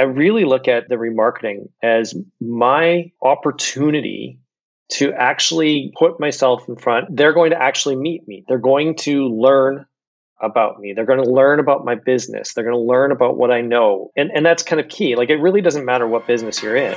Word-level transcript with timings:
I 0.00 0.04
really 0.04 0.46
look 0.46 0.66
at 0.66 0.88
the 0.88 0.94
remarketing 0.94 1.68
as 1.82 2.14
my 2.40 3.12
opportunity 3.20 4.40
to 4.92 5.12
actually 5.12 5.92
put 5.94 6.18
myself 6.18 6.66
in 6.70 6.76
front. 6.76 7.14
They're 7.14 7.34
going 7.34 7.50
to 7.50 7.62
actually 7.62 7.96
meet 7.96 8.26
me. 8.26 8.42
They're 8.48 8.56
going 8.56 8.96
to 9.00 9.26
learn 9.28 9.84
about 10.40 10.80
me. 10.80 10.94
They're 10.94 11.04
going 11.04 11.22
to 11.22 11.30
learn 11.30 11.60
about 11.60 11.84
my 11.84 11.96
business. 11.96 12.54
They're 12.54 12.64
going 12.64 12.76
to 12.76 12.80
learn 12.80 13.12
about 13.12 13.36
what 13.36 13.50
I 13.50 13.60
know. 13.60 14.10
And, 14.16 14.30
and 14.34 14.46
that's 14.46 14.62
kind 14.62 14.80
of 14.80 14.88
key. 14.88 15.16
Like, 15.16 15.28
it 15.28 15.36
really 15.36 15.60
doesn't 15.60 15.84
matter 15.84 16.06
what 16.06 16.26
business 16.26 16.62
you're 16.62 16.76
in. 16.76 16.96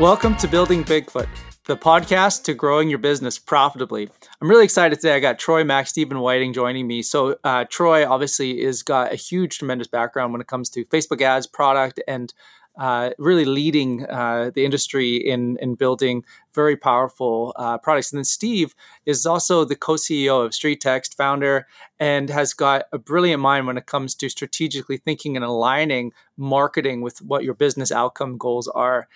Welcome 0.00 0.36
to 0.36 0.48
Building 0.48 0.84
Bigfoot 0.84 1.28
the 1.66 1.76
podcast 1.76 2.44
to 2.44 2.54
growing 2.54 2.88
your 2.88 2.98
business 2.98 3.38
profitably. 3.38 4.08
I'm 4.40 4.48
really 4.48 4.64
excited 4.64 5.00
today. 5.00 5.14
I 5.14 5.20
got 5.20 5.38
Troy 5.38 5.62
Mack, 5.62 5.86
Stephen 5.86 6.20
Whiting 6.20 6.52
joining 6.52 6.86
me. 6.86 7.02
So 7.02 7.36
uh, 7.44 7.64
Troy 7.68 8.08
obviously 8.08 8.62
is 8.62 8.82
got 8.82 9.12
a 9.12 9.16
huge, 9.16 9.58
tremendous 9.58 9.88
background 9.88 10.32
when 10.32 10.40
it 10.40 10.46
comes 10.46 10.70
to 10.70 10.84
Facebook 10.86 11.20
ads, 11.20 11.46
product, 11.46 12.00
and 12.08 12.32
uh, 12.78 13.10
really 13.18 13.44
leading 13.44 14.06
uh, 14.06 14.50
the 14.54 14.64
industry 14.64 15.16
in 15.16 15.58
in 15.60 15.74
building 15.74 16.24
very 16.54 16.76
powerful 16.76 17.52
uh, 17.56 17.76
products. 17.78 18.10
And 18.12 18.18
then 18.18 18.24
Steve 18.24 18.74
is 19.04 19.26
also 19.26 19.64
the 19.64 19.76
co-CEO 19.76 20.44
of 20.44 20.52
StreetText, 20.52 21.14
founder, 21.14 21.66
and 21.98 22.30
has 22.30 22.54
got 22.54 22.84
a 22.92 22.98
brilliant 22.98 23.42
mind 23.42 23.66
when 23.66 23.76
it 23.76 23.86
comes 23.86 24.14
to 24.16 24.28
strategically 24.28 24.96
thinking 24.96 25.36
and 25.36 25.44
aligning 25.44 26.12
marketing 26.36 27.02
with 27.02 27.20
what 27.20 27.44
your 27.44 27.54
business 27.54 27.92
outcome 27.92 28.38
goals 28.38 28.68
are. 28.68 29.08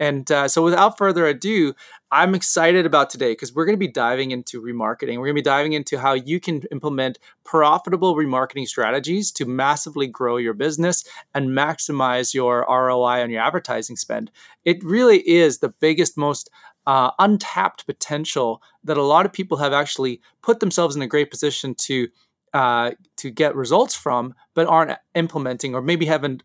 And 0.00 0.30
uh, 0.32 0.48
so, 0.48 0.64
without 0.64 0.96
further 0.96 1.26
ado, 1.26 1.74
I'm 2.10 2.34
excited 2.34 2.86
about 2.86 3.10
today 3.10 3.32
because 3.32 3.54
we're 3.54 3.66
going 3.66 3.76
to 3.76 3.78
be 3.78 3.86
diving 3.86 4.30
into 4.30 4.60
remarketing. 4.60 5.18
We're 5.18 5.26
going 5.26 5.36
to 5.36 5.42
be 5.42 5.42
diving 5.42 5.74
into 5.74 5.98
how 5.98 6.14
you 6.14 6.40
can 6.40 6.62
implement 6.72 7.18
profitable 7.44 8.16
remarketing 8.16 8.66
strategies 8.66 9.30
to 9.32 9.44
massively 9.44 10.06
grow 10.06 10.38
your 10.38 10.54
business 10.54 11.04
and 11.34 11.50
maximize 11.50 12.34
your 12.34 12.66
ROI 12.68 13.22
on 13.22 13.30
your 13.30 13.42
advertising 13.42 13.96
spend. 13.96 14.32
It 14.64 14.82
really 14.82 15.18
is 15.28 15.58
the 15.58 15.68
biggest, 15.68 16.16
most 16.16 16.50
uh, 16.86 17.10
untapped 17.18 17.84
potential 17.86 18.62
that 18.82 18.96
a 18.96 19.02
lot 19.02 19.26
of 19.26 19.32
people 19.32 19.58
have 19.58 19.74
actually 19.74 20.22
put 20.42 20.60
themselves 20.60 20.96
in 20.96 21.02
a 21.02 21.06
great 21.06 21.30
position 21.30 21.74
to 21.74 22.08
uh, 22.52 22.90
to 23.16 23.30
get 23.30 23.54
results 23.54 23.94
from, 23.94 24.34
but 24.54 24.66
aren't 24.66 24.98
implementing 25.14 25.72
or 25.72 25.80
maybe 25.80 26.06
haven't 26.06 26.42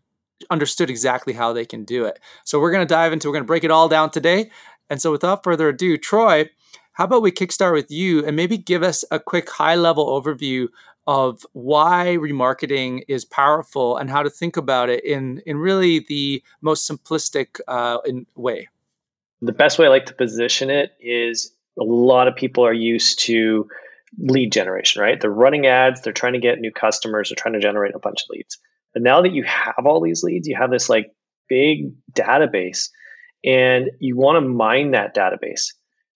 understood 0.50 0.90
exactly 0.90 1.32
how 1.32 1.52
they 1.52 1.64
can 1.64 1.84
do 1.84 2.04
it. 2.04 2.20
So 2.44 2.60
we're 2.60 2.72
going 2.72 2.86
to 2.86 2.94
dive 2.94 3.12
into, 3.12 3.28
we're 3.28 3.34
going 3.34 3.44
to 3.44 3.48
break 3.48 3.64
it 3.64 3.70
all 3.70 3.88
down 3.88 4.10
today. 4.10 4.50
And 4.90 5.00
so 5.00 5.10
without 5.10 5.42
further 5.42 5.68
ado, 5.68 5.96
Troy, 5.96 6.48
how 6.92 7.04
about 7.04 7.22
we 7.22 7.30
kickstart 7.30 7.72
with 7.72 7.90
you 7.90 8.24
and 8.24 8.36
maybe 8.36 8.56
give 8.56 8.82
us 8.82 9.04
a 9.10 9.18
quick 9.18 9.50
high 9.50 9.74
level 9.74 10.06
overview 10.06 10.68
of 11.06 11.46
why 11.52 12.16
remarketing 12.18 13.02
is 13.06 13.24
powerful 13.24 13.96
and 13.96 14.10
how 14.10 14.22
to 14.22 14.30
think 14.30 14.56
about 14.56 14.88
it 14.88 15.04
in, 15.04 15.40
in 15.46 15.56
really 15.56 16.04
the 16.08 16.42
most 16.60 16.88
simplistic 16.88 17.60
uh, 17.68 17.98
in 18.04 18.26
way. 18.34 18.68
The 19.42 19.52
best 19.52 19.78
way 19.78 19.86
I 19.86 19.90
like 19.90 20.06
to 20.06 20.14
position 20.14 20.70
it 20.70 20.92
is 21.00 21.52
a 21.78 21.84
lot 21.84 22.26
of 22.28 22.34
people 22.34 22.66
are 22.66 22.72
used 22.72 23.20
to 23.20 23.68
lead 24.18 24.50
generation, 24.50 25.02
right? 25.02 25.20
They're 25.20 25.30
running 25.30 25.66
ads, 25.66 26.00
they're 26.00 26.12
trying 26.12 26.32
to 26.32 26.38
get 26.38 26.58
new 26.58 26.72
customers, 26.72 27.28
they're 27.28 27.36
trying 27.36 27.54
to 27.54 27.60
generate 27.60 27.94
a 27.94 27.98
bunch 27.98 28.22
of 28.22 28.30
leads. 28.30 28.58
Now 28.96 29.22
that 29.22 29.32
you 29.32 29.44
have 29.44 29.86
all 29.86 30.00
these 30.00 30.22
leads, 30.22 30.48
you 30.48 30.56
have 30.56 30.70
this 30.70 30.88
like 30.88 31.12
big 31.48 31.92
database 32.12 32.88
and 33.44 33.90
you 34.00 34.16
want 34.16 34.36
to 34.36 34.48
mine 34.48 34.92
that 34.92 35.14
database. 35.14 35.66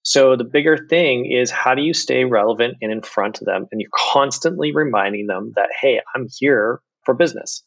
So 0.02 0.34
the 0.34 0.44
bigger 0.44 0.86
thing 0.88 1.30
is 1.30 1.50
how 1.50 1.74
do 1.74 1.82
you 1.82 1.92
stay 1.92 2.24
relevant 2.24 2.76
and 2.80 2.90
in 2.90 3.02
front 3.02 3.40
of 3.40 3.46
them? 3.46 3.66
And 3.70 3.80
you're 3.80 3.90
constantly 3.94 4.72
reminding 4.72 5.26
them 5.26 5.52
that, 5.56 5.68
hey, 5.78 6.00
I'm 6.14 6.26
here 6.38 6.80
for 7.04 7.14
business. 7.14 7.62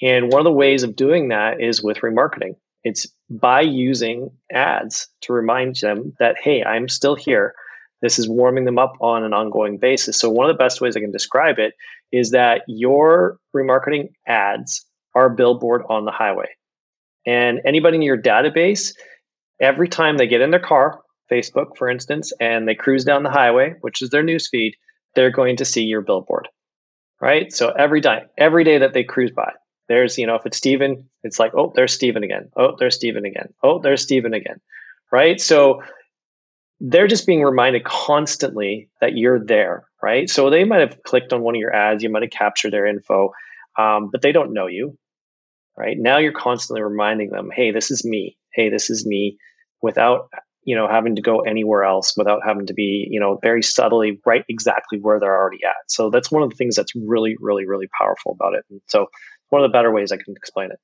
And 0.00 0.30
one 0.30 0.40
of 0.40 0.44
the 0.44 0.52
ways 0.52 0.82
of 0.82 0.94
doing 0.94 1.28
that 1.28 1.60
is 1.60 1.82
with 1.82 1.98
remarketing. 1.98 2.54
It's 2.84 3.06
by 3.28 3.62
using 3.62 4.30
ads 4.52 5.08
to 5.22 5.32
remind 5.32 5.76
them 5.76 6.14
that, 6.20 6.36
hey, 6.40 6.62
I'm 6.62 6.88
still 6.88 7.16
here. 7.16 7.54
This 8.02 8.18
is 8.18 8.28
warming 8.28 8.64
them 8.64 8.78
up 8.78 8.92
on 9.00 9.24
an 9.24 9.32
ongoing 9.32 9.78
basis. 9.78 10.18
So, 10.18 10.28
one 10.28 10.48
of 10.48 10.54
the 10.54 10.62
best 10.62 10.80
ways 10.80 10.96
I 10.96 11.00
can 11.00 11.12
describe 11.12 11.58
it 11.58 11.74
is 12.12 12.30
that 12.30 12.62
your 12.68 13.38
remarketing 13.54 14.10
ads 14.26 14.84
are 15.14 15.30
billboard 15.30 15.82
on 15.88 16.04
the 16.04 16.10
highway. 16.10 16.48
And 17.26 17.60
anybody 17.64 17.96
in 17.96 18.02
your 18.02 18.20
database, 18.20 18.92
every 19.60 19.88
time 19.88 20.16
they 20.16 20.26
get 20.26 20.42
in 20.42 20.50
their 20.50 20.60
car, 20.60 21.00
Facebook, 21.30 21.76
for 21.76 21.88
instance, 21.88 22.32
and 22.40 22.68
they 22.68 22.74
cruise 22.74 23.04
down 23.04 23.22
the 23.22 23.30
highway, 23.30 23.74
which 23.80 24.02
is 24.02 24.10
their 24.10 24.22
newsfeed, 24.22 24.72
they're 25.14 25.30
going 25.30 25.56
to 25.56 25.64
see 25.64 25.82
your 25.82 26.02
billboard. 26.02 26.48
Right. 27.20 27.50
So 27.52 27.70
every 27.70 28.02
day, 28.02 28.24
every 28.36 28.62
day 28.62 28.78
that 28.78 28.92
they 28.92 29.02
cruise 29.02 29.30
by, 29.30 29.52
there's, 29.88 30.18
you 30.18 30.26
know, 30.26 30.34
if 30.34 30.44
it's 30.44 30.58
Stephen, 30.58 31.08
it's 31.22 31.38
like, 31.38 31.52
oh, 31.54 31.72
there's 31.74 31.94
Stephen 31.94 32.22
again. 32.22 32.50
Oh, 32.56 32.76
there's 32.78 32.94
Stephen 32.94 33.24
again. 33.24 33.54
Oh, 33.62 33.78
there's 33.78 34.02
Stephen 34.02 34.34
again. 34.34 34.60
Right. 35.10 35.40
So 35.40 35.82
they're 36.80 37.06
just 37.06 37.26
being 37.26 37.42
reminded 37.42 37.84
constantly 37.84 38.88
that 39.00 39.16
you're 39.16 39.42
there, 39.44 39.86
right? 40.02 40.28
So 40.28 40.50
they 40.50 40.64
might 40.64 40.80
have 40.80 41.02
clicked 41.02 41.32
on 41.32 41.42
one 41.42 41.54
of 41.54 41.60
your 41.60 41.74
ads, 41.74 42.02
you 42.02 42.10
might 42.10 42.22
have 42.22 42.30
captured 42.30 42.72
their 42.72 42.86
info, 42.86 43.32
um, 43.78 44.10
but 44.10 44.22
they 44.22 44.32
don't 44.32 44.52
know 44.52 44.66
you, 44.66 44.96
right? 45.76 45.96
Now 45.98 46.18
you're 46.18 46.32
constantly 46.32 46.82
reminding 46.82 47.30
them, 47.30 47.50
hey, 47.54 47.70
this 47.70 47.90
is 47.90 48.04
me. 48.04 48.36
Hey, 48.52 48.70
this 48.70 48.90
is 48.90 49.06
me, 49.06 49.38
without 49.82 50.30
you 50.62 50.74
know 50.74 50.88
having 50.88 51.16
to 51.16 51.22
go 51.22 51.40
anywhere 51.40 51.84
else, 51.84 52.14
without 52.16 52.40
having 52.44 52.66
to 52.66 52.74
be 52.74 53.06
you 53.10 53.20
know 53.20 53.38
very 53.42 53.62
subtly 53.62 54.20
right 54.26 54.44
exactly 54.48 54.98
where 54.98 55.20
they're 55.20 55.36
already 55.36 55.62
at. 55.64 55.76
So 55.88 56.10
that's 56.10 56.30
one 56.30 56.42
of 56.42 56.50
the 56.50 56.56
things 56.56 56.74
that's 56.74 56.92
really, 56.94 57.36
really, 57.38 57.66
really 57.66 57.88
powerful 57.98 58.32
about 58.32 58.54
it. 58.54 58.64
And 58.70 58.80
so 58.86 59.06
one 59.50 59.62
of 59.62 59.70
the 59.70 59.72
better 59.72 59.92
ways 59.92 60.10
I 60.10 60.16
can 60.16 60.34
explain 60.36 60.70
it. 60.70 60.78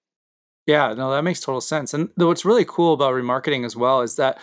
Yeah, 0.66 0.94
no, 0.94 1.10
that 1.10 1.24
makes 1.24 1.40
total 1.40 1.60
sense. 1.60 1.92
And 1.92 2.10
what's 2.16 2.44
really 2.44 2.64
cool 2.64 2.94
about 2.94 3.14
remarketing 3.14 3.64
as 3.64 3.74
well 3.74 4.00
is 4.02 4.14
that 4.16 4.38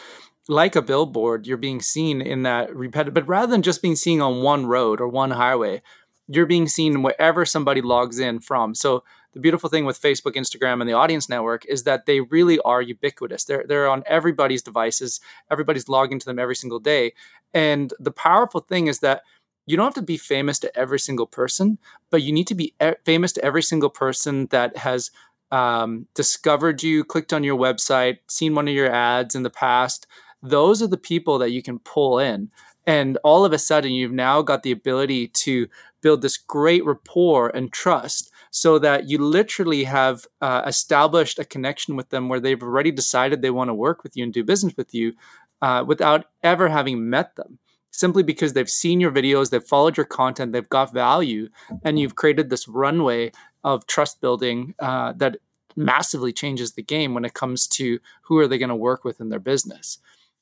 like 0.50 0.76
a 0.76 0.82
billboard, 0.82 1.46
you're 1.46 1.58
being 1.58 1.80
seen 1.80 2.22
in 2.22 2.42
that 2.44 2.76
repetitive, 2.76 3.14
but 3.14 3.28
rather 3.28 3.52
than 3.52 3.62
just 3.62 3.84
being 3.84 3.96
seen 3.96 4.20
on 4.20 4.42
one 4.42 4.66
road 4.66 5.00
or 5.00 5.08
one 5.08 5.32
highway, 5.32 5.82
you're 6.28 6.48
being 6.48 6.68
seen 6.68 7.04
wherever 7.04 7.46
somebody 7.46 7.82
logs 7.82 8.18
in 8.18 8.40
from. 8.40 8.74
So 8.74 9.04
the 9.34 9.40
beautiful 9.40 9.70
thing 9.70 9.86
with 9.86 10.02
Facebook, 10.02 10.34
Instagram, 10.34 10.82
and 10.82 10.90
the 10.90 10.94
audience 10.94 11.30
network 11.30 11.66
is 11.66 11.84
that 11.84 12.08
they 12.08 12.22
really 12.22 12.60
are 12.62 12.82
ubiquitous. 12.82 13.44
They're 13.44 13.64
they're 13.68 13.88
on 13.88 14.04
everybody's 14.08 14.64
devices. 14.64 15.20
Everybody's 15.52 15.88
logging 15.88 16.18
to 16.20 16.26
them 16.26 16.40
every 16.40 16.56
single 16.56 16.80
day. 16.80 17.14
And 17.54 17.94
the 18.00 18.12
powerful 18.12 18.62
thing 18.62 18.88
is 18.88 19.00
that 19.00 19.22
you 19.68 19.78
don't 19.78 19.86
have 19.86 19.94
to 19.94 20.02
be 20.02 20.18
famous 20.18 20.58
to 20.60 20.76
every 20.76 21.00
single 21.00 21.28
person, 21.28 21.78
but 22.10 22.24
you 22.24 22.34
need 22.34 22.48
to 22.48 22.56
be 22.56 22.74
e- 22.84 22.94
famous 23.06 23.32
to 23.34 23.46
every 23.46 23.62
single 23.62 23.92
person 23.92 24.48
that 24.48 24.78
has 24.78 25.12
um, 25.52 26.08
discovered 26.16 26.82
you, 26.82 27.04
clicked 27.04 27.34
on 27.34 27.44
your 27.44 27.58
website, 27.58 28.18
seen 28.28 28.56
one 28.56 28.68
of 28.68 28.74
your 28.74 28.92
ads 28.92 29.36
in 29.36 29.44
the 29.44 29.50
past, 29.52 30.08
those 30.42 30.82
are 30.82 30.88
the 30.88 30.98
people 30.98 31.38
that 31.40 31.52
you 31.52 31.62
can 31.62 31.80
pull 31.80 32.20
in. 32.20 32.50
And 32.86 33.18
all 33.24 33.46
of 33.46 33.54
a 33.54 33.60
sudden, 33.60 33.92
you've 33.92 34.12
now 34.12 34.42
got 34.42 34.64
the 34.64 34.72
ability 34.72 35.28
to 35.28 35.68
build 36.02 36.22
this 36.22 36.38
great 36.38 36.84
rapport 36.86 37.50
and 37.50 37.72
trust 37.72 38.32
so 38.52 38.80
that 38.80 39.10
you 39.10 39.18
literally 39.20 39.84
have 39.84 40.26
uh, 40.42 40.64
established 40.66 41.38
a 41.38 41.46
connection 41.46 41.96
with 41.96 42.10
them 42.10 42.30
where 42.30 42.40
they've 42.40 42.64
already 42.64 42.92
decided 42.92 43.42
they 43.42 43.52
want 43.52 43.70
to 43.70 43.74
work 43.74 44.02
with 44.02 44.18
you 44.18 44.24
and 44.24 44.34
do 44.34 44.44
business 44.44 44.74
with 44.76 44.94
you 44.94 45.14
uh, 45.62 45.84
without 45.86 46.26
ever 46.42 46.70
having 46.70 47.10
met 47.10 47.36
them 47.36 47.60
simply 47.92 48.24
because 48.24 48.54
they've 48.54 48.70
seen 48.70 49.00
your 49.00 49.12
videos, 49.12 49.50
they've 49.50 49.64
followed 49.64 49.98
your 49.98 50.06
content, 50.06 50.54
they've 50.54 50.70
got 50.70 50.94
value, 50.94 51.50
and 51.84 52.00
you've 52.00 52.16
created 52.16 52.50
this 52.50 52.68
runway 52.68 53.32
of 53.64 53.86
trust 53.88 54.22
building 54.22 54.74
uh, 54.80 55.12
that 55.18 55.38
massively 55.76 56.32
changes 56.32 56.74
the 56.74 56.84
game 56.84 57.14
when 57.14 57.26
it 57.26 57.34
comes 57.34 57.68
to 57.68 58.00
who 58.24 58.38
are 58.38 58.48
they 58.48 58.58
going 58.58 58.70
to 58.70 58.76
work 58.76 59.04
with 59.04 59.20
in 59.20 59.30
their 59.30 59.40
business. 59.40 60.00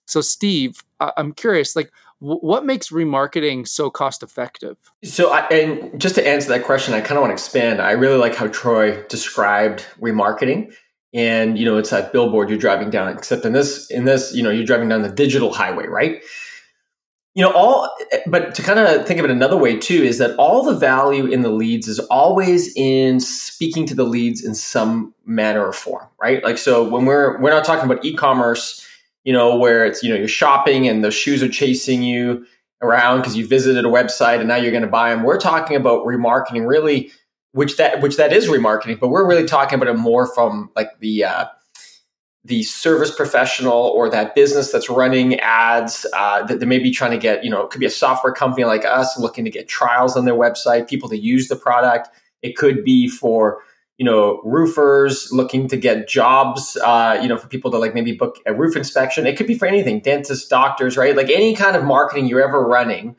So, 0.07 0.21
Steve, 0.21 0.83
I'm 0.99 1.33
curious, 1.33 1.75
like, 1.75 1.91
what 2.19 2.65
makes 2.65 2.89
remarketing 2.89 3.67
so 3.67 3.91
cost 3.91 4.23
effective? 4.23 4.77
So, 5.03 5.31
I, 5.31 5.41
and 5.49 6.01
just 6.01 6.15
to 6.15 6.27
answer 6.27 6.49
that 6.49 6.63
question, 6.63 6.95
I 6.95 7.01
kind 7.01 7.17
of 7.17 7.21
want 7.21 7.29
to 7.29 7.33
expand. 7.33 7.79
I 7.79 7.91
really 7.91 8.17
like 8.17 8.33
how 8.33 8.47
Troy 8.47 9.03
described 9.03 9.85
remarketing, 10.01 10.73
and 11.13 11.59
you 11.59 11.65
know, 11.65 11.77
it's 11.77 11.91
that 11.91 12.11
billboard 12.11 12.49
you're 12.49 12.57
driving 12.57 12.89
down. 12.89 13.15
Except 13.15 13.45
in 13.45 13.53
this, 13.53 13.91
in 13.91 14.05
this, 14.05 14.33
you 14.33 14.41
know, 14.41 14.49
you're 14.49 14.65
driving 14.65 14.89
down 14.89 15.03
the 15.03 15.11
digital 15.11 15.53
highway, 15.53 15.85
right? 15.85 16.23
You 17.35 17.43
know, 17.43 17.51
all, 17.51 17.95
but 18.25 18.55
to 18.55 18.63
kind 18.63 18.79
of 18.79 19.05
think 19.05 19.19
of 19.19 19.25
it 19.25 19.29
another 19.29 19.57
way 19.57 19.77
too 19.77 20.01
is 20.01 20.17
that 20.17 20.35
all 20.37 20.63
the 20.63 20.73
value 20.73 21.27
in 21.27 21.43
the 21.43 21.51
leads 21.51 21.87
is 21.87 21.99
always 21.99 22.73
in 22.75 23.19
speaking 23.19 23.85
to 23.85 23.93
the 23.93 24.05
leads 24.05 24.43
in 24.43 24.55
some 24.55 25.13
manner 25.23 25.63
or 25.63 25.71
form, 25.71 26.07
right? 26.19 26.43
Like, 26.43 26.57
so 26.57 26.87
when 26.87 27.05
we're 27.05 27.39
we're 27.39 27.51
not 27.51 27.63
talking 27.63 27.85
about 27.85 28.03
e-commerce 28.03 28.86
you 29.27 29.33
know, 29.33 29.57
where 29.57 29.85
it's, 29.85 30.01
you 30.01 30.09
know, 30.09 30.15
you're 30.15 30.25
shopping 30.25 30.87
and 30.87 31.03
the 31.03 31.11
shoes 31.11 31.43
are 31.43 31.49
chasing 31.49 32.01
you 32.01 32.45
around 32.81 33.19
because 33.19 33.35
you 33.35 33.45
visited 33.45 33.83
a 33.83 33.89
website 33.89 34.39
and 34.39 34.47
now 34.47 34.55
you're 34.55 34.71
going 34.71 34.83
to 34.83 34.87
buy 34.87 35.09
them. 35.09 35.23
We're 35.23 35.37
talking 35.37 35.75
about 35.75 36.05
remarketing 36.05 36.65
really, 36.65 37.11
which 37.51 37.75
that, 37.75 37.99
which 37.99 38.15
that 38.15 38.31
is 38.31 38.47
remarketing, 38.47 38.97
but 38.97 39.09
we're 39.09 39.27
really 39.27 39.45
talking 39.45 39.75
about 39.75 39.89
it 39.89 39.97
more 39.97 40.33
from 40.33 40.71
like 40.77 40.97
the, 41.01 41.25
uh, 41.25 41.45
the 42.45 42.63
service 42.63 43.13
professional 43.13 43.73
or 43.73 44.09
that 44.09 44.33
business 44.33 44.71
that's 44.71 44.89
running 44.89 45.37
ads 45.41 46.05
uh, 46.13 46.43
that 46.43 46.61
they 46.61 46.65
may 46.65 46.79
be 46.79 46.89
trying 46.89 47.11
to 47.11 47.17
get, 47.17 47.43
you 47.43 47.49
know, 47.49 47.63
it 47.63 47.69
could 47.69 47.81
be 47.81 47.85
a 47.85 47.89
software 47.89 48.31
company 48.31 48.63
like 48.63 48.85
us 48.85 49.19
looking 49.19 49.43
to 49.43 49.51
get 49.51 49.67
trials 49.67 50.15
on 50.15 50.23
their 50.23 50.35
website, 50.35 50.87
people 50.87 51.09
to 51.09 51.17
use 51.17 51.49
the 51.49 51.57
product. 51.57 52.07
It 52.43 52.55
could 52.55 52.81
be 52.85 53.09
for, 53.09 53.57
you 53.97 54.05
know, 54.05 54.41
roofers 54.43 55.31
looking 55.31 55.67
to 55.67 55.77
get 55.77 56.07
jobs, 56.07 56.77
uh, 56.83 57.19
you 57.21 57.27
know, 57.27 57.37
for 57.37 57.47
people 57.47 57.71
to 57.71 57.77
like 57.77 57.93
maybe 57.93 58.11
book 58.11 58.37
a 58.45 58.53
roof 58.53 58.75
inspection. 58.75 59.25
It 59.25 59.37
could 59.37 59.47
be 59.47 59.57
for 59.57 59.65
anything, 59.65 59.99
dentists, 60.01 60.47
doctors, 60.47 60.97
right? 60.97 61.15
Like 61.15 61.29
any 61.29 61.55
kind 61.55 61.75
of 61.75 61.83
marketing 61.83 62.27
you're 62.27 62.47
ever 62.47 62.63
running. 62.65 63.15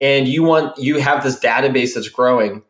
And 0.00 0.26
you 0.26 0.42
want, 0.42 0.78
you 0.78 0.98
have 0.98 1.22
this 1.22 1.38
database 1.38 1.94
that's 1.94 2.08
growing 2.08 2.62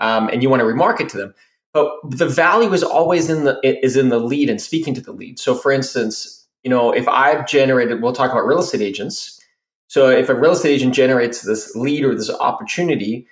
um, 0.00 0.28
and 0.28 0.42
you 0.42 0.50
want 0.50 0.60
to 0.60 0.66
remarket 0.66 1.08
to 1.10 1.16
them 1.16 1.34
but 1.72 1.90
the 2.04 2.28
value 2.28 2.72
is 2.72 2.82
always 2.82 3.30
in 3.30 3.44
the 3.44 3.58
is 3.62 3.96
in 3.96 4.10
the 4.10 4.18
lead 4.18 4.50
and 4.50 4.60
speaking 4.60 4.94
to 4.94 5.00
the 5.00 5.12
lead. 5.12 5.38
So, 5.38 5.54
for 5.54 5.72
instance, 5.72 6.46
you 6.62 6.70
know, 6.70 6.92
if 6.92 7.08
I've 7.08 7.46
generated, 7.46 8.02
we'll 8.02 8.12
talk 8.12 8.30
about 8.30 8.46
real 8.46 8.60
estate 8.60 8.82
agents. 8.82 9.40
So, 9.88 10.10
if 10.10 10.28
a 10.28 10.34
real 10.34 10.52
estate 10.52 10.72
agent 10.72 10.94
generates 10.94 11.42
this 11.42 11.74
lead 11.74 12.04
or 12.04 12.14
this 12.14 12.30
opportunity, 12.30 13.26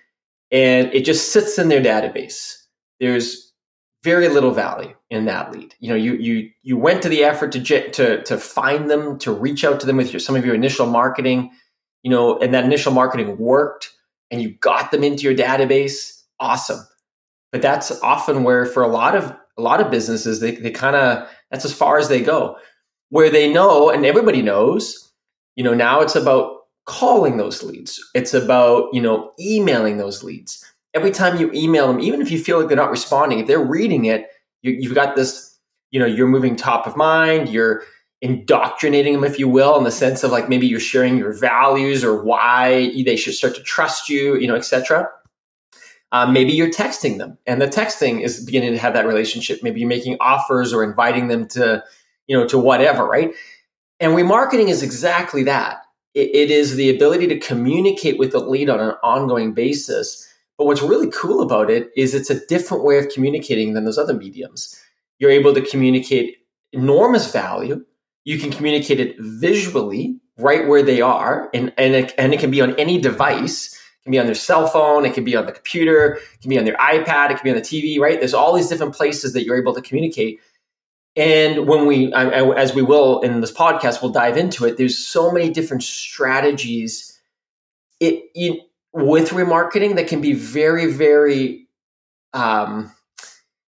and 0.50 0.92
it 0.94 1.04
just 1.04 1.32
sits 1.32 1.58
in 1.58 1.68
their 1.68 1.82
database, 1.82 2.56
there's 2.98 3.49
very 4.02 4.28
little 4.28 4.52
value 4.52 4.94
in 5.10 5.26
that 5.26 5.52
lead. 5.52 5.74
You 5.80 5.90
know, 5.90 5.96
you 5.96 6.14
you 6.14 6.50
you 6.62 6.76
went 6.76 7.02
to 7.02 7.08
the 7.08 7.24
effort 7.24 7.52
to 7.52 7.90
to 7.90 8.22
to 8.22 8.38
find 8.38 8.90
them, 8.90 9.18
to 9.20 9.32
reach 9.32 9.64
out 9.64 9.80
to 9.80 9.86
them 9.86 9.96
with 9.96 10.12
your 10.12 10.20
some 10.20 10.36
of 10.36 10.44
your 10.44 10.54
initial 10.54 10.86
marketing, 10.86 11.50
you 12.02 12.10
know, 12.10 12.38
and 12.38 12.54
that 12.54 12.64
initial 12.64 12.92
marketing 12.92 13.36
worked, 13.38 13.90
and 14.30 14.40
you 14.40 14.50
got 14.60 14.90
them 14.90 15.04
into 15.04 15.24
your 15.24 15.34
database. 15.34 16.22
Awesome 16.38 16.80
but 17.52 17.62
that's 17.62 17.90
often 18.02 18.44
where 18.44 18.66
for 18.66 18.82
a 18.82 18.88
lot 18.88 19.14
of 19.14 19.34
a 19.58 19.62
lot 19.62 19.80
of 19.80 19.90
businesses 19.90 20.40
they, 20.40 20.52
they 20.52 20.70
kind 20.70 20.96
of 20.96 21.28
that's 21.50 21.64
as 21.64 21.74
far 21.74 21.98
as 21.98 22.08
they 22.08 22.20
go 22.20 22.56
where 23.10 23.30
they 23.30 23.52
know 23.52 23.90
and 23.90 24.06
everybody 24.06 24.42
knows 24.42 25.12
you 25.56 25.64
know 25.64 25.74
now 25.74 26.00
it's 26.00 26.16
about 26.16 26.58
calling 26.86 27.36
those 27.36 27.62
leads 27.62 28.00
it's 28.14 28.34
about 28.34 28.88
you 28.92 29.00
know 29.00 29.32
emailing 29.40 29.98
those 29.98 30.22
leads 30.22 30.64
every 30.94 31.10
time 31.10 31.38
you 31.38 31.50
email 31.52 31.86
them 31.88 32.00
even 32.00 32.20
if 32.20 32.30
you 32.30 32.38
feel 32.38 32.58
like 32.58 32.68
they're 32.68 32.76
not 32.76 32.90
responding 32.90 33.38
if 33.38 33.46
they're 33.46 33.58
reading 33.58 34.04
it 34.06 34.28
you, 34.62 34.72
you've 34.72 34.94
got 34.94 35.16
this 35.16 35.58
you 35.90 36.00
know 36.00 36.06
you're 36.06 36.28
moving 36.28 36.56
top 36.56 36.86
of 36.86 36.96
mind 36.96 37.48
you're 37.48 37.82
indoctrinating 38.22 39.14
them 39.14 39.24
if 39.24 39.38
you 39.38 39.48
will 39.48 39.78
in 39.78 39.84
the 39.84 39.90
sense 39.90 40.22
of 40.22 40.30
like 40.30 40.48
maybe 40.48 40.66
you're 40.66 40.78
sharing 40.78 41.16
your 41.16 41.32
values 41.32 42.04
or 42.04 42.22
why 42.22 42.92
they 43.04 43.16
should 43.16 43.34
start 43.34 43.54
to 43.54 43.62
trust 43.62 44.08
you 44.08 44.36
you 44.36 44.46
know 44.46 44.54
etc 44.56 45.08
um, 46.12 46.32
maybe 46.32 46.52
you're 46.52 46.70
texting 46.70 47.18
them 47.18 47.38
and 47.46 47.62
the 47.62 47.68
texting 47.68 48.22
is 48.22 48.44
beginning 48.44 48.72
to 48.72 48.78
have 48.78 48.94
that 48.94 49.06
relationship. 49.06 49.60
Maybe 49.62 49.78
you're 49.78 49.88
making 49.88 50.16
offers 50.20 50.72
or 50.72 50.82
inviting 50.82 51.28
them 51.28 51.46
to, 51.48 51.84
you 52.26 52.36
know, 52.36 52.48
to 52.48 52.58
whatever, 52.58 53.06
right? 53.06 53.32
And 54.00 54.12
remarketing 54.14 54.68
is 54.68 54.82
exactly 54.82 55.44
that. 55.44 55.82
it, 56.14 56.30
it 56.34 56.50
is 56.50 56.76
the 56.76 56.90
ability 56.90 57.26
to 57.28 57.38
communicate 57.38 58.18
with 58.18 58.32
the 58.32 58.40
lead 58.40 58.68
on 58.68 58.80
an 58.80 58.94
ongoing 59.02 59.52
basis. 59.52 60.26
But 60.60 60.66
what's 60.66 60.82
really 60.82 61.10
cool 61.10 61.40
about 61.40 61.70
it 61.70 61.88
is 61.96 62.14
it's 62.14 62.28
a 62.28 62.46
different 62.46 62.84
way 62.84 62.98
of 62.98 63.08
communicating 63.08 63.72
than 63.72 63.86
those 63.86 63.96
other 63.96 64.12
mediums. 64.12 64.78
You're 65.18 65.30
able 65.30 65.54
to 65.54 65.62
communicate 65.62 66.36
enormous 66.74 67.32
value. 67.32 67.82
You 68.24 68.38
can 68.38 68.50
communicate 68.50 69.00
it 69.00 69.16
visually 69.18 70.20
right 70.36 70.68
where 70.68 70.82
they 70.82 71.00
are, 71.00 71.48
and, 71.54 71.72
and, 71.78 71.94
it, 71.94 72.14
and 72.18 72.34
it 72.34 72.40
can 72.40 72.50
be 72.50 72.60
on 72.60 72.78
any 72.78 73.00
device 73.00 73.72
It 73.74 74.02
can 74.02 74.12
be 74.12 74.18
on 74.18 74.26
their 74.26 74.34
cell 74.34 74.66
phone, 74.66 75.06
it 75.06 75.14
can 75.14 75.24
be 75.24 75.34
on 75.34 75.46
the 75.46 75.52
computer, 75.52 76.20
it 76.34 76.42
can 76.42 76.50
be 76.50 76.58
on 76.58 76.66
their 76.66 76.76
iPad, 76.76 77.30
it 77.30 77.38
can 77.38 77.44
be 77.44 77.50
on 77.52 77.56
the 77.56 77.62
TV, 77.62 77.98
right? 77.98 78.18
There's 78.18 78.34
all 78.34 78.54
these 78.54 78.68
different 78.68 78.94
places 78.94 79.32
that 79.32 79.46
you're 79.46 79.56
able 79.56 79.72
to 79.72 79.80
communicate. 79.80 80.40
And 81.16 81.66
when 81.68 81.86
we, 81.86 82.12
as 82.12 82.74
we 82.74 82.82
will 82.82 83.20
in 83.20 83.40
this 83.40 83.50
podcast, 83.50 84.02
we'll 84.02 84.12
dive 84.12 84.36
into 84.36 84.66
it. 84.66 84.76
There's 84.76 84.98
so 84.98 85.32
many 85.32 85.48
different 85.48 85.84
strategies 85.84 87.16
it, 88.00 88.30
it 88.34 88.69
with 88.92 89.30
remarketing 89.30 89.96
that 89.96 90.08
can 90.08 90.20
be 90.20 90.32
very, 90.32 90.92
very, 90.92 91.68
um, 92.32 92.92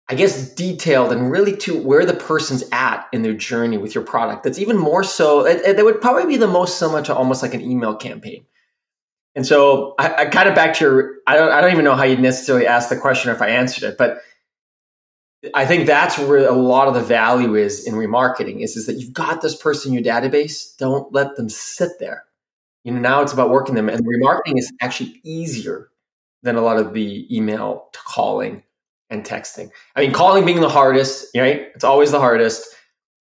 I 0.09 0.15
guess, 0.15 0.53
detailed 0.53 1.11
and 1.11 1.31
really 1.31 1.55
to 1.57 1.81
where 1.81 2.05
the 2.05 2.13
person's 2.13 2.63
at 2.71 3.07
in 3.13 3.21
their 3.21 3.33
journey 3.33 3.77
with 3.77 3.95
your 3.95 4.03
product. 4.03 4.43
That's 4.43 4.59
even 4.59 4.77
more 4.77 5.03
so. 5.03 5.43
That 5.43 5.83
would 5.83 6.01
probably 6.01 6.25
be 6.25 6.37
the 6.37 6.47
most 6.47 6.77
similar 6.77 7.01
to 7.03 7.15
almost 7.15 7.41
like 7.41 7.53
an 7.53 7.61
email 7.61 7.95
campaign 7.95 8.45
and 9.35 9.45
so 9.45 9.95
I, 9.97 10.13
I 10.13 10.25
kind 10.25 10.47
of 10.47 10.55
back 10.55 10.75
to 10.75 10.85
your, 10.85 11.15
I 11.25 11.35
don't, 11.35 11.51
I 11.51 11.61
don't 11.61 11.71
even 11.71 11.85
know 11.85 11.95
how 11.95 12.03
you 12.03 12.17
necessarily 12.17 12.67
asked 12.67 12.89
the 12.89 12.97
question 12.97 13.31
or 13.31 13.33
if 13.33 13.41
I 13.41 13.49
answered 13.49 13.83
it, 13.83 13.97
but 13.97 14.21
I 15.53 15.65
think 15.65 15.87
that's 15.87 16.17
where 16.17 16.47
a 16.47 16.53
lot 16.53 16.87
of 16.87 16.93
the 16.93 17.01
value 17.01 17.55
is 17.55 17.85
in 17.85 17.95
remarketing 17.95 18.61
is, 18.61 18.77
is 18.77 18.85
that 18.85 18.97
you've 18.97 19.13
got 19.13 19.41
this 19.41 19.55
person 19.55 19.89
in 19.93 20.03
your 20.03 20.13
database. 20.13 20.77
Don't 20.77 21.11
let 21.11 21.35
them 21.35 21.49
sit 21.49 21.99
there. 21.99 22.25
You 22.83 22.93
know, 22.93 22.99
now 22.99 23.21
it's 23.21 23.33
about 23.33 23.49
working 23.49 23.75
them 23.75 23.89
and 23.89 24.05
remarketing 24.05 24.57
is 24.57 24.71
actually 24.81 25.21
easier 25.23 25.89
than 26.41 26.55
a 26.55 26.61
lot 26.61 26.77
of 26.77 26.93
the 26.93 27.35
email 27.35 27.89
calling 28.05 28.63
and 29.09 29.23
texting. 29.23 29.69
I 29.95 30.01
mean, 30.01 30.11
calling 30.11 30.45
being 30.45 30.59
the 30.59 30.69
hardest, 30.69 31.27
right? 31.35 31.67
It's 31.75 31.83
always 31.83 32.11
the 32.11 32.19
hardest. 32.19 32.67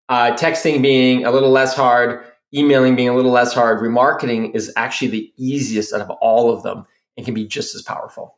Uh, 0.10 0.36
texting 0.36 0.82
being 0.82 1.26
a 1.26 1.32
little 1.32 1.52
less 1.52 1.76
hard 1.76 2.26
emailing 2.54 2.96
being 2.96 3.10
a 3.10 3.16
little 3.16 3.32
less 3.32 3.54
hard, 3.54 3.80
remarketing 3.80 4.54
is 4.56 4.72
actually 4.76 5.08
the 5.10 5.34
easiest 5.38 5.94
out 5.94 6.02
of 6.02 6.10
all 6.22 6.52
of 6.52 6.64
them 6.64 6.86
and 7.18 7.26
can 7.26 7.34
be 7.34 7.46
just 7.46 7.76
as 7.76 7.82
powerful. 7.82 8.38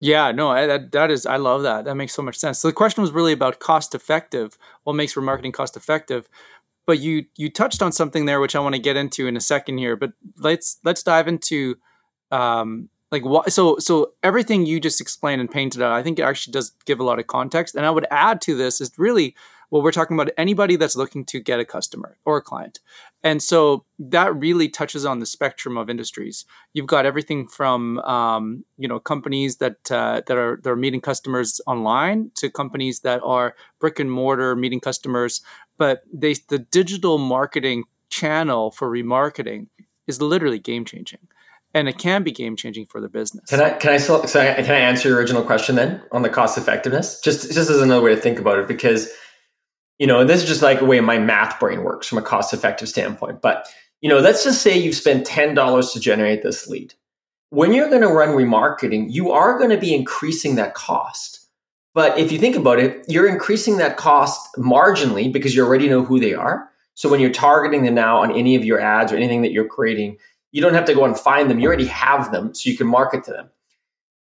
Yeah, 0.00 0.32
no, 0.32 0.50
I, 0.50 0.66
that 0.66 0.90
that 0.92 1.10
is 1.12 1.26
I 1.26 1.36
love 1.36 1.62
that. 1.62 1.84
That 1.84 1.94
makes 1.94 2.12
so 2.12 2.22
much 2.22 2.36
sense. 2.36 2.58
So 2.58 2.68
the 2.68 2.74
question 2.74 3.02
was 3.02 3.12
really 3.12 3.32
about 3.32 3.60
cost 3.60 3.94
effective. 3.94 4.58
What 4.82 4.94
makes 4.94 5.14
remarketing 5.14 5.52
cost 5.52 5.76
effective? 5.76 6.28
But 6.86 6.98
you 6.98 7.26
you 7.36 7.50
touched 7.50 7.82
on 7.82 7.92
something 7.92 8.26
there 8.26 8.40
which 8.40 8.56
I 8.56 8.60
want 8.60 8.74
to 8.74 8.80
get 8.80 8.96
into 8.96 9.26
in 9.26 9.36
a 9.36 9.40
second 9.40 9.78
here. 9.78 9.96
But 9.96 10.12
let's 10.38 10.78
let's 10.84 11.02
dive 11.02 11.28
into 11.28 11.76
um, 12.30 12.88
like 13.10 13.24
what 13.24 13.52
so 13.52 13.78
so 13.78 14.14
everything 14.22 14.66
you 14.66 14.80
just 14.80 15.00
explained 15.00 15.40
and 15.40 15.50
painted 15.50 15.82
out. 15.82 15.92
I 15.92 16.02
think 16.02 16.18
it 16.18 16.22
actually 16.22 16.52
does 16.52 16.72
give 16.84 16.98
a 16.98 17.04
lot 17.04 17.18
of 17.18 17.26
context. 17.26 17.74
And 17.74 17.86
I 17.86 17.90
would 17.90 18.06
add 18.10 18.40
to 18.42 18.56
this 18.56 18.80
is 18.80 18.90
really 18.98 19.36
well, 19.72 19.80
we're 19.80 19.90
talking 19.90 20.14
about 20.14 20.30
anybody 20.36 20.76
that's 20.76 20.96
looking 20.96 21.24
to 21.24 21.40
get 21.40 21.58
a 21.58 21.64
customer 21.64 22.18
or 22.26 22.36
a 22.36 22.42
client. 22.42 22.80
And 23.22 23.42
so 23.42 23.86
that 23.98 24.36
really 24.36 24.68
touches 24.68 25.06
on 25.06 25.18
the 25.18 25.24
spectrum 25.24 25.78
of 25.78 25.88
industries. 25.88 26.44
You've 26.74 26.86
got 26.86 27.06
everything 27.06 27.48
from 27.48 27.98
um, 28.00 28.66
you 28.76 28.86
know 28.86 29.00
companies 29.00 29.56
that 29.56 29.90
uh, 29.90 30.20
that 30.26 30.36
are 30.36 30.60
that 30.62 30.70
are 30.70 30.76
meeting 30.76 31.00
customers 31.00 31.58
online 31.66 32.32
to 32.36 32.50
companies 32.50 33.00
that 33.00 33.22
are 33.24 33.56
brick 33.80 33.98
and 33.98 34.12
mortar 34.12 34.54
meeting 34.54 34.78
customers. 34.78 35.40
But 35.78 36.02
they 36.12 36.34
the 36.48 36.58
digital 36.58 37.16
marketing 37.16 37.84
channel 38.10 38.70
for 38.72 38.90
remarketing 38.90 39.68
is 40.06 40.20
literally 40.20 40.58
game 40.58 40.84
changing 40.84 41.20
and 41.72 41.88
it 41.88 41.96
can 41.96 42.22
be 42.22 42.30
game 42.30 42.56
changing 42.56 42.84
for 42.84 43.00
the 43.00 43.08
business. 43.08 43.48
Can 43.48 43.62
I 43.62 43.70
can 43.70 43.92
I 43.92 43.96
so 43.96 44.20
can 44.26 44.70
I 44.70 44.78
answer 44.78 45.08
your 45.08 45.16
original 45.16 45.42
question 45.42 45.76
then 45.76 46.02
on 46.12 46.20
the 46.20 46.28
cost 46.28 46.58
effectiveness? 46.58 47.22
Just 47.22 47.50
just 47.50 47.70
as 47.70 47.80
another 47.80 48.02
way 48.02 48.14
to 48.14 48.20
think 48.20 48.38
about 48.38 48.58
it, 48.58 48.68
because 48.68 49.10
you 49.98 50.06
know, 50.06 50.20
and 50.20 50.28
this 50.28 50.42
is 50.42 50.48
just 50.48 50.62
like 50.62 50.80
the 50.80 50.84
way 50.84 51.00
my 51.00 51.18
math 51.18 51.58
brain 51.60 51.82
works 51.82 52.06
from 52.06 52.18
a 52.18 52.22
cost 52.22 52.52
effective 52.52 52.88
standpoint. 52.88 53.40
But, 53.40 53.66
you 54.00 54.08
know, 54.08 54.18
let's 54.18 54.44
just 54.44 54.62
say 54.62 54.76
you've 54.76 54.94
spent 54.94 55.26
$10 55.26 55.92
to 55.92 56.00
generate 56.00 56.42
this 56.42 56.66
lead. 56.68 56.94
When 57.50 57.72
you're 57.72 57.90
going 57.90 58.02
to 58.02 58.08
run 58.08 58.30
remarketing, 58.30 59.12
you 59.12 59.30
are 59.30 59.58
going 59.58 59.70
to 59.70 59.78
be 59.78 59.94
increasing 59.94 60.54
that 60.56 60.74
cost. 60.74 61.46
But 61.94 62.18
if 62.18 62.32
you 62.32 62.38
think 62.38 62.56
about 62.56 62.78
it, 62.78 63.04
you're 63.08 63.28
increasing 63.28 63.76
that 63.76 63.96
cost 63.98 64.54
marginally 64.56 65.30
because 65.30 65.54
you 65.54 65.64
already 65.64 65.88
know 65.88 66.02
who 66.02 66.18
they 66.18 66.32
are. 66.32 66.68
So 66.94 67.08
when 67.08 67.20
you're 67.20 67.30
targeting 67.30 67.82
them 67.84 67.94
now 67.94 68.22
on 68.22 68.32
any 68.34 68.54
of 68.56 68.64
your 68.64 68.80
ads 68.80 69.12
or 69.12 69.16
anything 69.16 69.42
that 69.42 69.52
you're 69.52 69.68
creating, 69.68 70.16
you 70.52 70.62
don't 70.62 70.74
have 70.74 70.84
to 70.86 70.94
go 70.94 71.04
and 71.04 71.18
find 71.18 71.50
them. 71.50 71.58
You 71.58 71.66
already 71.66 71.86
have 71.86 72.32
them, 72.32 72.54
so 72.54 72.70
you 72.70 72.76
can 72.76 72.86
market 72.86 73.24
to 73.24 73.32
them. 73.32 73.50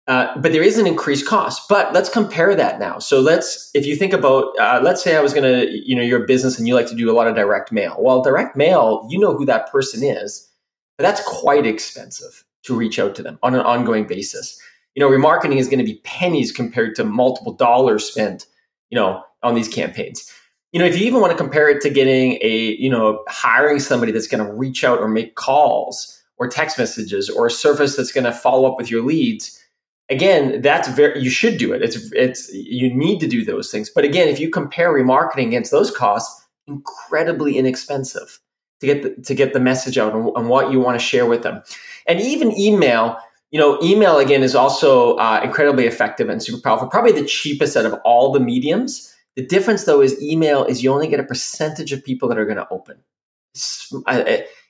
Uh, 0.08 0.40
but 0.40 0.54
there 0.54 0.64
is 0.64 0.78
an 0.78 0.88
increased 0.88 1.28
cost. 1.28 1.68
But 1.68 1.94
let's 1.94 2.10
compare 2.10 2.56
that 2.56 2.80
now. 2.80 2.98
So 2.98 3.20
let's, 3.20 3.70
if 3.74 3.86
you 3.86 3.96
think 3.96 4.14
about, 4.14 4.58
uh, 4.58 4.80
let's 4.82 5.04
say 5.04 5.18
I 5.18 5.22
was 5.22 5.34
going 5.34 5.44
to, 5.44 5.70
you 5.70 5.96
know, 5.96 6.02
your 6.02 6.26
business 6.26 6.58
and 6.58 6.68
you 6.68 6.76
like 6.76 6.88
to 6.88 6.96
do 6.96 7.12
a 7.12 7.14
lot 7.14 7.28
of 7.28 7.36
direct 7.36 7.72
mail. 7.74 7.98
Well, 8.00 8.22
direct 8.22 8.56
mail, 8.56 9.06
you 9.10 9.20
know 9.20 9.36
who 9.36 9.46
that 9.46 9.70
person 9.70 10.04
is, 10.04 10.50
but 10.98 11.04
that's 11.04 11.22
quite 11.26 11.66
expensive 11.66 12.46
to 12.64 12.76
reach 12.76 13.00
out 13.00 13.16
to 13.16 13.24
them 13.24 13.38
on 13.44 13.54
an 13.54 13.62
ongoing 13.62 14.08
basis. 14.08 14.60
You 14.96 15.02
know, 15.02 15.10
remarketing 15.10 15.58
is 15.58 15.68
going 15.68 15.80
to 15.80 15.86
be 15.86 16.02
pennies 16.06 16.52
compared 16.54 16.96
to 16.96 17.04
multiple 17.04 17.54
dollars 17.54 18.06
spent, 18.06 18.46
you 18.90 18.96
know, 18.96 19.24
on 19.44 19.56
these 19.56 19.68
campaigns. 19.68 20.32
You 20.72 20.80
know, 20.80 20.86
if 20.86 20.98
you 20.98 21.06
even 21.06 21.20
want 21.20 21.32
to 21.32 21.38
compare 21.38 21.70
it 21.70 21.82
to 21.82 21.90
getting 21.90 22.40
a, 22.42 22.76
you 22.80 22.90
know, 22.90 23.24
hiring 23.28 23.80
somebody 23.80 24.12
that's 24.14 24.28
going 24.28 24.46
to 24.46 24.52
reach 24.54 24.84
out 24.84 25.00
or 25.00 25.08
make 25.08 25.36
calls 25.36 26.22
or 26.38 26.48
text 26.48 26.78
messages 26.78 27.30
or 27.30 27.48
a 27.48 27.52
service 27.52 27.96
that's 27.96 28.12
going 28.12 28.24
to 28.24 28.32
follow 28.32 28.72
up 28.72 28.78
with 28.78 28.90
your 28.90 29.04
leads 29.04 29.62
again 30.10 30.62
that's 30.62 30.88
very 30.90 31.20
you 31.20 31.30
should 31.30 31.58
do 31.58 31.74
it 31.74 31.82
it's 31.82 32.12
it's 32.14 32.52
you 32.54 32.94
need 32.94 33.20
to 33.20 33.28
do 33.28 33.44
those 33.44 33.72
things 33.72 33.90
but 33.90 34.04
again 34.04 34.28
if 34.28 34.40
you 34.40 34.50
compare 34.50 34.94
remarketing 34.94 35.48
against 35.48 35.72
those 35.72 35.92
costs 35.92 36.46
incredibly 36.68 37.58
inexpensive 37.58 38.40
to 38.80 38.86
get 38.86 39.02
the, 39.04 39.22
to 39.24 39.34
get 39.34 39.54
the 39.54 39.60
message 39.60 39.98
out 39.98 40.14
and, 40.14 40.32
on 40.36 40.48
what 40.48 40.72
you 40.72 40.80
want 40.80 41.00
to 41.00 41.06
share 41.06 41.26
with 41.26 41.44
them 41.44 41.62
and 42.08 42.22
even 42.22 42.58
email 42.58 43.18
you 43.52 43.60
know 43.60 43.80
email 43.82 44.18
again 44.18 44.44
is 44.44 44.56
also 44.56 45.16
uh, 45.16 45.42
incredibly 45.44 45.86
effective 45.86 46.30
and 46.30 46.42
super 46.42 46.62
powerful 46.62 46.88
probably 46.88 47.12
the 47.12 47.26
cheapest 47.26 47.76
out 47.76 47.86
of 47.86 47.94
all 48.06 48.32
the 48.32 48.40
mediums 48.40 49.14
The 49.38 49.46
difference 49.46 49.86
though 49.86 50.02
is 50.02 50.20
email 50.22 50.66
is 50.66 50.84
you 50.84 50.92
only 50.92 51.08
get 51.08 51.20
a 51.20 51.24
percentage 51.24 51.94
of 51.94 52.04
people 52.04 52.28
that 52.28 52.40
are 52.40 52.46
going 52.46 52.58
to 52.58 52.68
open. 52.72 52.98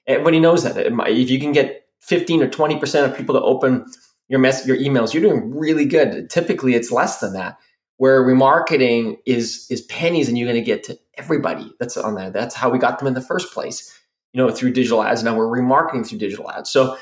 everybody 0.07 0.41
knows 0.41 0.63
that. 0.63 0.75
If 0.77 1.29
you 1.29 1.39
can 1.39 1.53
get 1.53 1.87
15 2.01 2.43
or 2.43 2.49
20% 2.49 3.05
of 3.05 3.15
people 3.15 3.33
to 3.35 3.41
open 3.41 3.85
your 4.29 4.39
mess, 4.39 4.65
your 4.67 4.77
emails, 4.77 5.13
you're 5.13 5.23
doing 5.23 5.55
really 5.55 5.85
good. 5.85 6.29
Typically 6.29 6.75
it's 6.75 6.91
less 6.91 7.19
than 7.19 7.33
that. 7.33 7.57
Where 7.97 8.23
remarketing 8.23 9.17
is 9.25 9.65
is 9.69 9.81
pennies 9.83 10.27
and 10.27 10.37
you're 10.37 10.47
going 10.47 10.61
to 10.61 10.65
get 10.65 10.83
to 10.83 10.99
everybody 11.15 11.71
that's 11.79 11.97
on 11.97 12.15
there. 12.15 12.29
That's 12.29 12.53
how 12.53 12.69
we 12.69 12.77
got 12.77 12.99
them 12.99 13.07
in 13.07 13.15
the 13.15 13.21
first 13.21 13.53
place. 13.53 13.93
You 14.33 14.43
know, 14.43 14.51
through 14.51 14.73
digital 14.73 15.01
ads. 15.01 15.23
Now 15.23 15.35
we're 15.35 15.47
remarketing 15.47 16.07
through 16.07 16.19
digital 16.19 16.51
ads. 16.51 16.69
So 16.69 16.97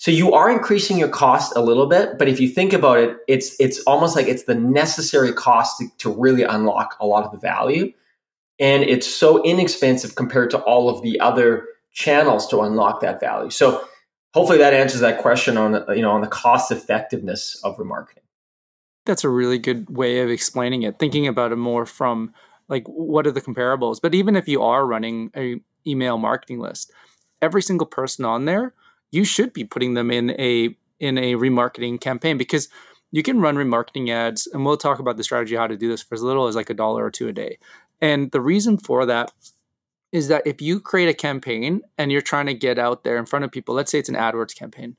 so 0.00 0.10
you 0.10 0.32
are 0.32 0.50
increasing 0.50 0.96
your 0.96 1.10
cost 1.10 1.52
a 1.54 1.60
little 1.60 1.86
bit, 1.86 2.16
but 2.18 2.26
if 2.26 2.40
you 2.40 2.48
think 2.48 2.72
about 2.72 2.98
it, 2.98 3.18
it's 3.28 3.54
it's 3.60 3.80
almost 3.80 4.16
like 4.16 4.28
it's 4.28 4.44
the 4.44 4.54
necessary 4.54 5.30
cost 5.30 5.78
to, 5.78 5.88
to 5.98 6.10
really 6.10 6.42
unlock 6.42 6.96
a 7.00 7.06
lot 7.06 7.24
of 7.24 7.32
the 7.32 7.38
value. 7.38 7.92
And 8.58 8.82
it's 8.82 9.06
so 9.06 9.42
inexpensive 9.42 10.14
compared 10.14 10.48
to 10.50 10.58
all 10.62 10.88
of 10.88 11.02
the 11.02 11.20
other 11.20 11.66
channels 11.92 12.48
to 12.48 12.60
unlock 12.62 13.02
that 13.02 13.20
value. 13.20 13.50
So 13.50 13.86
hopefully 14.34 14.58
that 14.58 14.74
answers 14.74 15.00
that 15.00 15.18
question 15.18 15.56
on 15.56 15.84
you 15.96 16.02
know 16.02 16.10
on 16.10 16.20
the 16.20 16.26
cost 16.26 16.70
effectiveness 16.70 17.60
of 17.64 17.76
remarketing. 17.76 18.18
That's 19.06 19.24
a 19.24 19.28
really 19.28 19.58
good 19.58 19.88
way 19.90 20.20
of 20.20 20.30
explaining 20.30 20.82
it. 20.82 20.98
Thinking 20.98 21.26
about 21.26 21.52
it 21.52 21.56
more 21.56 21.86
from 21.86 22.32
like 22.68 22.86
what 22.86 23.26
are 23.26 23.32
the 23.32 23.40
comparables? 23.40 24.00
But 24.00 24.14
even 24.14 24.36
if 24.36 24.46
you 24.46 24.62
are 24.62 24.86
running 24.86 25.30
a 25.36 25.60
email 25.86 26.18
marketing 26.18 26.60
list, 26.60 26.92
every 27.40 27.62
single 27.62 27.86
person 27.86 28.24
on 28.24 28.44
there 28.44 28.74
you 29.10 29.24
should 29.24 29.52
be 29.52 29.64
putting 29.64 29.94
them 29.94 30.10
in 30.10 30.30
a 30.40 30.76
in 30.98 31.18
a 31.18 31.34
remarketing 31.34 32.00
campaign 32.00 32.38
because 32.38 32.68
you 33.10 33.22
can 33.22 33.40
run 33.40 33.56
remarketing 33.56 34.10
ads 34.10 34.46
and 34.46 34.64
we'll 34.64 34.76
talk 34.76 34.98
about 34.98 35.16
the 35.16 35.24
strategy 35.24 35.56
how 35.56 35.66
to 35.66 35.76
do 35.76 35.88
this 35.88 36.02
for 36.02 36.14
as 36.14 36.22
little 36.22 36.46
as 36.46 36.56
like 36.56 36.70
a 36.70 36.74
dollar 36.74 37.04
or 37.04 37.10
two 37.10 37.28
a 37.28 37.32
day 37.32 37.58
and 38.00 38.30
the 38.30 38.40
reason 38.40 38.76
for 38.76 39.06
that 39.06 39.32
is 40.12 40.28
that 40.28 40.46
if 40.46 40.60
you 40.60 40.80
create 40.80 41.08
a 41.08 41.14
campaign 41.14 41.82
and 41.96 42.10
you're 42.10 42.20
trying 42.20 42.46
to 42.46 42.54
get 42.54 42.78
out 42.78 43.04
there 43.04 43.18
in 43.18 43.26
front 43.26 43.44
of 43.44 43.52
people 43.52 43.74
let's 43.74 43.90
say 43.90 43.98
it's 43.98 44.08
an 44.08 44.14
adwords 44.14 44.54
campaign 44.54 44.96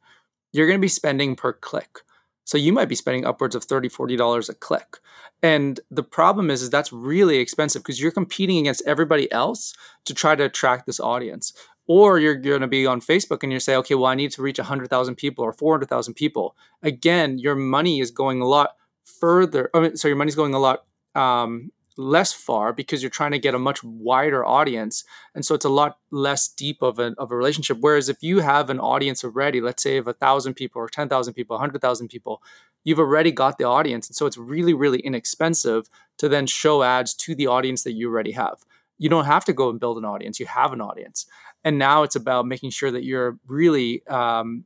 you're 0.51 0.67
going 0.67 0.79
to 0.79 0.81
be 0.81 0.87
spending 0.87 1.35
per 1.35 1.53
click 1.53 1.99
so 2.43 2.57
you 2.57 2.73
might 2.73 2.89
be 2.89 2.95
spending 2.95 3.23
upwards 3.23 3.55
of 3.55 3.65
$30, 3.65 3.91
40 3.91 4.15
dollars 4.15 4.49
a 4.49 4.53
click 4.53 4.97
and 5.43 5.79
the 5.89 6.03
problem 6.03 6.51
is, 6.51 6.61
is 6.61 6.69
that's 6.69 6.93
really 6.93 7.37
expensive 7.37 7.81
because 7.81 7.99
you're 7.99 8.11
competing 8.11 8.59
against 8.59 8.83
everybody 8.85 9.31
else 9.31 9.73
to 10.05 10.13
try 10.13 10.35
to 10.35 10.43
attract 10.43 10.85
this 10.85 10.99
audience 10.99 11.53
or 11.87 12.19
you're 12.19 12.35
going 12.35 12.61
to 12.61 12.67
be 12.67 12.85
on 12.85 13.01
Facebook 13.01 13.43
and 13.43 13.51
you 13.51 13.59
say, 13.59 13.75
okay, 13.75 13.95
well, 13.95 14.05
I 14.05 14.15
need 14.15 14.31
to 14.31 14.41
reach 14.41 14.59
100,000 14.59 15.15
people 15.15 15.43
or 15.43 15.51
400,000 15.51 16.13
people. 16.13 16.55
Again, 16.83 17.37
your 17.37 17.55
money 17.55 17.99
is 17.99 18.11
going 18.11 18.41
a 18.41 18.47
lot 18.47 18.75
further. 19.03 19.69
I 19.73 19.79
mean, 19.79 19.97
so 19.97 20.07
your 20.07 20.15
money's 20.17 20.35
going 20.35 20.53
a 20.53 20.59
lot 20.59 20.85
um, 21.15 21.71
less 21.97 22.33
far 22.33 22.73
because 22.73 23.01
you're 23.01 23.09
trying 23.09 23.31
to 23.31 23.39
get 23.39 23.55
a 23.55 23.59
much 23.59 23.83
wider 23.83 24.45
audience. 24.45 25.03
And 25.35 25.45
so 25.45 25.55
it's 25.55 25.65
a 25.65 25.69
lot 25.69 25.97
less 26.11 26.47
deep 26.47 26.81
of 26.81 26.99
a, 26.99 27.13
of 27.17 27.31
a 27.31 27.35
relationship. 27.35 27.77
Whereas 27.79 28.09
if 28.09 28.21
you 28.21 28.39
have 28.39 28.69
an 28.69 28.79
audience 28.79 29.23
already, 29.23 29.61
let's 29.61 29.83
say 29.83 29.97
of 29.97 30.07
a 30.07 30.13
thousand 30.13 30.55
people 30.55 30.81
or 30.81 30.89
10,000 30.89 31.33
people, 31.33 31.55
100,000 31.55 32.07
people, 32.07 32.41
you've 32.83 32.99
already 32.99 33.31
got 33.31 33.57
the 33.57 33.65
audience. 33.65 34.07
And 34.07 34.15
so 34.15 34.25
it's 34.25 34.37
really, 34.37 34.73
really 34.73 34.99
inexpensive 34.99 35.89
to 36.17 36.29
then 36.29 36.47
show 36.47 36.83
ads 36.83 37.13
to 37.15 37.35
the 37.35 37.47
audience 37.47 37.83
that 37.83 37.93
you 37.93 38.09
already 38.09 38.31
have. 38.31 38.63
You 38.97 39.09
don't 39.09 39.25
have 39.25 39.45
to 39.45 39.53
go 39.53 39.69
and 39.69 39.79
build 39.79 39.97
an 39.97 40.05
audience, 40.05 40.39
you 40.39 40.45
have 40.45 40.73
an 40.73 40.81
audience 40.81 41.25
and 41.63 41.77
now 41.77 42.03
it's 42.03 42.15
about 42.15 42.45
making 42.45 42.71
sure 42.71 42.91
that 42.91 43.03
you're 43.03 43.37
really 43.47 44.05
um, 44.07 44.65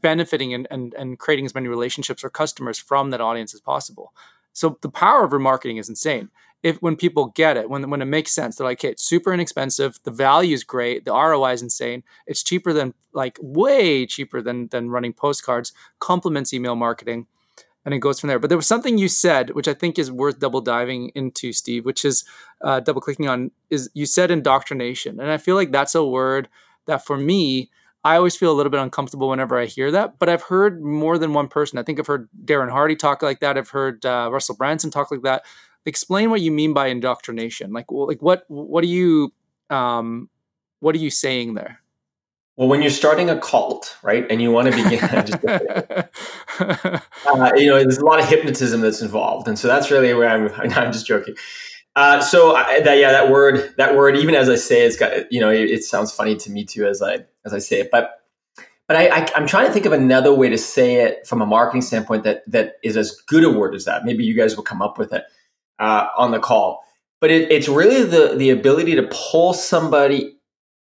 benefiting 0.00 0.54
and, 0.54 0.66
and, 0.70 0.94
and 0.94 1.18
creating 1.18 1.44
as 1.44 1.54
many 1.54 1.68
relationships 1.68 2.24
or 2.24 2.30
customers 2.30 2.78
from 2.78 3.10
that 3.10 3.20
audience 3.20 3.54
as 3.54 3.60
possible 3.60 4.12
so 4.52 4.78
the 4.82 4.88
power 4.88 5.24
of 5.24 5.30
remarketing 5.30 5.78
is 5.78 5.88
insane 5.88 6.28
if 6.62 6.76
when 6.82 6.96
people 6.96 7.26
get 7.34 7.56
it 7.56 7.70
when, 7.70 7.88
when 7.90 8.02
it 8.02 8.06
makes 8.06 8.32
sense 8.32 8.56
they're 8.56 8.66
like 8.66 8.82
hey 8.82 8.90
it's 8.90 9.04
super 9.04 9.32
inexpensive 9.32 9.98
the 10.04 10.10
value 10.10 10.54
is 10.54 10.64
great 10.64 11.04
the 11.04 11.12
roi 11.12 11.52
is 11.52 11.62
insane 11.62 12.02
it's 12.26 12.42
cheaper 12.42 12.72
than 12.72 12.94
like 13.12 13.38
way 13.40 14.06
cheaper 14.06 14.42
than 14.42 14.68
than 14.68 14.90
running 14.90 15.12
postcards 15.12 15.72
complements 15.98 16.52
email 16.52 16.76
marketing 16.76 17.26
and 17.84 17.94
it 17.94 17.98
goes 17.98 18.20
from 18.20 18.28
there. 18.28 18.38
But 18.38 18.48
there 18.48 18.58
was 18.58 18.66
something 18.66 18.98
you 18.98 19.08
said, 19.08 19.50
which 19.50 19.68
I 19.68 19.74
think 19.74 19.98
is 19.98 20.10
worth 20.10 20.38
double 20.38 20.60
diving 20.60 21.10
into, 21.14 21.52
Steve, 21.52 21.84
which 21.84 22.04
is 22.04 22.24
uh, 22.62 22.80
double 22.80 23.00
clicking 23.00 23.28
on. 23.28 23.50
Is 23.70 23.90
you 23.94 24.06
said 24.06 24.30
indoctrination, 24.30 25.20
and 25.20 25.30
I 25.30 25.38
feel 25.38 25.54
like 25.54 25.72
that's 25.72 25.94
a 25.94 26.04
word 26.04 26.48
that 26.86 27.04
for 27.06 27.16
me, 27.16 27.70
I 28.04 28.16
always 28.16 28.36
feel 28.36 28.52
a 28.52 28.54
little 28.54 28.70
bit 28.70 28.80
uncomfortable 28.80 29.28
whenever 29.28 29.58
I 29.58 29.66
hear 29.66 29.90
that. 29.92 30.18
But 30.18 30.28
I've 30.28 30.42
heard 30.42 30.82
more 30.82 31.18
than 31.18 31.32
one 31.32 31.48
person. 31.48 31.78
I 31.78 31.82
think 31.82 31.98
I've 31.98 32.06
heard 32.06 32.28
Darren 32.44 32.70
Hardy 32.70 32.96
talk 32.96 33.22
like 33.22 33.40
that. 33.40 33.56
I've 33.56 33.70
heard 33.70 34.04
uh, 34.04 34.28
Russell 34.30 34.56
Brunson 34.56 34.90
talk 34.90 35.10
like 35.10 35.22
that. 35.22 35.44
Explain 35.86 36.30
what 36.30 36.40
you 36.40 36.50
mean 36.50 36.74
by 36.74 36.88
indoctrination. 36.88 37.72
Like, 37.72 37.86
like 37.90 38.20
what 38.20 38.44
what 38.48 38.84
are 38.84 38.88
you 38.88 39.32
um, 39.70 40.28
what 40.80 40.94
are 40.94 40.98
you 40.98 41.10
saying 41.10 41.54
there? 41.54 41.80
Well, 42.56 42.68
when 42.68 42.82
you're 42.82 42.90
starting 42.90 43.30
a 43.30 43.38
cult, 43.38 43.96
right, 44.02 44.26
and 44.30 44.42
you 44.42 44.50
want 44.50 44.70
to 44.70 44.76
begin, 44.76 45.02
uh, 46.60 47.52
you 47.56 47.70
know, 47.70 47.78
there's 47.78 47.96
a 47.96 48.04
lot 48.04 48.20
of 48.20 48.28
hypnotism 48.28 48.82
that's 48.82 49.00
involved, 49.00 49.48
and 49.48 49.58
so 49.58 49.66
that's 49.66 49.90
really 49.90 50.12
where 50.12 50.28
I'm. 50.28 50.52
I'm 50.76 50.92
just 50.92 51.06
joking. 51.06 51.36
Uh, 51.96 52.20
so 52.20 52.54
I, 52.54 52.80
that 52.80 52.98
yeah, 52.98 53.12
that 53.12 53.30
word, 53.30 53.74
that 53.78 53.96
word, 53.96 54.16
even 54.16 54.34
as 54.34 54.50
I 54.50 54.56
say, 54.56 54.84
it's 54.84 54.96
got 54.96 55.32
you 55.32 55.40
know, 55.40 55.50
it, 55.50 55.70
it 55.70 55.84
sounds 55.84 56.12
funny 56.12 56.36
to 56.36 56.50
me 56.50 56.64
too 56.64 56.86
as 56.86 57.00
I 57.00 57.24
as 57.46 57.54
I 57.54 57.58
say 57.58 57.80
it, 57.80 57.90
but 57.90 58.20
but 58.86 58.96
I, 58.96 59.08
I 59.08 59.28
I'm 59.34 59.46
trying 59.46 59.66
to 59.66 59.72
think 59.72 59.86
of 59.86 59.92
another 59.92 60.34
way 60.34 60.50
to 60.50 60.58
say 60.58 60.96
it 60.96 61.26
from 61.26 61.40
a 61.40 61.46
marketing 61.46 61.80
standpoint 61.80 62.24
that 62.24 62.42
that 62.46 62.74
is 62.82 62.96
as 62.96 63.12
good 63.26 63.44
a 63.44 63.50
word 63.50 63.74
as 63.74 63.86
that. 63.86 64.04
Maybe 64.04 64.22
you 64.22 64.36
guys 64.36 64.54
will 64.54 64.64
come 64.64 64.82
up 64.82 64.98
with 64.98 65.14
it 65.14 65.24
uh, 65.80 66.06
on 66.16 66.30
the 66.30 66.38
call, 66.38 66.84
but 67.20 67.30
it, 67.30 67.50
it's 67.50 67.68
really 67.68 68.04
the 68.04 68.36
the 68.36 68.50
ability 68.50 68.94
to 68.94 69.08
pull 69.10 69.52
somebody 69.52 70.36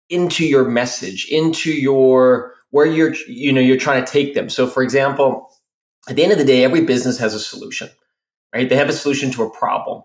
into 0.09 0.45
your 0.47 0.65
message, 0.65 1.26
into 1.31 1.71
your 1.71 2.55
where 2.71 2.87
you're 2.87 3.15
you 3.29 3.53
know 3.53 3.61
you're 3.61 3.76
trying 3.76 4.05
to 4.05 4.11
take 4.11 4.35
them. 4.35 4.49
So 4.49 4.67
for 4.67 4.83
example, 4.83 5.50
at 6.09 6.17
the 6.17 6.23
end 6.23 6.33
of 6.33 6.38
the 6.38 6.45
day, 6.45 6.65
every 6.65 6.83
business 6.83 7.19
has 7.19 7.35
a 7.35 7.41
solution, 7.41 7.88
right? 8.55 8.69
They 8.69 8.76
have 8.76 8.88
a 8.88 8.93
solution 8.93 9.31
to 9.33 9.45
a 9.45 9.50
problem. 9.50 10.03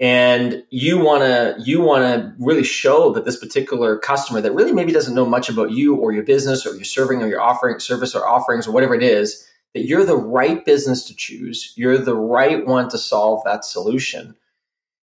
And 0.00 0.64
you 0.70 0.98
want 0.98 1.22
to 1.22 1.54
you 1.64 1.80
want 1.80 2.02
to 2.02 2.34
really 2.44 2.64
show 2.64 3.12
that 3.12 3.24
this 3.24 3.36
particular 3.36 3.98
customer 3.98 4.40
that 4.40 4.52
really 4.52 4.72
maybe 4.72 4.90
doesn't 4.90 5.14
know 5.14 5.26
much 5.26 5.48
about 5.48 5.70
you 5.70 5.94
or 5.94 6.12
your 6.12 6.24
business 6.24 6.66
or 6.66 6.74
your 6.74 6.84
serving 6.84 7.22
or 7.22 7.28
your 7.28 7.40
offering 7.40 7.78
service 7.78 8.14
or 8.14 8.26
offerings 8.26 8.66
or 8.66 8.72
whatever 8.72 8.96
it 8.96 9.02
is 9.04 9.46
that 9.74 9.84
you're 9.84 10.04
the 10.04 10.16
right 10.16 10.64
business 10.64 11.04
to 11.06 11.14
choose. 11.14 11.72
You're 11.76 11.98
the 11.98 12.16
right 12.16 12.66
one 12.66 12.88
to 12.90 12.98
solve 12.98 13.42
that 13.44 13.64
solution. 13.64 14.36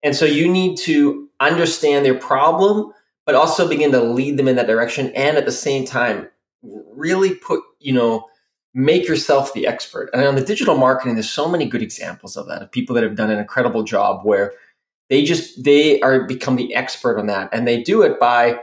And 0.02 0.14
so 0.16 0.24
you 0.24 0.48
need 0.50 0.76
to 0.78 1.28
understand 1.40 2.04
their 2.04 2.14
problem, 2.14 2.92
but 3.26 3.34
also 3.34 3.68
begin 3.68 3.92
to 3.92 4.02
lead 4.02 4.36
them 4.36 4.48
in 4.48 4.56
that 4.56 4.66
direction 4.66 5.10
and 5.14 5.36
at 5.36 5.44
the 5.44 5.52
same 5.52 5.84
time 5.84 6.28
really 6.62 7.34
put 7.34 7.62
you 7.80 7.92
know 7.92 8.26
make 8.72 9.06
yourself 9.06 9.52
the 9.52 9.66
expert 9.66 10.10
and 10.12 10.24
on 10.24 10.34
the 10.34 10.44
digital 10.44 10.76
marketing 10.76 11.14
there's 11.14 11.30
so 11.30 11.48
many 11.48 11.66
good 11.66 11.82
examples 11.82 12.36
of 12.36 12.46
that 12.46 12.62
of 12.62 12.70
people 12.70 12.94
that 12.94 13.04
have 13.04 13.16
done 13.16 13.30
an 13.30 13.38
incredible 13.38 13.82
job 13.82 14.24
where 14.24 14.52
they 15.10 15.22
just 15.24 15.62
they 15.62 16.00
are 16.00 16.24
become 16.24 16.56
the 16.56 16.74
expert 16.74 17.18
on 17.18 17.26
that 17.26 17.48
and 17.52 17.68
they 17.68 17.82
do 17.82 18.02
it 18.02 18.18
by 18.18 18.58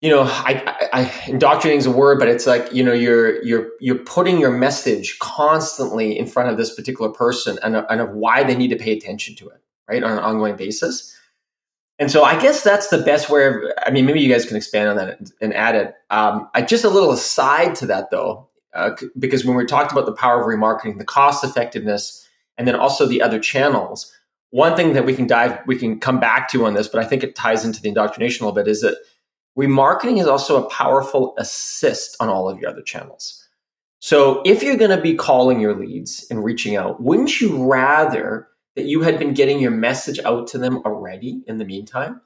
you 0.00 0.10
know 0.10 0.22
I, 0.22 0.62
I, 0.92 1.02
I 1.02 1.24
indoctrinating 1.26 1.78
is 1.78 1.86
a 1.86 1.90
word 1.90 2.18
but 2.18 2.28
it's 2.28 2.46
like 2.46 2.72
you 2.72 2.82
know 2.82 2.92
you're 2.92 3.42
you're 3.44 3.70
you're 3.80 3.98
putting 3.98 4.38
your 4.38 4.52
message 4.52 5.18
constantly 5.18 6.18
in 6.18 6.26
front 6.26 6.50
of 6.50 6.56
this 6.56 6.74
particular 6.74 7.10
person 7.10 7.58
and, 7.62 7.76
and 7.76 8.00
of 8.00 8.10
why 8.10 8.44
they 8.44 8.56
need 8.56 8.68
to 8.68 8.76
pay 8.76 8.96
attention 8.96 9.34
to 9.36 9.48
it 9.48 9.60
right 9.88 10.02
on 10.02 10.12
an 10.12 10.18
ongoing 10.18 10.56
basis 10.56 11.14
and 11.98 12.10
so 12.10 12.22
I 12.22 12.40
guess 12.40 12.62
that's 12.62 12.88
the 12.88 12.98
best 12.98 13.28
way 13.28 13.46
of, 13.46 13.54
I 13.84 13.90
mean, 13.90 14.06
maybe 14.06 14.20
you 14.20 14.32
guys 14.32 14.46
can 14.46 14.56
expand 14.56 14.88
on 14.88 14.96
that 14.96 15.18
and 15.40 15.52
add 15.52 15.74
it. 15.74 15.94
Um, 16.10 16.48
I 16.54 16.62
just 16.62 16.84
a 16.84 16.88
little 16.88 17.10
aside 17.10 17.74
to 17.76 17.86
that 17.86 18.10
though, 18.10 18.48
uh, 18.74 18.90
because 19.18 19.44
when 19.44 19.56
we 19.56 19.66
talked 19.66 19.90
about 19.90 20.06
the 20.06 20.12
power 20.12 20.40
of 20.40 20.46
remarketing, 20.46 20.98
the 20.98 21.04
cost 21.04 21.42
effectiveness, 21.42 22.24
and 22.56 22.68
then 22.68 22.76
also 22.76 23.06
the 23.06 23.20
other 23.20 23.40
channels, 23.40 24.12
one 24.50 24.76
thing 24.76 24.92
that 24.92 25.04
we 25.04 25.14
can 25.14 25.26
dive, 25.26 25.58
we 25.66 25.76
can 25.76 25.98
come 25.98 26.20
back 26.20 26.48
to 26.50 26.64
on 26.66 26.74
this, 26.74 26.88
but 26.88 27.04
I 27.04 27.06
think 27.06 27.24
it 27.24 27.34
ties 27.34 27.64
into 27.64 27.82
the 27.82 27.88
indoctrination 27.88 28.44
a 28.44 28.48
little 28.48 28.62
bit 28.62 28.70
is 28.70 28.80
that 28.82 28.96
remarketing 29.58 30.20
is 30.20 30.26
also 30.26 30.62
a 30.62 30.70
powerful 30.70 31.34
assist 31.36 32.16
on 32.20 32.28
all 32.28 32.48
of 32.48 32.60
your 32.60 32.70
other 32.70 32.82
channels. 32.82 33.44
So 34.00 34.40
if 34.46 34.62
you're 34.62 34.76
going 34.76 34.96
to 34.96 35.02
be 35.02 35.16
calling 35.16 35.58
your 35.58 35.74
leads 35.74 36.24
and 36.30 36.44
reaching 36.44 36.76
out, 36.76 37.02
wouldn't 37.02 37.40
you 37.40 37.66
rather 37.68 38.48
that 38.76 38.84
you 38.84 39.02
had 39.02 39.18
been 39.18 39.34
getting 39.34 39.58
your 39.58 39.72
message 39.72 40.20
out 40.24 40.46
to 40.48 40.58
them 40.58 40.78
already 40.84 41.42
in 41.48 41.58
the 41.58 41.64
meantime, 41.64 42.20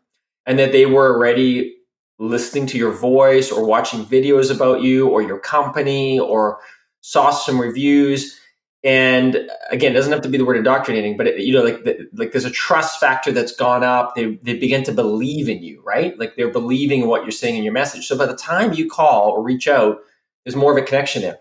and 0.45 0.59
that 0.59 0.73
they 0.73 0.85
were 0.85 1.15
already 1.15 1.77
listening 2.19 2.67
to 2.67 2.77
your 2.77 2.93
voice 2.93 3.51
or 3.51 3.67
watching 3.67 4.05
videos 4.05 4.55
about 4.55 4.83
you 4.83 5.09
or 5.09 5.23
your 5.23 5.39
company 5.39 6.21
or 6.21 6.61
saw 7.01 7.31
some 7.31 7.59
reviews. 7.59 8.39
And 8.85 9.49
again, 9.71 9.93
it 9.93 9.95
doesn't 9.95 10.13
have 10.13 10.23
to 10.23 10.29
be 10.29 10.39
the 10.39 10.45
word 10.45 10.57
indoctrinating, 10.57 11.17
but 11.17 11.29
it, 11.29 11.41
you 11.41 11.53
know, 11.53 11.63
like 11.63 11.85
the, 11.85 12.09
like 12.15 12.33
there's 12.33 12.45
a 12.45 12.51
trust 12.51 12.99
factor 12.99 13.31
that's 13.31 13.55
gone 13.55 13.85
up. 13.85 14.17
They 14.17 14.37
they 14.43 14.59
begin 14.59 14.83
to 14.85 14.93
believe 14.93 15.49
in 15.49 15.63
you, 15.63 15.83
right? 15.85 16.19
Like 16.19 16.35
they're 16.37 16.51
believing 16.51 17.03
in 17.03 17.09
what 17.09 17.23
you're 17.23 17.31
saying 17.31 17.57
in 17.57 17.63
your 17.65 17.73
message. 17.73 18.07
So 18.09 18.19
by 18.19 18.27
the 18.27 18.37
time 18.37 18.73
you 18.73 18.89
call 18.91 19.31
or 19.31 19.43
reach 19.43 19.69
out, 19.69 19.99
there's 20.45 20.57
more 20.57 20.73
of 20.77 20.83
a 20.83 20.87
connection 20.87 21.23
there. 21.23 21.39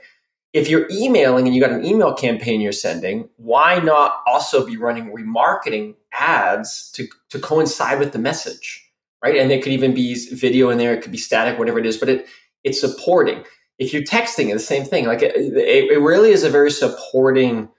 if 0.53 0.69
you're 0.69 0.87
emailing 0.91 1.45
and 1.47 1.55
you 1.55 1.61
got 1.61 1.71
an 1.71 1.85
email 1.85 2.13
campaign 2.13 2.61
you're 2.61 2.71
sending, 2.71 3.29
why 3.37 3.79
not 3.79 4.21
also 4.27 4.65
be 4.65 4.77
running 4.77 5.11
remarketing 5.11 5.95
ads 6.13 6.91
to, 6.91 7.07
to 7.29 7.39
coincide 7.39 7.99
with 7.99 8.11
the 8.11 8.19
message? 8.19 8.89
Right. 9.23 9.37
And 9.37 9.51
there 9.51 9.61
could 9.61 9.71
even 9.71 9.93
be 9.93 10.15
video 10.33 10.69
in 10.71 10.77
there, 10.79 10.93
it 10.93 11.01
could 11.03 11.11
be 11.11 11.17
static, 11.17 11.59
whatever 11.59 11.79
it 11.79 11.85
is, 11.85 11.97
but 11.97 12.09
it 12.09 12.27
it's 12.63 12.81
supporting. 12.81 13.43
If 13.81 13.93
you're 13.93 14.03
texting, 14.03 14.53
the 14.53 14.59
same 14.59 14.85
thing. 14.85 15.05
Like 15.05 15.21
it, 15.21 15.35
it, 15.35 15.91
it 15.91 15.99
really 15.99 16.31
is 16.31 16.43
a 16.43 16.49
very 16.49 16.71
supporting 16.71 17.69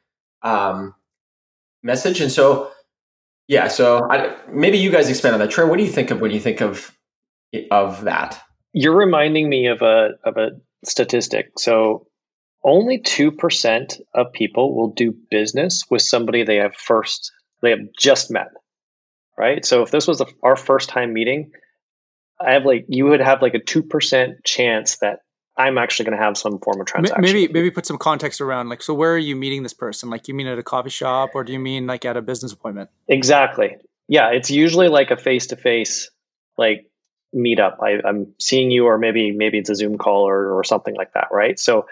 um, 0.42 0.94
message. 1.82 2.21
And 2.21 2.30
so, 2.30 2.71
yeah, 3.49 3.68
so 3.68 4.09
I, 4.11 4.37
maybe 4.50 4.78
you 4.78 4.90
guys 4.90 5.09
expand 5.09 5.35
on 5.35 5.40
that. 5.40 5.50
Trey, 5.50 5.64
what 5.64 5.78
do 5.78 5.85
you 5.85 5.90
think 5.90 6.11
of 6.11 6.21
when 6.21 6.32
you 6.32 6.40
think 6.40 6.61
of 6.61 6.97
of 7.71 8.02
that? 8.04 8.40
You're 8.73 8.97
reminding 8.97 9.49
me 9.49 9.68
of 9.68 9.82
a 9.82 10.11
of 10.25 10.37
a 10.37 10.50
statistic. 10.85 11.52
So 11.59 12.06
only 12.64 12.99
2% 12.99 14.00
of 14.14 14.32
people 14.32 14.75
will 14.75 14.92
do 14.92 15.14
business 15.30 15.85
with 15.90 16.02
somebody 16.02 16.44
they 16.44 16.56
have 16.56 16.75
first 16.76 17.32
they 17.61 17.71
have 17.71 17.92
just 17.99 18.30
met 18.30 18.49
right 19.38 19.64
so 19.64 19.82
if 19.82 19.90
this 19.90 20.06
was 20.06 20.21
a, 20.21 20.26
our 20.42 20.56
first 20.56 20.88
time 20.88 21.12
meeting 21.12 21.50
i 22.40 22.52
have 22.52 22.64
like 22.64 22.85
you 22.88 23.06
would 23.06 23.21
have 23.21 23.40
like 23.40 23.54
a 23.54 23.61
2% 23.61 24.32
chance 24.44 24.99
that 24.99 25.21
i'm 25.56 25.78
actually 25.78 26.04
going 26.04 26.16
to 26.16 26.23
have 26.23 26.37
some 26.37 26.59
form 26.59 26.80
of 26.80 26.87
transaction 26.87 27.23
maybe 27.23 27.52
maybe 27.52 27.71
put 27.71 27.87
some 27.87 27.99
context 27.99 28.40
around 28.40 28.68
like 28.68 28.82
so 28.82 28.94
where 28.94 29.12
are 29.12 29.18
you 29.18 29.37
meeting 29.37 29.62
this 29.62 29.75
person? 29.75 30.11
Like 30.11 30.28
you 30.28 30.35
mean 30.35 30.47
at 30.47 30.59
a 30.59 30.62
coffee 30.62 30.90
shop 30.90 31.30
or 31.35 31.44
do 31.44 31.52
you 31.52 31.59
mean 31.59 31.87
like 31.87 32.04
at 32.04 32.16
a 32.16 32.23
business 32.23 32.52
appointment? 32.52 32.90
Exactly. 33.09 33.76
Yeah 34.09 34.30
it's 34.30 34.50
usually 34.50 34.88
like 34.88 35.11
a 35.11 35.16
face-to-face 35.16 36.11
like 36.56 36.87
meetup. 37.35 37.76
I, 37.82 38.06
i'm 38.06 38.35
seeing 38.38 38.71
you 38.71 38.87
or 38.87 38.99
maybe 38.99 39.30
maybe 39.30 39.59
it's 39.59 39.71
a 39.71 39.75
zoom 39.75 39.99
call 39.99 40.28
or, 40.28 40.52
or 40.56 40.64
something 40.64 40.94
like 40.94 41.12
that 41.14 41.28
right? 41.30 41.59
So 41.59 41.87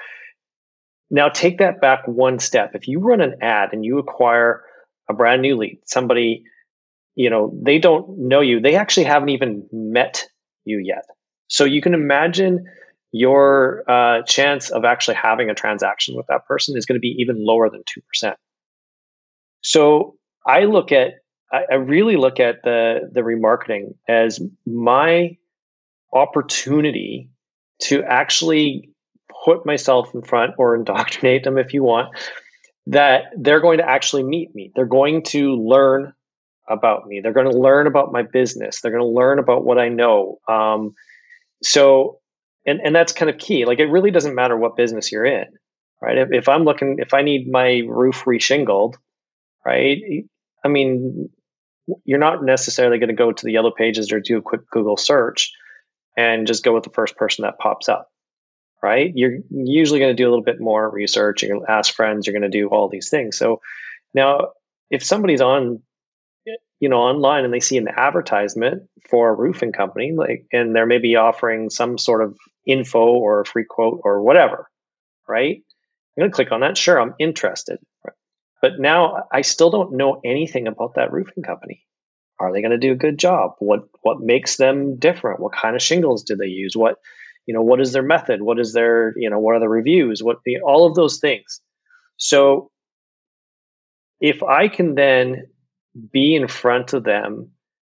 now 1.11 1.29
take 1.29 1.59
that 1.59 1.81
back 1.81 2.07
one 2.07 2.38
step. 2.38 2.75
If 2.75 2.87
you 2.87 3.00
run 3.00 3.21
an 3.21 3.37
ad 3.43 3.71
and 3.73 3.85
you 3.85 3.99
acquire 3.99 4.62
a 5.09 5.14
brand 5.14 5.43
new 5.43 5.57
lead, 5.57 5.81
somebody, 5.85 6.45
you 7.17 7.31
know, 7.31 7.52
they 7.61 7.79
don't 7.79 8.17
know 8.17 8.40
you, 8.40 8.61
they 8.61 8.76
actually 8.76 9.05
haven't 9.05 9.31
even 9.31 9.67
met 9.73 10.26
you 10.64 10.79
yet. 10.79 11.05
So 11.49 11.64
you 11.64 11.83
can 11.83 11.95
imagine 11.95 12.67
your 13.12 13.83
uh, 13.88 14.23
chance 14.23 14.71
of 14.71 14.85
actually 14.85 15.17
having 15.17 15.50
a 15.50 15.55
transaction 15.55 16.17
with 16.17 16.26
that 16.29 16.47
person 16.47 16.76
is 16.76 16.87
going 16.87 16.97
to 16.97 17.00
be 17.00 17.17
even 17.19 17.45
lower 17.45 17.69
than 17.69 17.83
2%. 18.23 18.35
So 19.62 20.17
I 20.47 20.64
look 20.64 20.93
at, 20.93 21.14
I 21.52 21.75
really 21.75 22.17
look 22.17 22.38
at 22.38 22.62
the, 22.62 23.11
the 23.12 23.23
remarketing 23.23 23.95
as 24.09 24.40
my 24.67 25.37
opportunity 26.12 27.29
to 27.83 28.05
actually 28.05 28.90
put 29.45 29.67
myself 29.67 30.14
in 30.14 30.23
front 30.23 30.55
or 30.59 30.76
indoctrinate 30.76 31.43
them 31.45 31.59
if 31.59 31.75
you 31.75 31.83
want 31.83 32.14
that 32.87 33.25
they're 33.37 33.61
going 33.61 33.79
to 33.79 33.88
actually 33.88 34.23
meet 34.23 34.55
me. 34.55 34.73
They're 34.75 34.85
going 34.87 35.23
to 35.25 35.55
learn 35.55 36.12
about 36.69 37.07
me. 37.07 37.21
They're 37.21 37.33
going 37.33 37.50
to 37.50 37.59
learn 37.59 37.87
about 37.87 38.12
my 38.12 38.23
business. 38.23 38.81
They're 38.81 38.93
going 38.93 39.02
to 39.02 39.09
learn 39.09 39.38
about 39.38 39.64
what 39.64 39.79
I 39.79 39.88
know. 39.88 40.38
Um, 40.49 40.95
so, 41.62 42.20
and 42.71 42.81
and 42.81 42.95
that's 42.95 43.12
kind 43.12 43.31
of 43.31 43.39
key. 43.39 43.65
Like 43.65 43.79
it 43.79 43.87
really 43.87 44.11
doesn't 44.11 44.35
matter 44.35 44.57
what 44.57 44.77
business 44.77 45.11
you're 45.12 45.25
in, 45.25 45.47
right? 46.00 46.19
If, 46.19 46.29
if 46.33 46.49
I'm 46.49 46.65
looking, 46.65 46.97
if 46.99 47.15
I 47.15 47.23
need 47.23 47.50
my 47.50 47.83
roof 47.89 48.25
reshingled, 48.27 48.95
right? 49.65 49.99
I 50.65 50.69
mean, 50.69 51.29
you're 52.05 52.19
not 52.19 52.45
necessarily 52.45 52.99
going 52.99 53.09
to 53.09 53.15
go 53.15 53.33
to 53.33 53.45
the 53.45 53.53
yellow 53.53 53.71
pages 53.71 54.12
or 54.12 54.21
do 54.21 54.39
a 54.39 54.43
quick 54.43 54.69
Google 54.71 54.97
search 54.97 55.53
and 56.17 56.47
just 56.47 56.65
go 56.65 56.75
with 56.75 56.85
the 56.85 56.91
first 56.91 57.17
person 57.17 57.43
that 57.43 57.59
pops 57.59 57.89
up 57.89 58.11
right? 58.83 59.12
You're 59.15 59.39
usually 59.50 59.99
going 59.99 60.15
to 60.15 60.21
do 60.21 60.27
a 60.27 60.31
little 60.31 60.45
bit 60.45 60.61
more 60.61 60.89
research. 60.91 61.43
You're 61.43 61.55
going 61.55 61.67
to 61.67 61.73
ask 61.73 61.95
friends. 61.95 62.27
You're 62.27 62.39
going 62.39 62.50
to 62.50 62.59
do 62.59 62.69
all 62.69 62.89
these 62.89 63.11
things. 63.11 63.37
So 63.37 63.61
now, 64.15 64.49
if 64.91 65.05
somebody's 65.05 65.41
on, 65.41 65.83
you 66.81 66.89
know, 66.89 67.00
online 67.00 67.45
and 67.45 67.53
they 67.53 67.61
see 67.61 67.77
an 67.77 67.89
advertisement 67.89 68.85
for 69.09 69.29
a 69.29 69.35
roofing 69.35 69.73
company, 69.73 70.12
like, 70.17 70.47
and 70.53 70.75
they're 70.75 70.87
maybe 70.87 71.17
offering 71.17 71.71
some 71.71 71.99
sort 71.99 72.23
of 72.23 72.37
info 72.67 73.00
or 73.00 73.40
a 73.40 73.47
free 73.47 73.64
quote 73.69 74.00
or 74.05 74.23
whatever, 74.23 74.69
right? 75.29 75.57
I'm 76.17 76.23
going 76.23 76.31
to 76.31 76.35
click 76.35 76.52
on 76.52 76.61
that. 76.61 76.76
Sure, 76.76 77.00
I'm 77.00 77.14
interested. 77.19 77.79
But 78.62 78.73
now 78.79 79.25
I 79.33 79.40
still 79.40 79.71
don't 79.71 79.97
know 79.97 80.21
anything 80.25 80.67
about 80.67 80.95
that 80.97 81.12
roofing 81.12 81.43
company. 81.43 81.87
Are 82.39 82.52
they 82.52 82.61
going 82.61 82.73
to 82.73 82.78
do 82.78 82.93
a 82.93 82.97
good 82.97 83.19
job? 83.19 83.52
What 83.58 83.89
what 84.02 84.21
makes 84.21 84.56
them 84.56 84.97
different? 84.97 85.41
What 85.41 85.52
kind 85.52 85.76
of 85.76 85.82
shingles 85.82 86.25
do 86.25 86.37
they 86.37 86.47
use? 86.47 86.75
What 86.75 86.97
you 87.50 87.54
know 87.54 87.63
what 87.63 87.80
is 87.80 87.93
their 87.93 88.02
method 88.02 88.43
what 88.43 88.61
is 88.61 88.73
their 88.73 89.13
you 89.17 89.28
know 89.28 89.41
what 89.41 89.56
are 89.56 89.61
the 89.61 89.69
reviews 89.69 90.23
what 90.23 90.39
the 90.45 90.58
all 90.61 90.87
of 90.87 90.95
those 90.95 91.19
things 91.19 91.61
so 92.17 92.71
if 94.21 94.43
i 94.45 94.69
can 94.69 94.95
then 94.95 95.49
be 96.13 96.37
in 96.37 96.47
front 96.47 96.93
of 96.93 97.02
them 97.02 97.50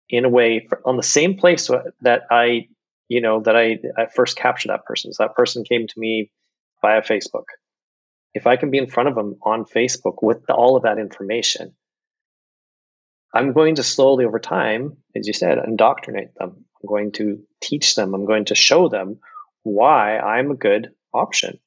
in 0.09 0.23
a 0.25 0.29
way 0.29 0.65
on 0.85 0.95
the 0.95 1.03
same 1.03 1.35
place 1.35 1.69
that 2.01 2.21
i 2.31 2.67
you 3.09 3.21
know 3.21 3.41
that 3.41 3.55
i, 3.55 3.77
I 3.97 4.07
first 4.15 4.37
captured 4.37 4.69
that 4.69 4.85
person 4.85 5.11
so 5.11 5.23
that 5.23 5.35
person 5.35 5.63
came 5.63 5.87
to 5.87 5.99
me 5.99 6.31
via 6.81 7.01
facebook 7.01 7.45
if 8.33 8.47
i 8.47 8.55
can 8.55 8.71
be 8.71 8.77
in 8.77 8.87
front 8.87 9.09
of 9.09 9.15
them 9.15 9.35
on 9.43 9.65
facebook 9.65 10.21
with 10.21 10.45
the, 10.47 10.53
all 10.53 10.77
of 10.77 10.83
that 10.83 10.99
information 10.99 11.73
i'm 13.33 13.51
going 13.51 13.75
to 13.75 13.83
slowly 13.83 14.23
over 14.23 14.39
time 14.39 14.95
as 15.15 15.27
you 15.27 15.33
said 15.33 15.57
indoctrinate 15.57 16.33
them 16.35 16.65
i'm 16.81 16.87
going 16.87 17.11
to 17.11 17.39
teach 17.61 17.95
them 17.95 18.13
i'm 18.13 18.25
going 18.25 18.45
to 18.45 18.55
show 18.55 18.87
them 18.87 19.19
why 19.63 20.17
I'm 20.17 20.51
a 20.51 20.55
good 20.55 20.91
option. 21.13 21.59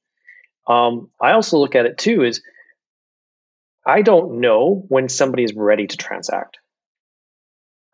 Um, 0.66 1.11
I 1.20 1.33
also 1.33 1.59
look 1.59 1.74
at 1.74 1.87
it 1.87 1.98
too 1.98 2.22
is 2.22 2.42
I 3.85 4.02
don't 4.02 4.40
know 4.40 4.85
when 4.88 5.09
somebody 5.09 5.44
is 5.44 5.55
ready 5.55 5.87
to 5.87 5.96
transact. 5.96 6.59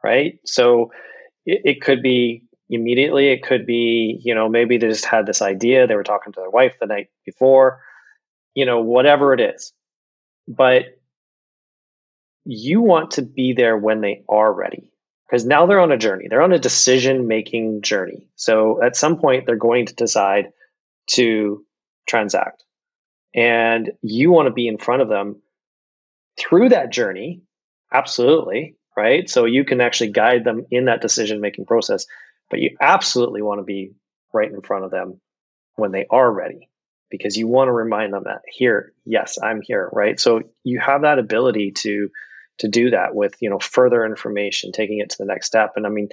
Right. 0.04 0.38
So 0.44 0.92
it, 1.46 1.62
it 1.64 1.80
could 1.80 2.02
be 2.02 2.44
immediately. 2.70 3.28
It 3.28 3.42
could 3.42 3.66
be, 3.66 4.20
you 4.22 4.34
know, 4.34 4.48
maybe 4.48 4.78
they 4.78 4.88
just 4.88 5.04
had 5.04 5.26
this 5.26 5.42
idea. 5.42 5.86
They 5.86 5.96
were 5.96 6.04
talking 6.04 6.32
to 6.32 6.40
their 6.40 6.50
wife 6.50 6.74
the 6.80 6.86
night 6.86 7.08
before, 7.24 7.80
you 8.54 8.66
know, 8.66 8.80
whatever 8.80 9.32
it 9.32 9.40
is. 9.40 9.72
But 10.46 10.84
you 12.44 12.80
want 12.80 13.12
to 13.12 13.22
be 13.22 13.52
there 13.52 13.76
when 13.76 14.00
they 14.00 14.24
are 14.28 14.52
ready 14.52 14.90
because 15.26 15.44
now 15.44 15.66
they're 15.66 15.80
on 15.80 15.92
a 15.92 15.98
journey. 15.98 16.26
They're 16.28 16.42
on 16.42 16.52
a 16.52 16.58
decision 16.58 17.28
making 17.28 17.82
journey. 17.82 18.28
So 18.36 18.82
at 18.82 18.96
some 18.96 19.18
point, 19.18 19.44
they're 19.46 19.56
going 19.56 19.86
to 19.86 19.94
decide 19.94 20.52
to 21.10 21.64
transact. 22.08 22.64
And 23.34 23.92
you 24.00 24.30
want 24.30 24.46
to 24.46 24.54
be 24.54 24.66
in 24.66 24.78
front 24.78 25.02
of 25.02 25.08
them 25.08 25.42
through 26.38 26.70
that 26.70 26.90
journey. 26.90 27.42
Absolutely. 27.92 28.76
Right. 28.96 29.30
So 29.30 29.44
you 29.44 29.64
can 29.64 29.80
actually 29.80 30.10
guide 30.10 30.42
them 30.42 30.66
in 30.70 30.86
that 30.86 31.00
decision 31.00 31.40
making 31.40 31.66
process. 31.66 32.06
But 32.50 32.60
you 32.60 32.76
absolutely 32.80 33.42
want 33.42 33.60
to 33.60 33.64
be 33.64 33.92
right 34.32 34.50
in 34.50 34.60
front 34.62 34.84
of 34.84 34.90
them 34.90 35.20
when 35.76 35.92
they 35.92 36.06
are 36.10 36.30
ready 36.30 36.68
because 37.10 37.36
you 37.36 37.46
want 37.46 37.68
to 37.68 37.72
remind 37.72 38.12
them 38.12 38.24
that 38.24 38.42
here, 38.46 38.92
yes, 39.04 39.38
I'm 39.42 39.60
here. 39.62 39.88
Right. 39.92 40.18
So 40.18 40.42
you 40.64 40.80
have 40.80 41.02
that 41.02 41.18
ability 41.18 41.72
to 41.78 42.08
to 42.58 42.68
do 42.68 42.90
that 42.90 43.14
with 43.14 43.34
you 43.40 43.50
know 43.50 43.58
further 43.58 44.04
information 44.04 44.72
taking 44.72 44.98
it 44.98 45.10
to 45.10 45.16
the 45.18 45.24
next 45.24 45.46
step 45.46 45.72
and 45.76 45.86
i 45.86 45.88
mean 45.88 46.08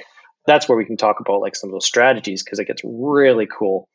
that's 0.45 0.69
where 0.69 0.78
we 0.78 0.86
can 0.86 0.98
talk 0.98 1.19
about 1.19 1.41
like 1.41 1.56
some 1.56 1.69
of 1.69 1.74
those 1.74 1.86
strategies 1.86 2.43
because 2.43 2.60
it 2.60 2.67
gets 2.67 2.82
really 2.84 3.48
cool 3.48 3.89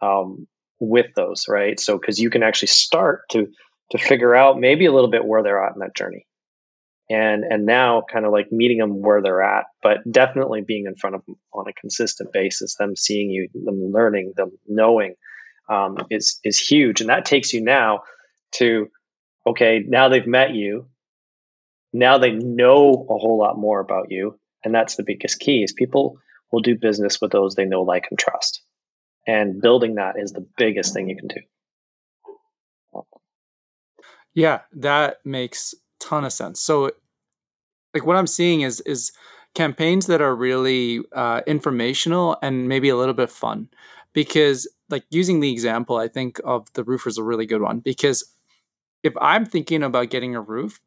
um, 0.00 0.48
with 0.80 1.06
those 1.14 1.46
right 1.48 1.78
so 1.78 1.98
because 1.98 2.18
you 2.18 2.28
can 2.28 2.42
actually 2.42 2.68
start 2.68 3.22
to 3.30 3.46
to 3.90 3.98
figure 3.98 4.34
out 4.34 4.58
maybe 4.58 4.86
a 4.86 4.92
little 4.92 5.10
bit 5.10 5.24
where 5.24 5.42
they're 5.42 5.64
at 5.64 5.74
in 5.74 5.80
that 5.80 5.94
journey 5.94 6.26
and 7.12 7.44
and 7.44 7.66
now 7.66 8.02
kind 8.12 8.24
of 8.24 8.32
like 8.32 8.50
meeting 8.50 8.78
them 8.78 9.02
where 9.02 9.20
they're 9.20 9.42
at 9.42 9.64
but 9.82 9.98
definitely 10.10 10.62
being 10.62 10.86
in 10.86 10.96
front 10.96 11.16
of 11.16 11.24
them 11.26 11.36
on 11.52 11.66
a 11.68 11.72
consistent 11.72 12.32
basis 12.32 12.76
them 12.76 12.96
seeing 12.96 13.30
you 13.30 13.48
them 13.54 13.92
learning 13.92 14.32
them 14.36 14.50
knowing 14.66 15.14
um, 15.68 15.96
is 16.10 16.38
is 16.44 16.58
huge. 16.58 17.00
And 17.00 17.10
that 17.10 17.24
takes 17.24 17.52
you 17.52 17.62
now 17.62 18.00
to 18.52 18.88
okay 19.46 19.82
now 19.86 20.08
they've 20.08 20.26
met 20.26 20.54
you 20.54 20.88
now 21.92 22.18
they 22.18 22.32
know 22.32 22.90
a 22.90 23.18
whole 23.18 23.38
lot 23.38 23.58
more 23.58 23.80
about 23.80 24.10
you 24.10 24.38
and 24.64 24.74
that's 24.74 24.96
the 24.96 25.04
biggest 25.04 25.40
key 25.40 25.62
is 25.62 25.72
people 25.72 26.18
will 26.52 26.60
do 26.60 26.76
business 26.76 27.20
with 27.20 27.32
those 27.32 27.54
they 27.54 27.64
know 27.64 27.82
like 27.82 28.06
and 28.10 28.18
trust. 28.18 28.62
And 29.26 29.60
building 29.60 29.94
that 29.96 30.14
is 30.18 30.32
the 30.32 30.46
biggest 30.56 30.92
thing 30.92 31.08
you 31.08 31.16
can 31.16 31.28
do. 31.28 31.40
Yeah 34.34 34.60
that 34.72 35.18
makes 35.24 35.74
ton 36.00 36.24
of 36.24 36.32
sense. 36.32 36.60
So 36.60 36.92
like 37.94 38.06
what 38.06 38.16
i'm 38.16 38.26
seeing 38.26 38.62
is 38.62 38.80
is 38.80 39.12
campaigns 39.54 40.06
that 40.06 40.22
are 40.22 40.34
really 40.34 41.00
uh, 41.12 41.42
informational 41.46 42.38
and 42.40 42.68
maybe 42.68 42.88
a 42.88 42.96
little 42.96 43.12
bit 43.14 43.28
fun 43.28 43.68
because 44.14 44.66
like 44.88 45.04
using 45.10 45.40
the 45.40 45.52
example 45.52 45.96
i 45.96 46.08
think 46.08 46.40
of 46.44 46.72
the 46.72 46.84
roofer 46.84 47.08
is 47.08 47.18
a 47.18 47.22
really 47.22 47.46
good 47.46 47.60
one 47.60 47.80
because 47.80 48.34
if 49.02 49.12
i'm 49.20 49.44
thinking 49.44 49.82
about 49.82 50.10
getting 50.10 50.34
a 50.34 50.40
roof 50.40 50.80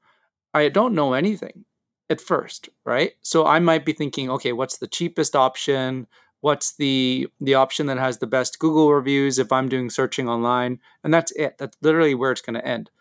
I 0.55 0.69
don't 0.69 0.95
know 0.95 1.11
anything 1.11 1.65
at 2.09 2.21
first, 2.21 2.69
right? 2.85 3.11
So 3.21 3.45
I 3.45 3.59
might 3.59 3.85
be 3.85 3.91
thinking, 3.91 4.29
okay, 4.29 4.53
what's 4.53 4.77
the 4.77 4.87
cheapest 4.87 5.35
option? 5.35 6.07
what's 6.41 6.75
the 6.75 7.27
the 7.39 7.55
option 7.55 7.87
that 7.87 7.97
has 7.97 8.19
the 8.19 8.27
best 8.27 8.59
Google 8.59 8.93
reviews 8.93 9.39
if 9.39 9.51
I'm 9.51 9.67
doing 9.67 9.89
searching 9.89 10.29
online, 10.29 10.79
and 11.03 11.11
that's 11.11 11.31
it. 11.31 11.57
That's 11.57 11.75
literally 11.81 12.13
where 12.13 12.31
it's 12.31 12.41
going 12.41 12.53
to 12.53 12.67
end. 12.67 12.91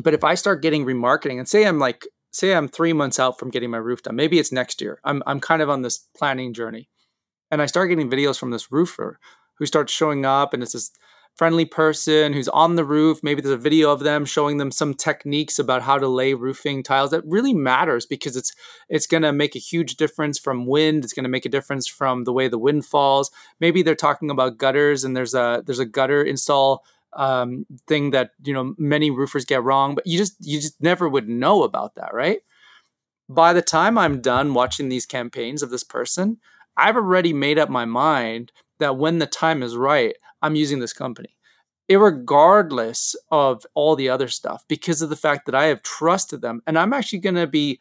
But 0.00 0.14
if 0.14 0.24
I 0.24 0.34
start 0.36 0.62
getting 0.62 0.86
remarketing, 0.86 1.38
and 1.38 1.46
say 1.46 1.66
I'm 1.66 1.78
like, 1.78 2.06
say 2.30 2.54
I'm 2.54 2.68
three 2.68 2.92
months 2.92 3.18
out 3.18 3.38
from 3.38 3.50
getting 3.50 3.70
my 3.70 3.78
roof 3.78 4.02
done, 4.02 4.16
maybe 4.16 4.38
it's 4.38 4.52
next 4.52 4.80
year. 4.80 5.00
I'm 5.04 5.22
I'm 5.26 5.40
kind 5.40 5.62
of 5.62 5.70
on 5.70 5.82
this 5.82 6.06
planning 6.16 6.52
journey, 6.52 6.88
and 7.50 7.62
I 7.62 7.66
start 7.66 7.88
getting 7.88 8.10
videos 8.10 8.38
from 8.38 8.50
this 8.50 8.70
roofer 8.72 9.18
who 9.58 9.66
starts 9.66 9.92
showing 9.92 10.24
up, 10.24 10.54
and 10.54 10.62
it's 10.62 10.72
this 10.72 10.90
friendly 11.36 11.64
person 11.64 12.32
who's 12.32 12.48
on 12.48 12.74
the 12.74 12.84
roof. 12.84 13.20
Maybe 13.22 13.40
there's 13.40 13.54
a 13.54 13.58
video 13.58 13.90
of 13.92 14.00
them 14.00 14.24
showing 14.24 14.58
them 14.58 14.70
some 14.70 14.94
techniques 14.94 15.58
about 15.58 15.82
how 15.82 15.98
to 15.98 16.08
lay 16.08 16.34
roofing 16.34 16.82
tiles. 16.82 17.10
That 17.12 17.24
really 17.26 17.54
matters 17.54 18.06
because 18.06 18.36
it's 18.36 18.52
it's 18.88 19.06
going 19.06 19.22
to 19.22 19.32
make 19.32 19.56
a 19.56 19.60
huge 19.60 19.96
difference 19.96 20.38
from 20.38 20.66
wind. 20.66 21.04
It's 21.04 21.12
going 21.12 21.24
to 21.24 21.30
make 21.30 21.46
a 21.46 21.50
difference 21.50 21.86
from 21.86 22.24
the 22.24 22.32
way 22.32 22.48
the 22.48 22.58
wind 22.58 22.84
falls. 22.84 23.30
Maybe 23.58 23.82
they're 23.82 23.94
talking 23.94 24.30
about 24.30 24.58
gutters 24.58 25.04
and 25.04 25.16
there's 25.16 25.34
a 25.34 25.62
there's 25.64 25.78
a 25.78 25.86
gutter 25.86 26.22
install 26.22 26.84
um, 27.14 27.66
thing 27.86 28.10
that 28.10 28.32
you 28.42 28.54
know 28.54 28.74
many 28.78 29.10
roofers 29.10 29.44
get 29.44 29.62
wrong, 29.62 29.94
but 29.94 30.06
you 30.06 30.18
just 30.18 30.36
you 30.40 30.60
just 30.60 30.80
never 30.80 31.08
would 31.08 31.28
know 31.28 31.62
about 31.62 31.94
that, 31.96 32.14
right? 32.14 32.40
By 33.28 33.52
the 33.52 33.62
time 33.62 33.96
I'm 33.96 34.20
done 34.20 34.54
watching 34.54 34.88
these 34.88 35.06
campaigns 35.06 35.62
of 35.62 35.70
this 35.70 35.84
person, 35.84 36.38
I've 36.76 36.96
already 36.96 37.32
made 37.32 37.58
up 37.58 37.68
my 37.68 37.84
mind 37.84 38.52
that 38.80 38.96
when 38.96 39.18
the 39.18 39.26
time 39.26 39.62
is 39.62 39.76
right, 39.76 40.16
I'm 40.42 40.56
using 40.56 40.80
this 40.80 40.92
company, 40.92 41.36
regardless 41.88 43.14
of 43.30 43.64
all 43.74 43.94
the 43.94 44.08
other 44.08 44.28
stuff, 44.28 44.64
because 44.68 45.02
of 45.02 45.10
the 45.10 45.16
fact 45.16 45.46
that 45.46 45.54
I 45.54 45.66
have 45.66 45.82
trusted 45.82 46.40
them. 46.40 46.62
And 46.66 46.78
I'm 46.78 46.92
actually 46.92 47.20
going 47.20 47.36
to 47.36 47.46
be, 47.46 47.78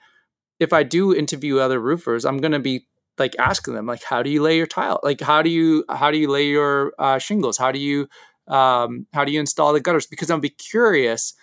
if 0.59 0.73
I 0.73 0.83
do 0.83 1.15
interview 1.15 1.59
other 1.59 1.79
roofers, 1.79 2.25
I'm 2.25 2.37
going 2.37 2.51
to 2.51 2.59
be 2.59 2.85
like 3.17 3.35
asking 3.39 3.73
them, 3.73 3.85
like, 3.85 4.03
how 4.03 4.21
do 4.21 4.29
you 4.29 4.41
lay 4.41 4.57
your 4.57 4.67
tile? 4.67 4.99
Like, 5.03 5.21
how 5.21 5.41
do 5.41 5.49
you 5.49 5.83
how 5.89 6.11
do 6.11 6.17
you 6.17 6.29
lay 6.29 6.47
your 6.47 6.93
uh, 6.99 7.17
shingles? 7.17 7.57
How 7.57 7.71
do 7.71 7.79
you 7.79 8.07
um, 8.49 9.05
how 9.13 9.23
do 9.23 9.31
you 9.31 9.39
install 9.39 9.73
the 9.73 9.79
gutters? 9.79 10.07
Because 10.07 10.29
I'm 10.29 10.41
be 10.41 10.49
curious, 10.49 11.33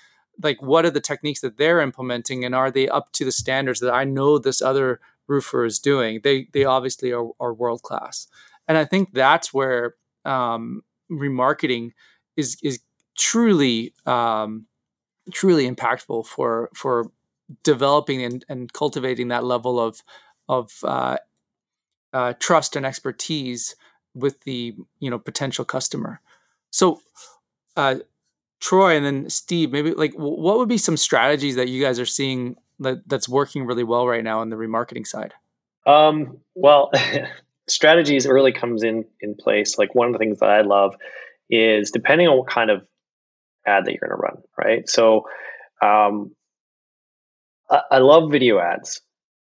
like, 0.43 0.61
what 0.61 0.85
are 0.85 0.91
the 0.91 1.01
techniques 1.01 1.41
that 1.41 1.57
they're 1.57 1.81
implementing, 1.81 2.45
and 2.45 2.55
are 2.55 2.71
they 2.71 2.89
up 2.89 3.13
to 3.13 3.25
the 3.25 3.33
standards 3.33 3.81
that 3.81 3.95
I 3.95 4.05
know 4.05 4.39
this 4.39 4.61
other 4.61 5.01
roofer 5.27 5.65
is 5.65 5.79
doing? 5.79 6.21
They 6.23 6.49
they 6.53 6.65
obviously 6.65 7.13
are, 7.13 7.29
are 7.41 7.55
world 7.55 7.83
class, 7.83 8.27
and 8.69 8.77
I 8.77 8.85
think 8.85 9.13
that's 9.13 9.55
where 9.55 9.95
um, 10.25 10.83
remarketing 11.11 11.93
is 12.37 12.57
is 12.63 12.81
truly 13.17 13.95
um, 14.05 14.67
truly 15.33 15.71
impactful 15.71 16.27
for 16.27 16.71
for 16.75 17.11
developing 17.63 18.23
and, 18.23 18.45
and 18.49 18.73
cultivating 18.73 19.29
that 19.29 19.45
level 19.45 19.79
of 19.81 20.03
of 20.49 20.73
uh, 20.85 21.17
uh, 22.13 22.33
trust 22.39 22.77
and 22.77 22.87
expertise 22.87 23.77
with 24.15 24.41
the 24.43 24.75
you 24.99 25.11
know 25.11 25.19
potential 25.19 25.65
customer. 25.65 26.21
So, 26.77 27.01
uh, 27.75 28.01
Troy 28.61 28.99
and 28.99 29.07
then 29.07 29.31
Steve, 29.31 29.73
maybe 29.73 29.93
like 29.93 30.13
what 30.13 30.59
would 30.59 30.69
be 30.69 30.77
some 30.77 30.99
strategies 30.99 31.57
that 31.57 31.69
you 31.69 31.83
guys 31.83 31.99
are 31.99 32.05
seeing 32.05 32.57
that, 32.81 33.09
that's 33.09 33.27
working 33.27 33.65
really 33.65 33.83
well 33.83 34.07
right 34.07 34.23
now 34.23 34.41
on 34.41 34.51
the 34.51 34.57
remarketing 34.57 35.07
side? 35.07 35.33
Um, 35.87 36.37
well, 36.55 36.91
strategies 37.67 38.27
really 38.27 38.53
comes 38.53 38.83
in 38.83 39.07
in 39.23 39.37
place. 39.37 39.79
Like 39.79 39.95
one 39.95 40.09
of 40.09 40.13
the 40.13 40.19
things 40.19 40.41
that 40.41 40.51
I 40.51 40.61
love 40.61 40.97
is 41.49 41.93
depending 41.93 42.29
on 42.29 42.37
what 42.37 42.49
kind 42.49 42.71
of 42.71 42.87
ad 43.67 43.87
that 43.87 43.93
you're 43.93 44.07
going 44.07 44.11
to 44.11 44.23
run, 44.23 44.43
right? 44.59 44.87
So, 44.87 45.29
um, 45.81 46.35
I, 47.71 47.81
I 47.93 47.99
love 48.01 48.31
video 48.31 48.59
ads. 48.59 49.01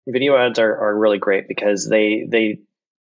Video 0.09 0.35
ads 0.35 0.59
are, 0.59 0.75
are 0.75 0.99
really 0.99 1.19
great 1.19 1.47
because 1.47 1.87
they 1.87 2.25
they 2.27 2.59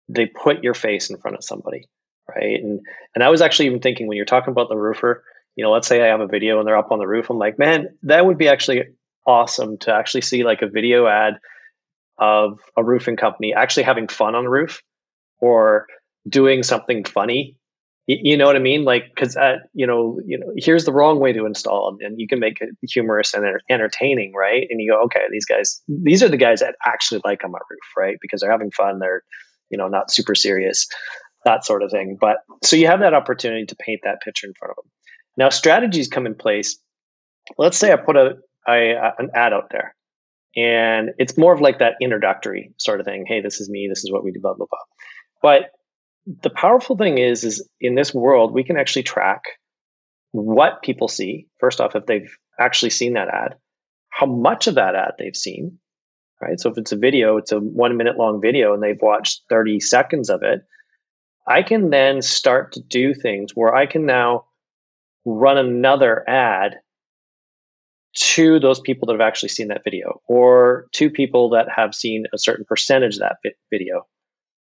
they 0.07 0.25
put 0.25 0.63
your 0.63 0.73
face 0.73 1.11
in 1.11 1.17
front 1.17 1.37
of 1.37 1.43
somebody, 1.43 1.87
right? 2.35 2.61
And 2.61 2.79
and 3.15 3.23
I 3.23 3.29
was 3.29 3.41
actually 3.41 3.67
even 3.67 3.79
thinking 3.79 4.07
when 4.07 4.17
you're 4.17 4.25
talking 4.25 4.51
about 4.51 4.69
the 4.69 4.77
roofer, 4.77 5.23
you 5.55 5.63
know, 5.63 5.71
let's 5.71 5.87
say 5.87 6.01
I 6.01 6.07
have 6.07 6.21
a 6.21 6.27
video 6.27 6.59
and 6.59 6.67
they're 6.67 6.77
up 6.77 6.91
on 6.91 6.99
the 6.99 7.07
roof, 7.07 7.29
I'm 7.29 7.37
like, 7.37 7.59
man, 7.59 7.87
that 8.03 8.25
would 8.25 8.37
be 8.37 8.47
actually 8.47 8.83
awesome 9.25 9.77
to 9.79 9.93
actually 9.93 10.21
see 10.21 10.43
like 10.43 10.61
a 10.61 10.67
video 10.67 11.07
ad 11.07 11.35
of 12.17 12.59
a 12.75 12.83
roofing 12.83 13.15
company 13.15 13.53
actually 13.53 13.83
having 13.83 14.07
fun 14.07 14.35
on 14.35 14.43
the 14.43 14.49
roof 14.49 14.81
or 15.39 15.87
doing 16.27 16.63
something 16.63 17.03
funny 17.03 17.57
you, 18.11 18.37
know 18.37 18.47
what 18.47 18.55
I 18.55 18.59
mean? 18.59 18.85
Like, 18.85 19.03
because 19.13 19.37
uh, 19.37 19.57
you 19.75 19.85
know, 19.85 20.19
you 20.25 20.39
know, 20.39 20.51
here's 20.57 20.85
the 20.85 20.91
wrong 20.91 21.19
way 21.19 21.31
to 21.31 21.45
install, 21.45 21.95
and 22.01 22.19
you 22.19 22.27
can 22.27 22.39
make 22.39 22.59
it 22.59 22.69
humorous 22.89 23.35
and 23.35 23.45
entertaining, 23.69 24.33
right? 24.33 24.65
And 24.67 24.81
you 24.81 24.91
go, 24.91 25.03
okay, 25.03 25.21
these 25.31 25.45
guys, 25.45 25.79
these 25.87 26.23
are 26.23 26.27
the 26.27 26.35
guys 26.35 26.61
that 26.61 26.73
actually 26.83 27.21
like 27.23 27.43
on 27.43 27.51
my 27.51 27.59
roof, 27.69 27.79
right? 27.95 28.17
Because 28.19 28.41
they're 28.41 28.49
having 28.49 28.71
fun, 28.71 28.97
they're, 28.97 29.21
you 29.69 29.77
know, 29.77 29.87
not 29.87 30.09
super 30.09 30.33
serious, 30.33 30.87
that 31.45 31.65
sort 31.65 31.83
of 31.83 31.91
thing. 31.91 32.17
But 32.19 32.37
so 32.63 32.75
you 32.75 32.87
have 32.87 32.99
that 33.01 33.13
opportunity 33.13 33.65
to 33.65 33.75
paint 33.75 34.01
that 34.03 34.21
picture 34.21 34.47
in 34.47 34.53
front 34.53 34.71
of 34.71 34.83
them. 34.83 34.91
Now, 35.37 35.49
strategies 35.49 36.07
come 36.07 36.25
in 36.25 36.35
place. 36.35 36.77
Let's 37.57 37.77
say 37.77 37.91
I 37.91 37.95
put 37.95 38.17
a, 38.17 38.37
a 38.67 39.13
an 39.17 39.29
ad 39.33 39.53
out 39.53 39.69
there, 39.71 39.95
and 40.55 41.11
it's 41.17 41.37
more 41.37 41.53
of 41.53 41.61
like 41.61 41.79
that 41.79 41.93
introductory 42.01 42.73
sort 42.77 42.99
of 42.99 43.05
thing. 43.05 43.25
Hey, 43.27 43.41
this 43.41 43.61
is 43.61 43.69
me. 43.69 43.87
This 43.89 44.03
is 44.03 44.11
what 44.11 44.23
we 44.23 44.31
do. 44.31 44.39
Blah 44.41 44.55
blah 44.55 44.67
blah. 44.69 44.79
But 45.41 45.71
the 46.43 46.49
powerful 46.49 46.95
thing 46.97 47.17
is, 47.17 47.43
is 47.43 47.67
in 47.79 47.95
this 47.95 48.13
world, 48.13 48.53
we 48.53 48.63
can 48.63 48.77
actually 48.77 49.03
track 49.03 49.43
what 50.31 50.81
people 50.83 51.07
see. 51.07 51.47
First 51.59 51.81
off, 51.81 51.95
if 51.95 52.05
they've 52.05 52.31
actually 52.59 52.91
seen 52.91 53.13
that 53.13 53.29
ad, 53.29 53.55
how 54.09 54.25
much 54.25 54.67
of 54.67 54.75
that 54.75 54.95
ad 54.95 55.13
they've 55.17 55.35
seen, 55.35 55.79
right? 56.41 56.59
So 56.59 56.69
if 56.69 56.77
it's 56.77 56.91
a 56.91 56.97
video, 56.97 57.37
it's 57.37 57.51
a 57.51 57.59
one 57.59 57.97
minute 57.97 58.17
long 58.17 58.41
video 58.41 58.73
and 58.73 58.83
they've 58.83 59.01
watched 59.01 59.43
30 59.49 59.79
seconds 59.79 60.29
of 60.29 60.43
it. 60.43 60.61
I 61.47 61.63
can 61.63 61.89
then 61.89 62.21
start 62.21 62.73
to 62.73 62.81
do 62.81 63.13
things 63.13 63.51
where 63.55 63.73
I 63.73 63.85
can 63.85 64.05
now 64.05 64.45
run 65.25 65.57
another 65.57 66.27
ad 66.27 66.75
to 68.15 68.59
those 68.59 68.79
people 68.79 69.07
that 69.07 69.13
have 69.13 69.27
actually 69.27 69.49
seen 69.49 69.67
that 69.67 69.83
video 69.83 70.21
or 70.27 70.87
to 70.93 71.09
people 71.09 71.49
that 71.51 71.67
have 71.75 71.93
seen 71.93 72.25
a 72.33 72.37
certain 72.37 72.65
percentage 72.65 73.15
of 73.15 73.21
that 73.21 73.37
video 73.69 74.07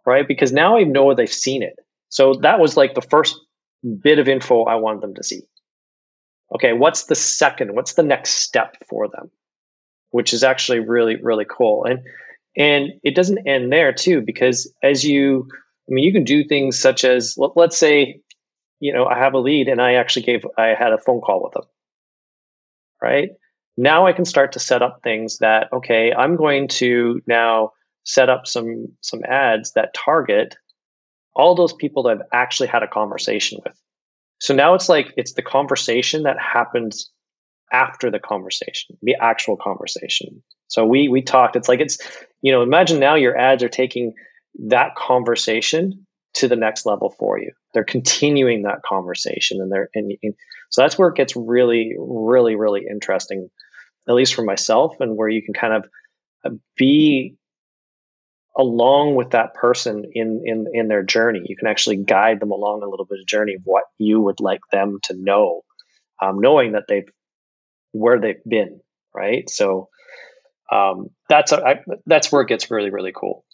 right? 0.07 0.27
Because 0.27 0.53
now 0.53 0.77
I 0.77 0.83
know 0.83 1.13
they've 1.13 1.31
seen 1.31 1.61
it. 1.61 1.75
So 2.09 2.33
that 2.41 2.59
was 2.59 2.77
like 2.77 2.95
the 2.95 3.01
first 3.01 3.37
bit 4.01 4.17
of 4.17 4.27
info 4.29 4.63
I 4.63 4.75
wanted 4.75 5.01
them 5.01 5.13
to 5.15 5.23
see. 5.23 5.41
Okay, 6.55 6.71
what's 6.71 7.03
the 7.03 7.15
second? 7.15 7.75
What's 7.75 7.93
the 7.93 8.03
next 8.03 8.35
step 8.35 8.77
for 8.89 9.09
them? 9.09 9.29
Which 10.11 10.33
is 10.33 10.43
actually 10.43 10.79
really, 10.79 11.17
really 11.21 11.45
cool. 11.45 11.83
And 11.83 11.99
and 12.55 12.93
it 13.03 13.13
doesn't 13.13 13.45
end 13.45 13.71
there 13.71 13.93
too, 13.93 14.21
because 14.21 14.73
as 14.81 15.03
you 15.03 15.49
I 15.89 15.93
mean 15.93 16.03
you 16.03 16.13
can 16.13 16.23
do 16.23 16.43
things 16.43 16.79
such 16.79 17.03
as 17.03 17.37
let's 17.37 17.77
say, 17.77 18.21
you 18.79 18.93
know, 18.93 19.05
I 19.05 19.17
have 19.17 19.33
a 19.33 19.39
lead 19.39 19.67
and 19.67 19.81
I 19.81 19.93
actually 19.93 20.23
gave 20.23 20.45
I 20.57 20.67
had 20.67 20.93
a 20.93 20.97
phone 20.97 21.21
call 21.21 21.43
with 21.43 21.53
them. 21.53 21.63
Right? 23.01 23.29
Now 23.77 24.07
I 24.07 24.13
can 24.13 24.25
start 24.25 24.51
to 24.53 24.59
set 24.59 24.81
up 24.81 25.01
things 25.03 25.37
that, 25.37 25.71
okay, 25.71 26.11
I'm 26.11 26.35
going 26.35 26.67
to 26.69 27.21
now 27.27 27.71
set 28.03 28.29
up 28.29 28.47
some 28.47 28.87
some 29.01 29.23
ads 29.25 29.73
that 29.73 29.93
target 29.93 30.55
all 31.35 31.53
those 31.53 31.73
people 31.73 32.03
that 32.03 32.17
I've 32.17 32.27
actually 32.33 32.67
had 32.67 32.81
a 32.81 32.87
conversation 32.87 33.59
with. 33.63 33.79
So 34.39 34.55
now 34.55 34.73
it's 34.73 34.89
like 34.89 35.13
it's 35.17 35.33
the 35.33 35.41
conversation 35.41 36.23
that 36.23 36.37
happens 36.39 37.11
after 37.71 38.09
the 38.09 38.19
conversation, 38.19 38.97
the 39.01 39.15
actual 39.19 39.57
conversation. 39.57 40.41
So 40.67 40.85
we 40.85 41.07
we 41.07 41.21
talked. 41.21 41.55
It's 41.55 41.69
like 41.69 41.79
it's 41.79 41.99
you 42.41 42.51
know 42.51 42.61
imagine 42.61 42.99
now 42.99 43.15
your 43.15 43.37
ads 43.37 43.63
are 43.63 43.69
taking 43.69 44.13
that 44.67 44.95
conversation 44.95 46.05
to 46.35 46.47
the 46.47 46.55
next 46.55 46.85
level 46.85 47.09
for 47.09 47.39
you. 47.39 47.51
They're 47.73 47.83
continuing 47.83 48.63
that 48.63 48.81
conversation, 48.83 49.61
and 49.61 49.71
they're 49.71 49.89
and, 49.95 50.13
and 50.23 50.33
so 50.69 50.81
that's 50.81 50.97
where 50.97 51.09
it 51.09 51.15
gets 51.15 51.35
really 51.35 51.95
really 51.97 52.55
really 52.55 52.85
interesting, 52.89 53.49
at 54.07 54.15
least 54.15 54.35
for 54.35 54.43
myself, 54.43 54.95
and 54.99 55.15
where 55.17 55.29
you 55.29 55.41
can 55.43 55.53
kind 55.53 55.73
of 55.73 55.89
uh, 56.45 56.55
be 56.75 57.35
along 58.57 59.15
with 59.15 59.31
that 59.31 59.53
person 59.53 60.03
in 60.13 60.41
in 60.45 60.65
in 60.73 60.87
their 60.87 61.03
journey. 61.03 61.41
You 61.45 61.55
can 61.55 61.67
actually 61.67 61.97
guide 61.97 62.39
them 62.39 62.51
along 62.51 62.83
a 62.83 62.89
little 62.89 63.05
bit 63.05 63.19
of 63.19 63.27
journey 63.27 63.55
of 63.55 63.61
what 63.63 63.83
you 63.97 64.21
would 64.21 64.39
like 64.39 64.61
them 64.71 64.99
to 65.03 65.15
know, 65.15 65.61
um, 66.21 66.39
knowing 66.39 66.73
that 66.73 66.85
they've 66.87 67.07
where 67.91 68.19
they've 68.19 68.43
been, 68.47 68.79
right? 69.15 69.49
So 69.49 69.89
um, 70.71 71.09
that's 71.29 71.51
a, 71.51 71.63
I, 71.63 71.79
that's 72.05 72.31
where 72.31 72.41
it 72.41 72.47
gets 72.49 72.71
really 72.71 72.89
really 72.89 73.13
cool. 73.15 73.45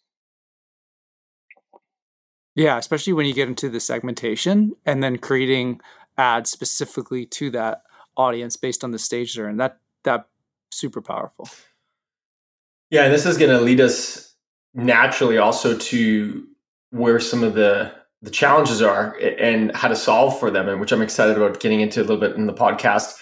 Yeah, 2.55 2.77
especially 2.77 3.13
when 3.13 3.25
you 3.25 3.33
get 3.33 3.47
into 3.47 3.69
the 3.69 3.79
segmentation 3.79 4.73
and 4.85 5.01
then 5.01 5.17
creating 5.17 5.81
ads 6.17 6.51
specifically 6.51 7.25
to 7.25 7.49
that 7.51 7.83
audience 8.15 8.55
based 8.55 8.83
on 8.83 8.91
the 8.91 8.99
stage 8.99 9.35
they're 9.35 9.49
in. 9.49 9.57
That 9.57 9.79
that 10.03 10.27
super 10.71 11.01
powerful. 11.01 11.49
Yeah, 12.89 13.05
and 13.05 13.13
this 13.13 13.25
is 13.25 13.37
going 13.37 13.49
to 13.49 13.59
lead 13.59 13.81
us 13.81 14.35
naturally 14.73 15.37
also 15.37 15.77
to 15.77 16.47
where 16.91 17.19
some 17.19 17.43
of 17.43 17.55
the 17.55 17.91
the 18.21 18.29
challenges 18.29 18.81
are 18.81 19.17
and 19.17 19.75
how 19.75 19.89
to 19.89 19.95
solve 19.95 20.39
for 20.39 20.49
them, 20.49 20.69
and 20.69 20.79
which 20.79 20.91
I'm 20.91 21.01
excited 21.01 21.35
about 21.35 21.59
getting 21.59 21.81
into 21.81 21.99
a 21.99 22.03
little 22.03 22.19
bit 22.19 22.35
in 22.35 22.45
the 22.45 22.53
podcast. 22.53 23.15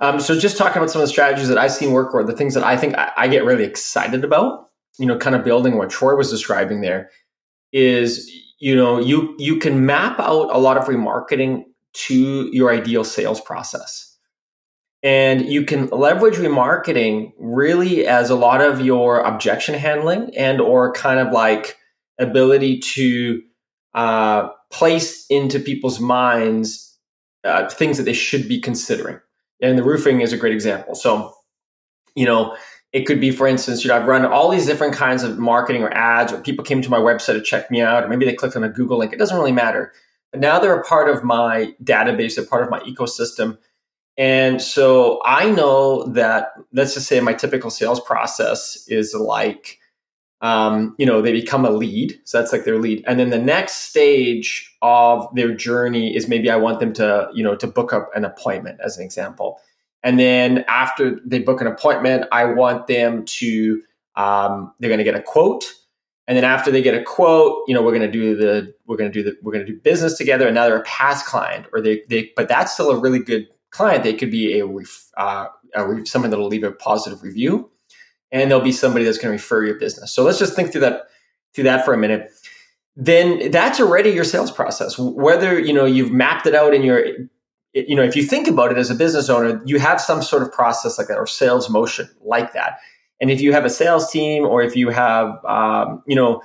Um, 0.00 0.20
so 0.20 0.38
just 0.38 0.56
talking 0.56 0.78
about 0.78 0.90
some 0.90 1.00
of 1.00 1.06
the 1.06 1.12
strategies 1.12 1.48
that 1.48 1.58
I've 1.58 1.72
seen 1.72 1.92
work 1.92 2.14
or 2.14 2.24
the 2.24 2.32
things 2.32 2.54
that 2.54 2.64
I 2.64 2.76
think 2.76 2.96
I, 2.96 3.12
I 3.16 3.28
get 3.28 3.44
really 3.44 3.64
excited 3.64 4.24
about, 4.24 4.70
you 4.98 5.06
know, 5.06 5.16
kind 5.16 5.36
of 5.36 5.44
building 5.44 5.76
what 5.76 5.90
Troy 5.90 6.16
was 6.16 6.30
describing 6.30 6.80
there. 6.80 7.10
Is 7.72 8.30
you 8.58 8.74
know 8.74 8.98
you 8.98 9.34
you 9.38 9.58
can 9.58 9.86
map 9.86 10.18
out 10.18 10.48
a 10.54 10.58
lot 10.58 10.76
of 10.76 10.84
remarketing 10.84 11.64
to 11.92 12.48
your 12.52 12.72
ideal 12.72 13.04
sales 13.04 13.40
process. 13.40 14.04
And 15.02 15.46
you 15.46 15.64
can 15.64 15.86
leverage 15.88 16.36
remarketing 16.36 17.32
really 17.38 18.06
as 18.06 18.30
a 18.30 18.34
lot 18.34 18.60
of 18.60 18.80
your 18.80 19.20
objection 19.20 19.76
handling 19.76 20.36
and 20.36 20.60
or 20.60 20.92
kind 20.92 21.20
of 21.20 21.32
like 21.32 21.76
ability 22.18 22.80
to 22.80 23.40
uh, 23.94 24.48
place 24.72 25.24
into 25.30 25.60
people's 25.60 26.00
minds 26.00 26.84
uh, 27.44 27.68
things 27.68 27.96
that 27.96 28.02
they 28.02 28.12
should 28.12 28.48
be 28.48 28.60
considering. 28.60 29.20
And 29.62 29.78
the 29.78 29.84
roofing 29.84 30.20
is 30.20 30.32
a 30.32 30.36
great 30.36 30.52
example. 30.52 30.96
So 30.96 31.32
you 32.14 32.26
know 32.26 32.56
it 32.92 33.06
could 33.06 33.20
be, 33.20 33.30
for 33.30 33.46
instance, 33.46 33.84
you 33.84 33.88
know, 33.88 33.96
I've 33.96 34.06
run 34.06 34.24
all 34.24 34.50
these 34.50 34.66
different 34.66 34.94
kinds 34.94 35.22
of 35.22 35.38
marketing 35.38 35.82
or 35.82 35.92
ads, 35.92 36.32
or 36.32 36.40
people 36.40 36.64
came 36.64 36.80
to 36.82 36.90
my 36.90 36.98
website 36.98 37.34
to 37.34 37.42
check 37.42 37.70
me 37.70 37.82
out, 37.82 38.04
or 38.04 38.08
maybe 38.08 38.24
they 38.24 38.34
clicked 38.34 38.56
on 38.56 38.64
a 38.64 38.68
Google 38.68 38.98
link. 38.98 39.12
It 39.12 39.18
doesn't 39.18 39.36
really 39.36 39.52
matter. 39.52 39.92
But 40.30 40.40
now 40.40 40.58
they're 40.58 40.78
a 40.78 40.84
part 40.84 41.08
of 41.08 41.22
my 41.24 41.74
database, 41.82 42.36
they're 42.36 42.46
part 42.46 42.62
of 42.62 42.70
my 42.70 42.80
ecosystem. 42.80 43.58
And 44.16 44.60
so 44.60 45.20
I 45.24 45.50
know 45.50 46.04
that, 46.12 46.52
let's 46.72 46.94
just 46.94 47.06
say 47.06 47.20
my 47.20 47.34
typical 47.34 47.70
sales 47.70 48.00
process 48.00 48.84
is 48.88 49.14
like, 49.14 49.78
um, 50.40 50.94
you 50.98 51.06
know, 51.06 51.20
they 51.22 51.32
become 51.32 51.64
a 51.64 51.70
lead. 51.70 52.18
So 52.24 52.38
that's 52.38 52.52
like 52.52 52.64
their 52.64 52.78
lead. 52.78 53.04
And 53.06 53.18
then 53.18 53.30
the 53.30 53.38
next 53.38 53.88
stage 53.90 54.76
of 54.82 55.28
their 55.34 55.54
journey 55.54 56.16
is 56.16 56.28
maybe 56.28 56.50
I 56.50 56.56
want 56.56 56.80
them 56.80 56.92
to, 56.94 57.28
you 57.34 57.44
know, 57.44 57.54
to 57.56 57.66
book 57.66 57.92
up 57.92 58.10
an 58.14 58.24
appointment 58.24 58.80
as 58.84 58.96
an 58.96 59.04
example. 59.04 59.60
And 60.02 60.18
then 60.18 60.64
after 60.68 61.20
they 61.24 61.40
book 61.40 61.60
an 61.60 61.66
appointment, 61.66 62.26
I 62.30 62.44
want 62.44 62.86
them 62.86 63.24
to, 63.24 63.82
um, 64.16 64.72
they're 64.78 64.88
going 64.88 64.98
to 64.98 65.04
get 65.04 65.14
a 65.14 65.22
quote. 65.22 65.64
And 66.26 66.36
then 66.36 66.44
after 66.44 66.70
they 66.70 66.82
get 66.82 66.94
a 66.94 67.02
quote, 67.02 67.64
you 67.66 67.74
know, 67.74 67.82
we're 67.82 67.96
going 67.96 68.02
to 68.02 68.10
do 68.10 68.36
the, 68.36 68.74
we're 68.86 68.96
going 68.96 69.10
to 69.10 69.22
do 69.22 69.28
the, 69.28 69.36
we're 69.42 69.52
going 69.52 69.64
to 69.64 69.72
do 69.72 69.78
business 69.78 70.16
together. 70.16 70.46
And 70.46 70.54
now 70.54 70.66
they're 70.66 70.76
a 70.76 70.84
past 70.84 71.26
client 71.26 71.66
or 71.72 71.80
they, 71.80 72.02
they, 72.08 72.30
but 72.36 72.48
that's 72.48 72.72
still 72.72 72.90
a 72.90 72.98
really 72.98 73.18
good 73.18 73.48
client. 73.70 74.04
They 74.04 74.14
could 74.14 74.30
be 74.30 74.60
a, 74.60 74.66
uh, 75.16 75.48
a 75.74 76.06
someone 76.06 76.30
that'll 76.30 76.46
leave 76.46 76.64
a 76.64 76.72
positive 76.72 77.22
review 77.22 77.70
and 78.30 78.50
there'll 78.50 78.64
be 78.64 78.72
somebody 78.72 79.04
that's 79.04 79.18
going 79.18 79.28
to 79.28 79.32
refer 79.32 79.64
your 79.64 79.78
business. 79.78 80.12
So 80.12 80.22
let's 80.22 80.38
just 80.38 80.54
think 80.54 80.70
through 80.70 80.82
that, 80.82 81.08
through 81.54 81.64
that 81.64 81.84
for 81.84 81.94
a 81.94 81.98
minute. 81.98 82.30
Then 82.94 83.50
that's 83.50 83.80
already 83.80 84.10
your 84.10 84.24
sales 84.24 84.50
process. 84.50 84.98
Whether, 84.98 85.58
you 85.58 85.72
know, 85.72 85.86
you've 85.86 86.12
mapped 86.12 86.46
it 86.46 86.54
out 86.54 86.74
in 86.74 86.82
your 86.82 87.04
you 87.74 87.94
know, 87.94 88.02
if 88.02 88.16
you 88.16 88.22
think 88.22 88.48
about 88.48 88.72
it 88.72 88.78
as 88.78 88.90
a 88.90 88.94
business 88.94 89.28
owner, 89.28 89.60
you 89.64 89.78
have 89.78 90.00
some 90.00 90.22
sort 90.22 90.42
of 90.42 90.52
process 90.52 90.98
like 90.98 91.08
that 91.08 91.18
or 91.18 91.26
sales 91.26 91.68
motion 91.68 92.08
like 92.22 92.52
that. 92.52 92.78
And 93.20 93.30
if 93.30 93.40
you 93.40 93.52
have 93.52 93.64
a 93.64 93.70
sales 93.70 94.10
team 94.10 94.44
or 94.44 94.62
if 94.62 94.76
you 94.76 94.90
have, 94.90 95.44
um, 95.44 96.02
you 96.06 96.16
know, 96.16 96.40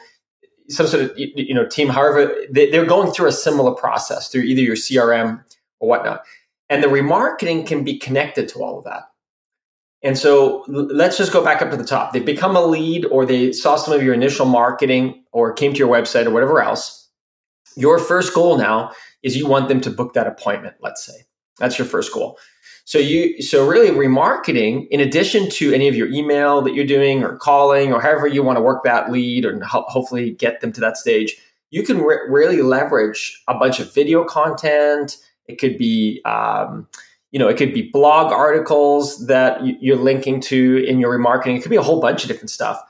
some 0.70 0.88
sort 0.88 1.04
of, 1.04 1.12
you 1.18 1.54
know, 1.54 1.68
team, 1.68 1.90
however, 1.90 2.34
they're 2.50 2.86
going 2.86 3.12
through 3.12 3.28
a 3.28 3.34
similar 3.34 3.72
process 3.72 4.30
through 4.30 4.42
either 4.42 4.62
your 4.62 4.76
CRM 4.76 5.44
or 5.80 5.90
whatnot. 5.90 6.24
And 6.70 6.84
the 6.84 6.88
remarketing 6.88 7.68
can 7.68 7.84
be 7.84 7.98
connected 7.98 8.48
to 8.50 8.64
all 8.64 8.80
of 8.80 8.86
that. 8.86 9.04
And 10.02 10.18
so 10.18 10.66
let's 10.68 11.18
just 11.18 11.32
go 11.32 11.44
back 11.44 11.62
up 11.62 11.72
to 11.72 11.78
the 11.78 11.86
top. 11.86 12.12
They've 12.12 12.26
become 12.26 12.56
a 12.58 12.66
lead 12.66 13.06
or 13.06 13.26
they 13.26 13.54
saw 13.54 13.78
some 13.78 13.94
of 13.94 14.04
your 14.04 14.14
initial 14.14 14.46
marketing 14.46 15.24
or 15.32 15.54
came 15.54 15.74
to 15.74 15.80
your 15.80 15.88
website 15.88 16.26
or 16.26 16.32
whatever 16.32 16.62
else. 16.62 17.10
Your 17.78 18.00
first 18.00 18.34
goal 18.34 18.58
now 18.58 18.92
is 19.24 19.36
you 19.36 19.48
want 19.48 19.70
them 19.70 19.82
to 19.82 19.90
book 19.90 20.14
that 20.14 20.28
appointment, 20.28 20.76
let's 20.82 21.04
say. 21.04 21.26
That's 21.60 21.78
your 21.78 21.88
first 21.88 22.14
goal. 22.14 22.38
So 22.86 23.00
you 23.00 23.42
so 23.42 23.66
really 23.66 23.90
remarketing 23.90 24.88
in 24.90 25.00
addition 25.00 25.50
to 25.52 25.74
any 25.74 25.88
of 25.88 25.96
your 25.96 26.08
email 26.10 26.62
that 26.62 26.74
you're 26.74 26.86
doing 26.86 27.24
or 27.24 27.38
calling 27.38 27.94
or 27.94 28.02
however 28.02 28.28
you 28.28 28.44
want 28.44 28.58
to 28.58 28.62
work 28.62 28.84
that 28.84 29.10
lead 29.10 29.46
or 29.46 29.64
ho- 29.64 29.86
hopefully 29.88 30.32
get 30.32 30.60
them 30.60 30.74
to 30.74 30.82
that 30.82 30.98
stage, 30.98 31.38
you 31.72 31.84
can 31.84 32.02
re- 32.02 32.20
really 32.28 32.62
leverage 32.62 33.42
a 33.48 33.58
bunch 33.58 33.80
of 33.80 33.94
video 33.94 34.26
content. 34.26 35.18
It 35.48 35.60
could 35.60 35.78
be 35.78 36.22
um, 36.26 36.88
you 37.32 37.40
know, 37.40 37.48
it 37.48 37.58
could 37.58 37.74
be 37.74 37.90
blog 37.92 38.32
articles 38.32 39.26
that 39.28 39.60
you're 39.82 39.98
linking 39.98 40.40
to 40.42 40.86
in 40.86 41.00
your 41.00 41.18
remarketing. 41.18 41.58
It 41.58 41.62
could 41.62 41.72
be 41.72 41.78
a 41.78 41.82
whole 41.82 42.00
bunch 42.02 42.24
of 42.24 42.28
different 42.28 42.52
stuff. 42.52 42.82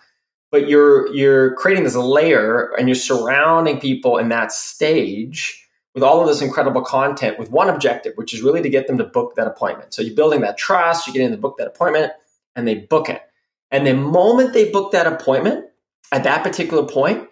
But 0.52 0.68
you're 0.68 1.14
you're 1.14 1.56
creating 1.56 1.84
this 1.84 1.96
layer 1.96 2.74
and 2.78 2.88
you're 2.88 2.96
surrounding 2.96 3.80
people 3.80 4.18
in 4.18 4.30
that 4.30 4.52
stage 4.52 5.63
with 5.94 6.04
all 6.04 6.22
of 6.22 6.28
this 6.28 6.42
incredible 6.42 6.82
content 6.82 7.38
with 7.38 7.52
one 7.52 7.70
objective, 7.70 8.14
which 8.16 8.34
is 8.34 8.42
really 8.42 8.62
to 8.62 8.70
get 8.70 8.88
them 8.88 8.98
to 8.98 9.04
book 9.04 9.36
that 9.36 9.48
appointment. 9.48 9.94
So 9.94 10.02
you're 10.02 10.16
building 10.16 10.42
that 10.42 10.58
trust, 10.58 11.06
you're 11.06 11.14
getting 11.14 11.30
them 11.30 11.38
to 11.38 11.42
book 11.42 11.58
that 11.58 11.68
appointment, 11.68 12.14
and 12.56 12.68
they 12.68 12.76
book 12.76 13.10
it. 13.10 13.22
And 13.72 13.86
the 13.86 13.94
moment 13.94 14.54
they 14.54 14.70
book 14.70 14.92
that 14.92 15.08
appointment, 15.08 15.66
at 16.12 16.24
that 16.24 16.44
particular 16.44 16.86
point, 16.86 17.28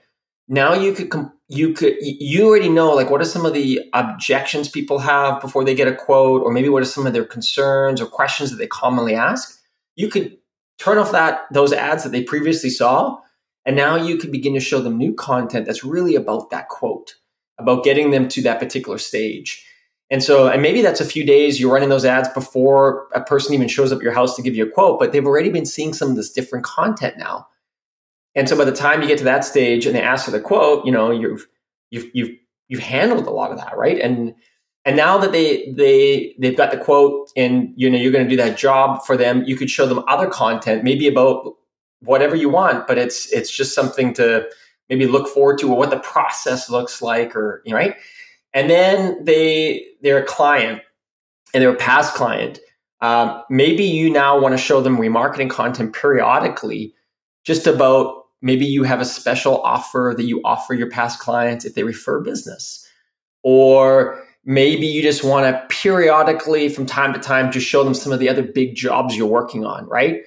now 0.47 0.74
you 0.74 0.93
could 0.93 1.12
you 1.47 1.74
could 1.74 1.95
you 2.02 2.47
already 2.47 2.69
know 2.69 2.93
like 2.93 3.10
what 3.10 3.21
are 3.21 3.26
some 3.26 3.45
of 3.45 3.54
the 3.54 3.82
objections 3.93 4.69
people 4.69 5.00
have 5.00 5.39
before 5.39 5.63
they 5.63 5.76
get 5.76 5.88
a 5.88 5.95
quote, 5.95 6.41
or 6.41 6.52
maybe 6.52 6.69
what 6.69 6.82
are 6.82 6.86
some 6.86 7.06
of 7.06 7.13
their 7.13 7.26
concerns 7.26 8.02
or 8.02 8.06
questions 8.06 8.50
that 8.52 8.58
they 8.58 8.67
commonly 8.67 9.13
ask. 9.15 9.60
You 9.95 10.10
could 10.10 10.38
turn 10.80 10.97
off 10.97 11.12
that 11.12 11.41
those 11.52 11.74
ads 11.74 12.04
that 12.04 12.12
they 12.12 12.24
previously 12.24 12.69
saw, 12.69 13.19
and 13.65 13.76
now 13.76 13.95
you 13.95 14.17
could 14.17 14.32
begin 14.32 14.54
to 14.56 14.60
show 14.60 14.82
them 14.82 14.97
new 14.97 15.13
content 15.13 15.65
that's 15.65 15.84
really 15.84 16.15
about 16.15 16.50
that 16.50 16.69
quote 16.69 17.15
about 17.62 17.84
getting 17.84 18.12
them 18.12 18.28
to 18.30 18.41
that 18.43 18.60
particular 18.60 18.97
stage. 18.97 19.65
And 20.10 20.21
so, 20.21 20.47
and 20.47 20.62
maybe 20.62 20.82
that's 20.82 21.00
a 21.00 21.06
few 21.06 21.26
days 21.26 21.60
you're 21.60 21.71
running 21.71 21.89
those 21.89 22.04
ads 22.04 22.28
before 22.30 23.08
a 23.13 23.21
person 23.21 23.54
even 23.54 23.69
shows 23.69 23.93
up 23.93 24.00
at 24.00 24.04
your 24.04 24.13
house 24.13 24.36
to 24.36 24.41
give 24.41 24.56
you 24.56 24.65
a 24.65 24.69
quote, 24.69 25.00
but 25.00 25.13
they've 25.13 25.26
already 25.26 25.50
been 25.50 25.65
seeing 25.65 25.93
some 25.93 26.10
of 26.10 26.17
this 26.17 26.32
different 26.32 26.65
content 26.65 27.17
now. 27.17 27.47
And 28.36 28.47
so 28.47 28.58
by 28.58 28.65
the 28.65 28.74
time 28.74 29.02
you 29.02 29.08
get 29.08 29.17
to 29.19 29.24
that 29.26 29.45
stage 29.45 29.86
and 29.86 29.95
they 29.95 30.02
ask 30.02 30.26
for 30.26 30.32
the 30.32 30.41
quote, 30.41 30.86
you 30.86 30.91
know, 30.91 31.12
you've 31.12 31.47
you've 31.91 32.10
you've 32.13 32.30
you've 32.67 32.82
handled 32.82 33.26
a 33.26 33.32
lot 33.32 33.52
of 33.52 33.58
that, 33.58 33.78
right? 33.78 34.00
And 34.00 34.36
and 34.84 34.97
now 34.97 35.17
that 35.17 35.32
they 35.32 35.71
they 35.71 36.36
they've 36.39 36.58
got 36.58 36.71
the 36.71 36.78
quote 36.78 37.32
and 37.38 37.74
you 37.76 37.89
know 37.89 37.97
you're 37.97 38.12
going 38.12 38.24
to 38.24 38.30
do 38.30 38.41
that 38.41 38.58
job 38.58 39.06
for 39.06 39.15
them, 39.15 39.43
you 39.45 39.56
could 39.56 39.69
show 39.69 39.86
them 39.86 40.04
other 40.08 40.28
content, 40.28 40.84
maybe 40.84 41.08
about 41.08 41.56
whatever 42.02 42.36
you 42.36 42.50
want, 42.50 42.88
but 42.88 42.97
it's 42.97 43.32
it's 43.32 43.52
just 43.52 43.76
something 43.76 44.13
to 44.15 44.47
maybe 44.91 45.08
look 45.08 45.27
forward 45.27 45.58
to 45.60 45.71
or 45.71 45.77
what 45.77 45.89
the 45.89 45.99
process 45.99 46.69
looks 46.69 47.01
like 47.01 47.36
or 47.36 47.63
right? 47.71 47.95
And 48.54 48.69
then 48.69 49.23
they 49.23 49.86
they're 50.01 50.21
a 50.21 50.25
client 50.25 50.82
and 51.54 51.63
they're 51.63 51.71
a 51.71 51.75
past 51.75 52.13
client. 52.13 52.60
Um, 52.99 53.41
maybe 53.49 53.84
you 53.84 54.12
now 54.12 54.39
want 54.39 54.54
to 54.54 54.58
show 54.58 54.82
them 54.82 54.97
remarketing 54.97 55.49
content 55.49 55.95
periodically 55.95 56.93
just 57.45 57.65
about 57.65 58.25
maybe 58.41 58.65
you 58.65 58.84
have 58.84 59.01
a 59.01 59.06
special 59.06 59.62
offer 59.62 60.13
that 60.17 60.25
you 60.25 60.41
offer 60.43 60.73
your 60.73 60.89
past 60.89 61.19
clients 61.19 61.65
if 61.65 61.73
they 61.73 61.84
refer 61.84 62.19
business. 62.19 62.86
Or 63.43 64.23
maybe 64.43 64.86
you 64.86 65.01
just 65.01 65.23
want 65.23 65.45
to 65.45 65.65
periodically 65.75 66.67
from 66.69 66.86
time 66.86 67.13
to 67.13 67.19
time 67.19 67.51
just 67.51 67.67
show 67.67 67.84
them 67.84 67.93
some 67.93 68.12
of 68.12 68.19
the 68.19 68.30
other 68.30 68.43
big 68.43 68.75
jobs 68.75 69.15
you're 69.15 69.27
working 69.27 69.65
on 69.65 69.88
right? 69.88 70.21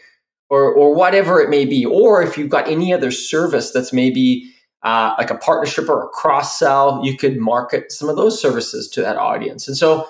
Or 0.48 0.72
or 0.72 0.94
whatever 0.94 1.40
it 1.40 1.50
may 1.50 1.66
be. 1.66 1.84
Or 1.84 2.22
if 2.22 2.38
you've 2.38 2.48
got 2.48 2.66
any 2.66 2.94
other 2.94 3.10
service 3.10 3.70
that's 3.72 3.92
maybe 3.92 4.53
uh, 4.84 5.14
like 5.18 5.30
a 5.30 5.36
partnership 5.36 5.88
or 5.88 6.04
a 6.04 6.08
cross 6.08 6.58
sell, 6.58 7.00
you 7.02 7.16
could 7.16 7.38
market 7.38 7.90
some 7.90 8.08
of 8.08 8.16
those 8.16 8.40
services 8.40 8.88
to 8.88 9.00
that 9.00 9.16
audience. 9.16 9.66
And 9.66 9.76
so 9.76 10.06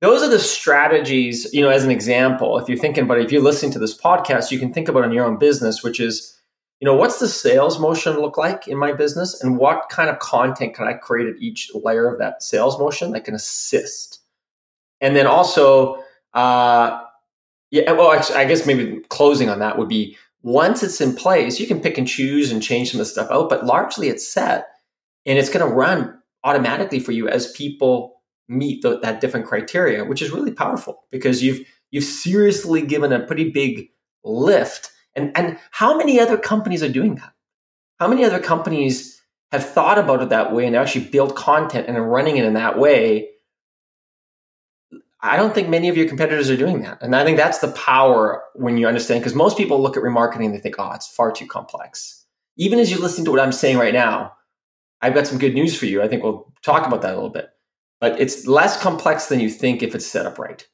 those 0.00 0.22
are 0.22 0.28
the 0.28 0.38
strategies, 0.38 1.52
you 1.52 1.60
know, 1.60 1.70
as 1.70 1.84
an 1.84 1.90
example, 1.90 2.58
if 2.58 2.68
you're 2.68 2.78
thinking 2.78 3.04
about 3.04 3.18
it, 3.18 3.24
if 3.24 3.32
you're 3.32 3.42
listening 3.42 3.72
to 3.72 3.78
this 3.78 3.96
podcast, 3.96 4.50
you 4.50 4.58
can 4.58 4.72
think 4.72 4.88
about 4.88 5.04
in 5.04 5.12
your 5.12 5.24
own 5.24 5.38
business, 5.38 5.84
which 5.84 6.00
is, 6.00 6.36
you 6.80 6.86
know, 6.86 6.94
what's 6.94 7.20
the 7.20 7.28
sales 7.28 7.78
motion 7.78 8.18
look 8.18 8.36
like 8.36 8.66
in 8.66 8.78
my 8.78 8.92
business 8.92 9.40
and 9.42 9.58
what 9.58 9.88
kind 9.90 10.10
of 10.10 10.18
content 10.18 10.74
can 10.74 10.88
I 10.88 10.94
create 10.94 11.28
at 11.28 11.40
each 11.40 11.70
layer 11.74 12.10
of 12.10 12.18
that 12.18 12.42
sales 12.42 12.78
motion 12.78 13.12
that 13.12 13.24
can 13.24 13.34
assist? 13.34 14.20
And 15.00 15.14
then 15.14 15.26
also, 15.26 16.02
uh, 16.34 17.02
yeah, 17.70 17.92
well, 17.92 18.10
I 18.34 18.44
guess 18.44 18.66
maybe 18.66 19.00
closing 19.08 19.48
on 19.48 19.60
that 19.60 19.78
would 19.78 19.88
be 19.88 20.16
once 20.42 20.82
it's 20.82 21.00
in 21.00 21.14
place, 21.14 21.60
you 21.60 21.66
can 21.66 21.80
pick 21.80 21.98
and 21.98 22.08
choose 22.08 22.50
and 22.50 22.62
change 22.62 22.90
some 22.90 23.00
of 23.00 23.06
the 23.06 23.12
stuff 23.12 23.30
out, 23.30 23.48
but 23.48 23.66
largely 23.66 24.08
it's 24.08 24.30
set 24.30 24.66
and 25.26 25.38
it's 25.38 25.50
going 25.50 25.66
to 25.66 25.74
run 25.74 26.18
automatically 26.44 26.98
for 26.98 27.12
you 27.12 27.28
as 27.28 27.52
people 27.52 28.22
meet 28.48 28.82
the, 28.82 28.98
that 29.00 29.20
different 29.20 29.46
criteria, 29.46 30.04
which 30.04 30.22
is 30.22 30.30
really 30.30 30.52
powerful 30.52 31.04
because 31.10 31.42
you've 31.42 31.60
you've 31.90 32.04
seriously 32.04 32.82
given 32.82 33.12
a 33.12 33.26
pretty 33.26 33.50
big 33.50 33.88
lift. 34.24 34.90
And 35.14 35.36
and 35.36 35.58
how 35.70 35.96
many 35.96 36.18
other 36.18 36.38
companies 36.38 36.82
are 36.82 36.88
doing 36.88 37.16
that? 37.16 37.32
How 37.98 38.08
many 38.08 38.24
other 38.24 38.40
companies 38.40 39.20
have 39.52 39.68
thought 39.68 39.98
about 39.98 40.22
it 40.22 40.28
that 40.30 40.52
way 40.52 40.66
and 40.66 40.74
actually 40.74 41.06
built 41.06 41.36
content 41.36 41.86
and 41.88 41.96
are 41.96 42.04
running 42.04 42.36
it 42.36 42.44
in 42.44 42.54
that 42.54 42.78
way 42.78 43.28
I 45.22 45.36
don't 45.36 45.54
think 45.54 45.68
many 45.68 45.88
of 45.88 45.96
your 45.96 46.08
competitors 46.08 46.48
are 46.48 46.56
doing 46.56 46.82
that. 46.82 47.02
And 47.02 47.14
I 47.14 47.24
think 47.24 47.36
that's 47.36 47.58
the 47.58 47.72
power 47.72 48.42
when 48.54 48.78
you 48.78 48.86
understand, 48.86 49.20
because 49.20 49.34
most 49.34 49.56
people 49.56 49.80
look 49.82 49.96
at 49.96 50.02
remarketing 50.02 50.46
and 50.46 50.54
they 50.54 50.60
think, 50.60 50.76
oh, 50.78 50.92
it's 50.92 51.06
far 51.06 51.30
too 51.30 51.46
complex. 51.46 52.24
Even 52.56 52.78
as 52.78 52.90
you 52.90 52.98
listen 52.98 53.24
to 53.26 53.30
what 53.30 53.40
I'm 53.40 53.52
saying 53.52 53.76
right 53.76 53.92
now, 53.92 54.32
I've 55.02 55.14
got 55.14 55.26
some 55.26 55.38
good 55.38 55.54
news 55.54 55.76
for 55.76 55.86
you. 55.86 56.02
I 56.02 56.08
think 56.08 56.22
we'll 56.22 56.52
talk 56.62 56.86
about 56.86 57.02
that 57.02 57.12
a 57.12 57.16
little 57.16 57.30
bit. 57.30 57.50
But 58.00 58.18
it's 58.18 58.46
less 58.46 58.80
complex 58.80 59.26
than 59.26 59.40
you 59.40 59.50
think 59.50 59.82
if 59.82 59.94
it's 59.94 60.06
set 60.06 60.24
up 60.24 60.38
right. 60.38 60.66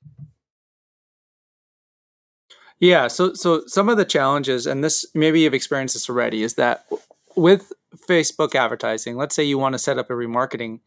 Yeah. 2.79 3.09
So, 3.09 3.35
so 3.35 3.63
some 3.67 3.89
of 3.89 3.97
the 3.97 4.05
challenges, 4.05 4.67
and 4.67 4.85
this 4.85 5.07
maybe 5.15 5.41
you've 5.41 5.55
experienced 5.55 5.95
this 5.95 6.09
already, 6.09 6.43
is 6.43 6.55
that 6.55 6.87
with 7.35 7.73
Facebook 7.97 8.55
advertising, 8.55 9.17
let's 9.17 9.35
say 9.35 9.43
you 9.43 9.59
want 9.59 9.73
to 9.73 9.79
set 9.79 9.99
up 9.99 10.11
a 10.11 10.13
remarketing 10.13 10.81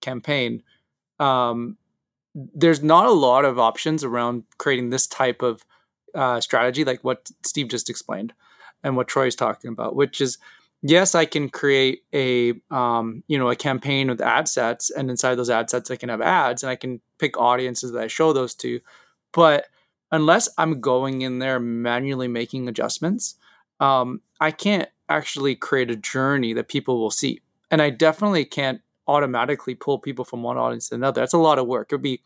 campaign, 0.00 0.62
um, 1.18 1.76
there's 2.34 2.82
not 2.82 3.06
a 3.06 3.12
lot 3.12 3.44
of 3.44 3.58
options 3.58 4.04
around 4.04 4.44
creating 4.58 4.90
this 4.90 5.06
type 5.06 5.42
of 5.42 5.64
uh, 6.14 6.40
strategy, 6.40 6.84
like 6.84 7.02
what 7.02 7.30
Steve 7.44 7.68
just 7.68 7.90
explained 7.90 8.32
and 8.82 8.96
what 8.96 9.08
Troy's 9.08 9.36
talking 9.36 9.70
about, 9.70 9.94
which 9.94 10.20
is 10.20 10.38
yes, 10.82 11.14
I 11.14 11.24
can 11.24 11.48
create 11.48 12.02
a 12.12 12.54
um, 12.70 13.22
you 13.28 13.38
know 13.38 13.50
a 13.50 13.56
campaign 13.56 14.08
with 14.08 14.20
ad 14.20 14.48
sets, 14.48 14.90
and 14.90 15.10
inside 15.10 15.36
those 15.36 15.50
ad 15.50 15.70
sets, 15.70 15.90
I 15.90 15.96
can 15.96 16.08
have 16.08 16.20
ads, 16.20 16.62
and 16.62 16.70
I 16.70 16.76
can 16.76 17.00
pick 17.18 17.38
audiences 17.38 17.92
that 17.92 18.02
I 18.02 18.08
show 18.08 18.32
those 18.32 18.54
to. 18.56 18.80
But 19.32 19.66
unless 20.10 20.48
I'm 20.58 20.80
going 20.80 21.22
in 21.22 21.38
there 21.38 21.58
manually 21.58 22.28
making 22.28 22.68
adjustments, 22.68 23.36
um, 23.80 24.20
I 24.40 24.50
can't 24.50 24.88
actually 25.08 25.54
create 25.54 25.90
a 25.90 25.96
journey 25.96 26.52
that 26.52 26.68
people 26.68 26.98
will 26.98 27.10
see, 27.10 27.40
and 27.70 27.80
I 27.80 27.90
definitely 27.90 28.44
can't 28.44 28.80
automatically 29.06 29.74
pull 29.74 29.98
people 29.98 30.24
from 30.24 30.42
one 30.42 30.56
audience 30.56 30.88
to 30.88 30.94
another. 30.94 31.20
That's 31.20 31.32
a 31.32 31.38
lot 31.38 31.58
of 31.58 31.66
work. 31.66 31.88
It 31.90 31.96
would 31.96 32.02
be 32.02 32.22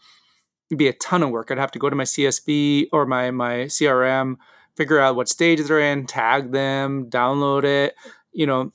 it'd 0.70 0.78
be 0.78 0.88
a 0.88 0.92
ton 0.94 1.22
of 1.22 1.30
work. 1.30 1.50
I'd 1.50 1.58
have 1.58 1.72
to 1.72 1.78
go 1.78 1.90
to 1.90 1.96
my 1.96 2.04
CSV 2.04 2.88
or 2.92 3.06
my 3.06 3.30
my 3.30 3.64
CRM, 3.64 4.36
figure 4.76 4.98
out 4.98 5.16
what 5.16 5.28
stage 5.28 5.60
they're 5.62 5.80
in, 5.80 6.06
tag 6.06 6.52
them, 6.52 7.08
download 7.10 7.64
it, 7.64 7.94
you 8.32 8.46
know, 8.46 8.72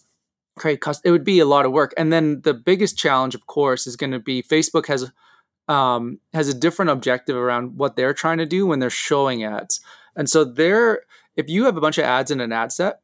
create 0.58 0.82
custom. 0.82 1.10
It 1.10 1.12
would 1.12 1.24
be 1.24 1.40
a 1.40 1.46
lot 1.46 1.66
of 1.66 1.72
work. 1.72 1.94
And 1.98 2.12
then 2.12 2.42
the 2.42 2.54
biggest 2.54 2.98
challenge, 2.98 3.36
of 3.36 3.48
course, 3.48 3.88
is 3.88 3.96
going 3.96 4.12
to 4.12 4.20
be 4.20 4.44
Facebook 4.44 4.88
has 4.88 5.12
um, 5.68 6.20
has 6.34 6.50
a 6.50 6.54
different 6.54 6.92
objective 6.92 7.36
around 7.36 7.78
what 7.78 7.96
they're 7.96 8.14
trying 8.14 8.40
to 8.40 8.46
do 8.46 8.66
when 8.66 8.80
they're 8.80 8.90
showing 8.90 9.44
ads. 9.44 9.80
And 10.16 10.30
so 10.30 10.44
they're 10.44 11.02
if 11.36 11.50
you 11.50 11.66
have 11.66 11.78
a 11.78 11.82
bunch 11.82 11.98
of 11.98 12.04
ads 12.04 12.32
in 12.32 12.42
an 12.42 12.52
ad 12.52 12.72
set, 12.72 13.02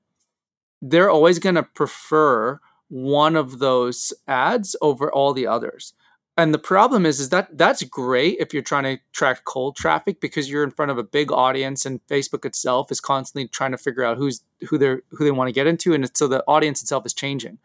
they're 0.81 1.09
always 1.09 1.39
going 1.39 1.55
to 1.55 1.63
prefer 1.63 2.59
one 2.89 3.35
of 3.35 3.59
those 3.59 4.13
ads 4.27 4.75
over 4.81 5.11
all 5.11 5.33
the 5.33 5.47
others. 5.47 5.93
And 6.39 6.53
the 6.53 6.59
problem 6.59 7.07
is, 7.07 7.19
is 7.19 7.29
that 7.29 7.57
that's 7.57 7.81
great 7.83 8.37
if 8.39 8.53
you're 8.53 8.61
trying 8.61 8.83
to 8.83 9.01
track 9.11 9.43
cold 9.43 9.75
traffic 9.75 10.21
because 10.21 10.49
you're 10.49 10.63
in 10.63 10.69
front 10.69 10.91
of 10.91 10.99
a 10.99 11.03
big 11.03 11.31
audience, 11.31 11.83
and 11.83 12.05
Facebook 12.07 12.45
itself 12.45 12.91
is 12.91 13.01
constantly 13.01 13.47
trying 13.47 13.71
to 13.71 13.77
figure 13.77 14.03
out 14.03 14.17
who's 14.17 14.43
who 14.69 14.77
they 14.77 14.97
who 15.09 15.23
they 15.25 15.31
want 15.31 15.47
to 15.47 15.51
get 15.51 15.65
into, 15.65 15.93
and 15.93 16.07
so 16.15 16.27
the 16.27 16.43
audience 16.47 16.81
itself 16.83 17.07
is 17.07 17.13
changing. 17.13 17.57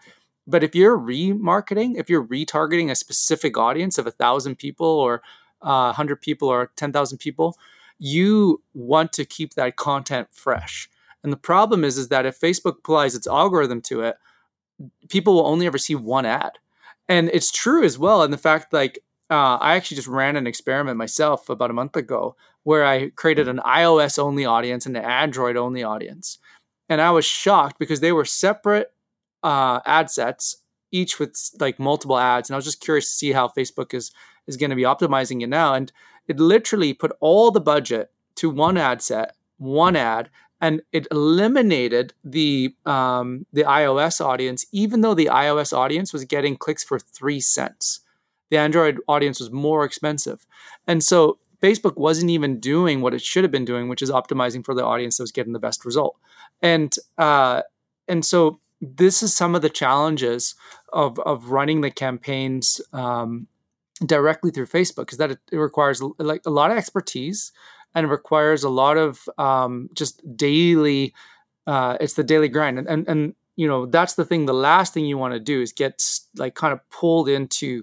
But 0.47 0.65
if 0.65 0.75
you're 0.75 0.99
remarketing, 0.99 1.99
if 1.99 2.09
you're 2.09 2.25
retargeting 2.25 2.91
a 2.91 2.95
specific 2.95 3.59
audience 3.59 3.99
of 3.99 4.07
a 4.07 4.11
thousand 4.11 4.57
people 4.57 4.87
or 4.87 5.23
a 5.61 5.67
uh, 5.67 5.93
hundred 5.93 6.23
people 6.23 6.49
or 6.49 6.73
ten 6.75 6.93
thousand 6.93 7.19
people, 7.19 7.59
you 7.99 8.63
want 8.73 9.13
to 9.13 9.27
keep 9.27 9.53
that 9.55 9.77
content 9.77 10.29
fresh. 10.33 10.89
And 11.23 11.31
the 11.31 11.37
problem 11.37 11.85
is, 11.85 11.99
is 11.99 12.09
that 12.09 12.25
if 12.25 12.41
Facebook 12.41 12.79
applies 12.79 13.15
its 13.15 13.27
algorithm 13.27 13.83
to 13.83 14.01
it, 14.01 14.17
people 15.09 15.35
will 15.35 15.47
only 15.47 15.66
ever 15.66 15.79
see 15.79 15.95
one 15.95 16.27
ad 16.27 16.59
and 17.09 17.31
it's 17.33 17.51
true 17.51 17.85
as 17.85 17.99
well. 17.99 18.23
And 18.23 18.33
the 18.33 18.38
fact, 18.38 18.73
like, 18.73 18.99
uh, 19.31 19.57
I 19.57 19.75
actually 19.77 19.97
just 19.97 20.09
ran 20.09 20.37
an 20.37 20.47
experiment 20.47 20.97
myself 20.97 21.49
about 21.49 21.71
a 21.71 21.75
month 21.75 21.97
ago 21.97 22.37
where 22.64 22.85
I 22.85 23.11
created 23.11 23.49
an 23.49 23.61
iOS 23.66 24.18
only 24.18 24.45
audience 24.45 24.87
and 24.87 24.97
an 24.97 25.05
Android 25.05 25.57
only 25.57 25.83
audience. 25.83 26.38
And 26.88 27.01
I 27.01 27.11
was 27.11 27.25
shocked 27.25 27.79
because 27.79 28.01
they 28.01 28.12
were 28.12 28.25
separate 28.25 28.92
uh, 29.42 29.81
ad 29.85 30.11
sets, 30.11 30.59
each 30.90 31.18
with 31.18 31.37
like 31.59 31.79
multiple 31.79 32.18
ads. 32.18 32.49
And 32.49 32.55
I 32.55 32.59
was 32.59 32.64
just 32.64 32.81
curious 32.81 33.11
to 33.11 33.16
see 33.16 33.33
how 33.33 33.49
Facebook 33.49 33.95
is 33.95 34.12
is 34.47 34.57
going 34.57 34.71
to 34.71 34.77
be 34.77 34.83
optimizing 34.83 35.42
it 35.42 35.49
now. 35.49 35.75
And 35.75 35.92
it 36.27 36.40
literally 36.40 36.95
put 36.95 37.12
all 37.21 37.51
the 37.51 37.61
budget 37.61 38.11
to 38.37 38.51
one 38.51 38.77
ad 38.77 39.01
set, 39.03 39.35
one 39.57 39.97
ad, 39.97 40.31
and 40.62 40.81
it 40.92 41.09
eliminated 41.11 42.14
the 42.25 42.75
um, 42.87 43.44
the 43.53 43.64
iOS 43.64 44.25
audience, 44.25 44.64
even 44.70 45.01
though 45.01 45.12
the 45.12 45.27
iOS 45.27 45.77
audience 45.77 46.12
was 46.12 46.25
getting 46.25 46.57
clicks 46.57 46.85
for 46.85 47.01
three 47.01 47.40
cents. 47.40 48.01
The 48.51 48.59
Android 48.59 49.01
audience 49.09 49.40
was 49.40 49.51
more 49.51 49.85
expensive, 49.85 50.46
and 50.87 51.03
so 51.03 51.38
Facebook 51.61 51.96
wasn't 51.96 52.31
even 52.31 52.61
doing 52.61 53.01
what 53.01 53.12
it 53.12 53.22
should 53.22 53.44
have 53.44 53.51
been 53.51 53.64
doing, 53.64 53.88
which 53.88 54.03
is 54.03 54.11
optimizing 54.11 54.64
for 54.64 54.75
the 54.75 54.85
audience 54.85 55.16
that 55.16 55.25
was 55.25 55.33
getting 55.33 55.53
the 55.53 55.59
best 55.59 55.85
result. 55.85 56.16
And 56.62 56.94
uh, 57.18 57.62
and 58.07 58.25
so 58.25 58.61
this 58.81 59.22
is 59.22 59.35
some 59.35 59.57
of 59.57 59.62
the 59.62 59.70
challenges 59.70 60.55
of 60.92 61.18
of 61.20 61.51
running 61.51 61.81
the 61.81 61.90
campaigns 61.90 62.81
um, 62.92 63.48
directly 64.07 64.53
through 64.53 64.66
Facebook, 64.66 65.11
is 65.11 65.18
that 65.18 65.33
it, 65.33 65.38
it 65.51 65.57
requires 65.57 66.01
like 66.18 66.42
a 66.46 66.51
lot 66.51 66.70
of 66.70 66.77
expertise 66.77 67.51
and 67.94 68.07
it 68.07 68.09
requires 68.09 68.64
a 68.64 68.68
lot 68.68 68.96
of 68.96 69.28
um, 69.38 69.90
just 69.94 70.20
daily. 70.37 71.14
Uh, 71.66 71.96
it's 72.00 72.14
the 72.14 72.24
daily 72.24 72.48
grind, 72.48 72.78
and, 72.78 72.88
and 72.88 73.09
and 73.09 73.35
you 73.57 73.68
know 73.68 73.87
that's 73.87 74.14
the 74.14 74.24
thing. 74.24 74.46
The 74.46 74.55
last 74.55 74.94
thing 74.94 75.05
you 75.05 75.18
want 75.18 75.35
to 75.35 75.40
do 75.40 75.61
is 75.61 75.72
get 75.72 76.02
like 76.37 76.55
kind 76.55 76.72
of 76.72 76.81
pulled 76.90 77.28
into 77.28 77.83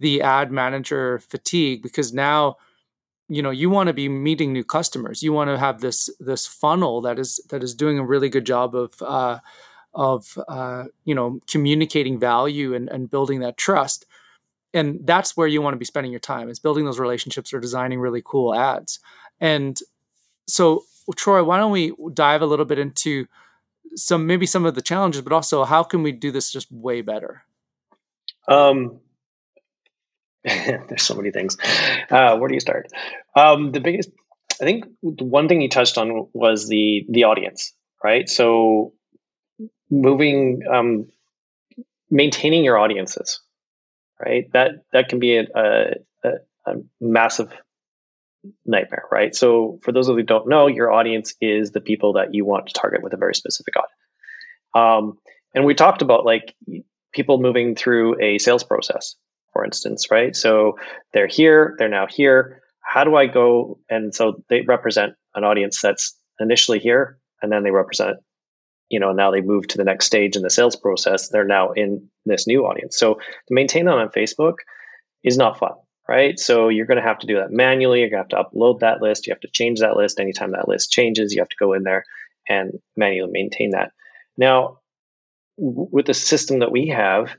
the 0.00 0.22
ad 0.22 0.50
manager 0.50 1.18
fatigue 1.20 1.82
because 1.82 2.12
now 2.12 2.56
you 3.28 3.42
know 3.42 3.50
you 3.50 3.70
want 3.70 3.86
to 3.86 3.92
be 3.92 4.08
meeting 4.08 4.52
new 4.52 4.64
customers 4.64 5.22
you 5.22 5.32
want 5.32 5.48
to 5.48 5.58
have 5.58 5.80
this 5.80 6.10
this 6.20 6.46
funnel 6.46 7.00
that 7.00 7.18
is 7.18 7.40
that 7.50 7.62
is 7.62 7.74
doing 7.74 7.98
a 7.98 8.04
really 8.04 8.28
good 8.28 8.44
job 8.44 8.74
of 8.74 9.00
uh, 9.02 9.38
of 9.94 10.38
uh, 10.48 10.84
you 11.04 11.14
know 11.14 11.40
communicating 11.46 12.18
value 12.18 12.74
and, 12.74 12.88
and 12.88 13.10
building 13.10 13.40
that 13.40 13.56
trust 13.56 14.06
and 14.74 15.06
that's 15.06 15.36
where 15.36 15.46
you 15.46 15.62
want 15.62 15.72
to 15.72 15.78
be 15.78 15.84
spending 15.84 16.12
your 16.12 16.20
time 16.20 16.50
is 16.50 16.58
building 16.58 16.84
those 16.84 16.98
relationships 16.98 17.52
or 17.54 17.60
designing 17.60 18.00
really 18.00 18.22
cool 18.24 18.54
ads 18.54 19.00
and 19.40 19.78
so, 20.46 20.84
Troy, 21.16 21.42
why 21.42 21.58
don't 21.58 21.72
we 21.72 21.92
dive 22.12 22.42
a 22.42 22.46
little 22.46 22.64
bit 22.64 22.78
into 22.78 23.26
some 23.96 24.26
maybe 24.26 24.46
some 24.46 24.64
of 24.64 24.74
the 24.74 24.82
challenges, 24.82 25.22
but 25.22 25.32
also 25.32 25.64
how 25.64 25.82
can 25.82 26.02
we 26.02 26.12
do 26.12 26.30
this 26.30 26.50
just 26.50 26.70
way 26.70 27.00
better? 27.00 27.44
Um, 28.48 29.00
there's 30.44 31.02
so 31.02 31.14
many 31.14 31.30
things. 31.30 31.56
Uh, 32.10 32.36
where 32.36 32.48
do 32.48 32.54
you 32.54 32.60
start? 32.60 32.88
Um, 33.36 33.72
the 33.72 33.80
biggest, 33.80 34.10
I 34.60 34.64
think, 34.64 34.84
the 35.02 35.24
one 35.24 35.48
thing 35.48 35.60
you 35.60 35.68
touched 35.68 35.96
on 35.98 36.28
was 36.32 36.68
the 36.68 37.06
the 37.08 37.24
audience, 37.24 37.72
right? 38.02 38.28
So, 38.28 38.92
moving, 39.90 40.62
um, 40.70 41.06
maintaining 42.10 42.64
your 42.64 42.78
audiences, 42.78 43.40
right? 44.20 44.50
That 44.52 44.84
that 44.92 45.08
can 45.08 45.18
be 45.18 45.36
a, 45.38 45.46
a, 45.54 46.28
a 46.66 46.74
massive 47.00 47.50
nightmare, 48.66 49.04
right? 49.10 49.34
So 49.34 49.78
for 49.82 49.92
those 49.92 50.08
of 50.08 50.14
you 50.14 50.22
who 50.22 50.26
don't 50.26 50.48
know, 50.48 50.66
your 50.66 50.92
audience 50.92 51.34
is 51.40 51.70
the 51.70 51.80
people 51.80 52.14
that 52.14 52.34
you 52.34 52.44
want 52.44 52.66
to 52.66 52.72
target 52.72 53.02
with 53.02 53.12
a 53.12 53.16
very 53.16 53.34
specific 53.34 53.74
audience. 53.76 53.94
Um, 54.74 55.18
and 55.54 55.64
we 55.64 55.74
talked 55.74 56.02
about 56.02 56.24
like 56.24 56.54
people 57.12 57.40
moving 57.40 57.74
through 57.74 58.20
a 58.20 58.38
sales 58.38 58.64
process, 58.64 59.14
for 59.52 59.64
instance, 59.64 60.10
right? 60.10 60.34
So 60.34 60.74
they're 61.12 61.28
here, 61.28 61.74
they're 61.78 61.88
now 61.88 62.06
here. 62.08 62.60
How 62.80 63.04
do 63.04 63.16
I 63.16 63.26
go? 63.26 63.78
And 63.88 64.14
so 64.14 64.42
they 64.48 64.62
represent 64.62 65.12
an 65.34 65.44
audience 65.44 65.80
that's 65.80 66.16
initially 66.38 66.80
here, 66.80 67.18
and 67.40 67.50
then 67.50 67.62
they 67.62 67.70
represent, 67.70 68.16
you 68.88 69.00
know, 69.00 69.12
now 69.12 69.30
they 69.30 69.40
move 69.40 69.66
to 69.68 69.78
the 69.78 69.84
next 69.84 70.06
stage 70.06 70.36
in 70.36 70.42
the 70.42 70.50
sales 70.50 70.76
process. 70.76 71.28
They're 71.28 71.46
now 71.46 71.72
in 71.72 72.08
this 72.26 72.46
new 72.46 72.66
audience. 72.66 72.98
So 72.98 73.14
to 73.14 73.54
maintain 73.54 73.86
that 73.86 73.94
on 73.94 74.08
Facebook 74.08 74.56
is 75.22 75.38
not 75.38 75.58
fun 75.58 75.72
right? 76.08 76.38
So 76.38 76.68
you're 76.68 76.86
going 76.86 77.00
to 77.00 77.06
have 77.06 77.18
to 77.20 77.26
do 77.26 77.36
that 77.36 77.50
manually. 77.50 78.00
You're 78.00 78.10
going 78.10 78.26
to 78.28 78.36
have 78.36 78.44
to 78.44 78.50
upload 78.50 78.80
that 78.80 79.00
list. 79.00 79.26
You 79.26 79.32
have 79.32 79.40
to 79.40 79.48
change 79.48 79.80
that 79.80 79.96
list 79.96 80.20
anytime 80.20 80.52
that 80.52 80.68
list 80.68 80.90
changes. 80.90 81.34
You 81.34 81.40
have 81.40 81.48
to 81.48 81.56
go 81.58 81.72
in 81.72 81.82
there 81.82 82.04
and 82.48 82.72
manually 82.96 83.30
maintain 83.32 83.70
that. 83.70 83.92
Now, 84.36 84.80
with 85.56 86.06
the 86.06 86.14
system 86.14 86.58
that 86.58 86.72
we 86.72 86.88
have, 86.88 87.36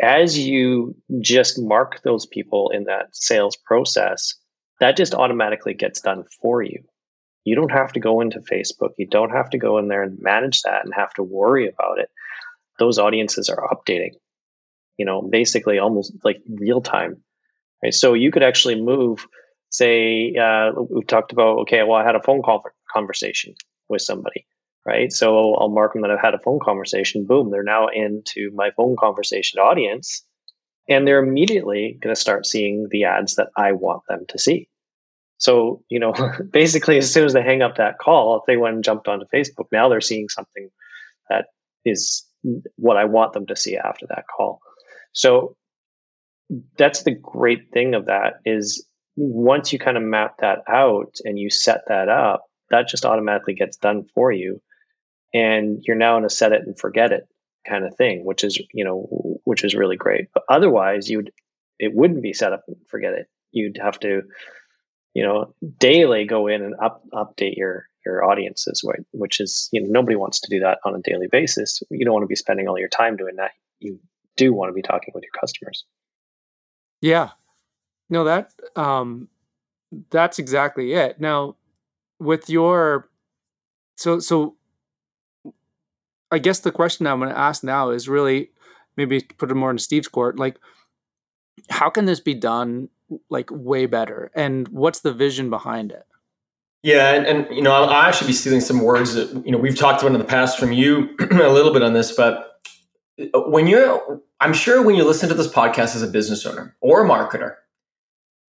as 0.00 0.38
you 0.38 0.94
just 1.20 1.58
mark 1.58 2.02
those 2.02 2.26
people 2.26 2.70
in 2.70 2.84
that 2.84 3.08
sales 3.12 3.56
process, 3.56 4.34
that 4.80 4.96
just 4.96 5.14
automatically 5.14 5.74
gets 5.74 6.00
done 6.00 6.24
for 6.42 6.62
you. 6.62 6.82
You 7.44 7.54
don't 7.54 7.72
have 7.72 7.92
to 7.92 8.00
go 8.00 8.20
into 8.20 8.40
Facebook. 8.40 8.90
You 8.98 9.06
don't 9.06 9.30
have 9.30 9.50
to 9.50 9.58
go 9.58 9.78
in 9.78 9.88
there 9.88 10.02
and 10.02 10.18
manage 10.20 10.62
that 10.62 10.84
and 10.84 10.92
have 10.94 11.14
to 11.14 11.22
worry 11.22 11.68
about 11.68 11.98
it. 11.98 12.10
Those 12.78 12.98
audiences 12.98 13.48
are 13.48 13.70
updating, 13.72 14.10
you 14.98 15.06
know, 15.06 15.22
basically 15.22 15.78
almost 15.78 16.12
like 16.24 16.42
real 16.46 16.82
time 16.82 17.22
Right? 17.82 17.94
So 17.94 18.14
you 18.14 18.30
could 18.30 18.42
actually 18.42 18.80
move, 18.80 19.26
say, 19.70 20.34
uh, 20.34 20.72
we 20.90 21.04
talked 21.04 21.32
about, 21.32 21.58
okay, 21.60 21.82
well, 21.82 22.00
I 22.00 22.04
had 22.04 22.16
a 22.16 22.22
phone 22.22 22.42
call 22.42 22.62
conversation 22.92 23.54
with 23.88 24.02
somebody, 24.02 24.46
right? 24.84 25.12
So 25.12 25.54
I'll 25.54 25.68
mark 25.68 25.92
them 25.92 26.02
that 26.02 26.10
I've 26.10 26.20
had 26.20 26.34
a 26.34 26.38
phone 26.38 26.60
conversation. 26.62 27.26
Boom, 27.26 27.50
they're 27.50 27.62
now 27.62 27.88
into 27.88 28.50
my 28.54 28.70
phone 28.76 28.96
conversation 28.98 29.60
audience. 29.60 30.22
And 30.88 31.06
they're 31.06 31.22
immediately 31.22 31.98
going 32.00 32.14
to 32.14 32.20
start 32.20 32.46
seeing 32.46 32.86
the 32.90 33.04
ads 33.04 33.34
that 33.36 33.48
I 33.56 33.72
want 33.72 34.02
them 34.08 34.24
to 34.28 34.38
see. 34.38 34.68
So, 35.38 35.82
you 35.88 35.98
know, 35.98 36.14
basically, 36.52 36.98
as 36.98 37.12
soon 37.12 37.24
as 37.24 37.32
they 37.32 37.42
hang 37.42 37.62
up 37.62 37.76
that 37.76 37.98
call, 37.98 38.36
if 38.38 38.42
they 38.46 38.56
went 38.56 38.76
and 38.76 38.84
jumped 38.84 39.08
onto 39.08 39.26
Facebook, 39.34 39.66
now 39.72 39.88
they're 39.88 40.00
seeing 40.00 40.28
something 40.28 40.70
that 41.28 41.46
is 41.84 42.24
what 42.76 42.96
I 42.96 43.04
want 43.04 43.32
them 43.32 43.46
to 43.46 43.56
see 43.56 43.76
after 43.76 44.06
that 44.08 44.24
call. 44.34 44.60
So 45.12 45.56
that's 46.78 47.02
the 47.02 47.14
great 47.14 47.70
thing 47.72 47.94
of 47.94 48.06
that 48.06 48.40
is 48.44 48.86
once 49.16 49.72
you 49.72 49.78
kind 49.78 49.96
of 49.96 50.02
map 50.02 50.38
that 50.38 50.60
out 50.68 51.16
and 51.24 51.38
you 51.38 51.50
set 51.50 51.82
that 51.88 52.08
up, 52.08 52.44
that 52.70 52.88
just 52.88 53.04
automatically 53.04 53.54
gets 53.54 53.76
done 53.76 54.04
for 54.14 54.30
you. 54.30 54.60
And 55.34 55.82
you're 55.86 55.96
now 55.96 56.16
in 56.18 56.24
a 56.24 56.30
set 56.30 56.52
it 56.52 56.62
and 56.66 56.78
forget 56.78 57.12
it 57.12 57.28
kind 57.68 57.84
of 57.84 57.96
thing, 57.96 58.24
which 58.24 58.44
is 58.44 58.60
you 58.72 58.84
know 58.84 59.38
which 59.44 59.64
is 59.64 59.74
really 59.74 59.96
great. 59.96 60.28
But 60.32 60.44
otherwise, 60.48 61.10
you'd 61.10 61.32
it 61.78 61.92
wouldn't 61.94 62.22
be 62.22 62.32
set 62.32 62.52
up 62.52 62.64
and 62.68 62.76
forget 62.88 63.12
it. 63.12 63.26
You'd 63.52 63.78
have 63.82 63.98
to 64.00 64.22
you 65.14 65.24
know 65.24 65.54
daily 65.78 66.26
go 66.26 66.46
in 66.46 66.62
and 66.62 66.74
up 66.82 67.02
update 67.12 67.56
your 67.56 67.86
your 68.04 68.24
audiences, 68.24 68.84
which 69.12 69.40
is 69.40 69.68
you 69.72 69.82
know 69.82 69.88
nobody 69.90 70.16
wants 70.16 70.40
to 70.40 70.50
do 70.50 70.60
that 70.60 70.78
on 70.84 70.94
a 70.94 71.02
daily 71.02 71.26
basis. 71.30 71.82
You 71.90 72.04
don't 72.04 72.14
want 72.14 72.22
to 72.22 72.28
be 72.28 72.36
spending 72.36 72.68
all 72.68 72.78
your 72.78 72.88
time 72.88 73.16
doing 73.16 73.36
that. 73.36 73.50
You 73.80 73.98
do 74.36 74.54
want 74.54 74.70
to 74.70 74.74
be 74.74 74.82
talking 74.82 75.12
with 75.14 75.24
your 75.24 75.40
customers. 75.40 75.84
Yeah, 77.00 77.30
no 78.08 78.24
that 78.24 78.52
um, 78.74 79.28
that's 80.10 80.38
exactly 80.38 80.92
it. 80.92 81.20
Now, 81.20 81.56
with 82.18 82.48
your 82.48 83.08
so 83.96 84.18
so 84.18 84.56
I 86.30 86.38
guess 86.38 86.60
the 86.60 86.72
question 86.72 87.06
I'm 87.06 87.20
going 87.20 87.30
to 87.30 87.38
ask 87.38 87.62
now 87.62 87.90
is 87.90 88.08
really 88.08 88.50
maybe 88.96 89.20
put 89.20 89.50
it 89.50 89.54
more 89.54 89.70
in 89.70 89.78
Steve's 89.78 90.08
court. 90.08 90.38
Like, 90.38 90.58
how 91.70 91.90
can 91.90 92.06
this 92.06 92.20
be 92.20 92.34
done 92.34 92.88
like 93.30 93.50
way 93.50 93.86
better? 93.86 94.30
And 94.34 94.66
what's 94.68 95.00
the 95.00 95.12
vision 95.12 95.50
behind 95.50 95.92
it? 95.92 96.04
Yeah, 96.82 97.12
and, 97.12 97.26
and 97.26 97.56
you 97.56 97.62
know, 97.62 97.72
I'll, 97.72 97.84
I'll, 97.84 98.02
actually 98.08 98.28
be 98.28 98.32
stealing 98.32 98.60
some 98.60 98.80
words 98.80 99.14
that 99.14 99.44
you 99.44 99.50
know 99.50 99.58
we've 99.58 99.76
talked 99.76 100.02
about 100.02 100.12
in 100.12 100.18
the 100.18 100.24
past 100.24 100.58
from 100.58 100.72
you 100.72 101.16
a 101.20 101.48
little 101.48 101.72
bit 101.72 101.82
on 101.82 101.94
this, 101.94 102.12
but 102.12 102.60
when 103.34 103.66
you're, 103.66 104.20
I'm 104.40 104.52
sure 104.52 104.82
when 104.82 104.96
you 104.96 105.04
listen 105.04 105.28
to 105.28 105.34
this 105.34 105.48
podcast 105.48 105.96
as 105.96 106.02
a 106.02 106.08
business 106.08 106.44
owner 106.44 106.76
or 106.80 107.04
a 107.04 107.08
marketer, 107.08 107.54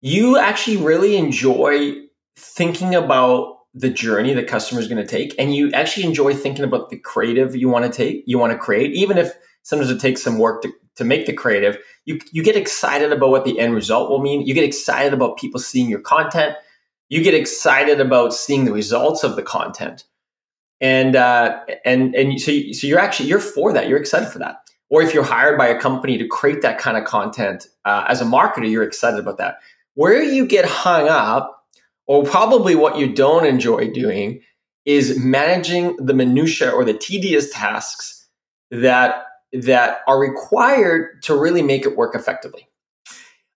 you 0.01 0.37
actually 0.37 0.77
really 0.77 1.15
enjoy 1.15 1.93
thinking 2.35 2.95
about 2.95 3.57
the 3.73 3.89
journey 3.89 4.33
the 4.33 4.43
customer 4.43 4.81
is 4.81 4.87
going 4.87 5.01
to 5.01 5.07
take 5.07 5.35
and 5.37 5.53
you 5.55 5.71
actually 5.73 6.05
enjoy 6.05 6.33
thinking 6.33 6.65
about 6.65 6.89
the 6.89 6.97
creative 6.97 7.55
you 7.55 7.69
want 7.69 7.85
to 7.85 7.91
take 7.91 8.23
you 8.25 8.37
want 8.37 8.51
to 8.51 8.57
create. 8.57 8.91
Even 8.93 9.17
if 9.17 9.31
sometimes 9.63 9.91
it 9.91 9.99
takes 9.99 10.21
some 10.21 10.37
work 10.37 10.61
to, 10.63 10.73
to 10.95 11.03
make 11.03 11.25
the 11.25 11.33
creative 11.33 11.77
you, 12.05 12.19
you 12.31 12.43
get 12.43 12.55
excited 12.55 13.13
about 13.13 13.29
what 13.29 13.45
the 13.45 13.59
end 13.59 13.75
result 13.75 14.09
will 14.09 14.21
mean. 14.21 14.45
You 14.45 14.53
get 14.53 14.63
excited 14.63 15.13
about 15.13 15.37
people 15.37 15.59
seeing 15.59 15.89
your 15.89 15.99
content. 15.99 16.55
You 17.09 17.21
get 17.21 17.35
excited 17.35 18.01
about 18.01 18.33
seeing 18.33 18.65
the 18.65 18.73
results 18.73 19.23
of 19.23 19.35
the 19.35 19.43
content. 19.43 20.05
And 20.81 21.15
uh, 21.15 21.59
and 21.85 22.15
and 22.15 22.39
so, 22.39 22.51
you, 22.51 22.73
so 22.73 22.87
you're 22.87 22.99
actually 22.99 23.29
you're 23.29 23.39
for 23.39 23.73
that. 23.73 23.87
You're 23.87 23.99
excited 23.99 24.29
for 24.29 24.39
that 24.39 24.68
or 24.89 25.01
if 25.01 25.13
you're 25.13 25.23
hired 25.23 25.57
by 25.57 25.67
a 25.67 25.79
company 25.79 26.17
to 26.17 26.27
create 26.27 26.61
that 26.61 26.77
kind 26.77 26.97
of 26.97 27.05
content 27.05 27.67
uh, 27.85 28.05
as 28.07 28.21
a 28.21 28.25
marketer 28.25 28.69
you're 28.69 28.83
excited 28.83 29.19
about 29.19 29.37
that 29.37 29.57
where 29.95 30.21
you 30.21 30.45
get 30.45 30.65
hung 30.65 31.07
up 31.07 31.65
or 32.07 32.23
probably 32.23 32.75
what 32.75 32.97
you 32.97 33.13
don't 33.13 33.45
enjoy 33.45 33.89
doing 33.91 34.41
is 34.85 35.19
managing 35.19 35.95
the 35.97 36.13
minutia 36.13 36.71
or 36.71 36.83
the 36.83 36.93
tedious 36.93 37.51
tasks 37.51 38.27
that 38.71 39.25
that 39.53 39.99
are 40.07 40.19
required 40.19 41.21
to 41.23 41.35
really 41.35 41.61
make 41.61 41.85
it 41.85 41.97
work 41.97 42.15
effectively. 42.15 42.67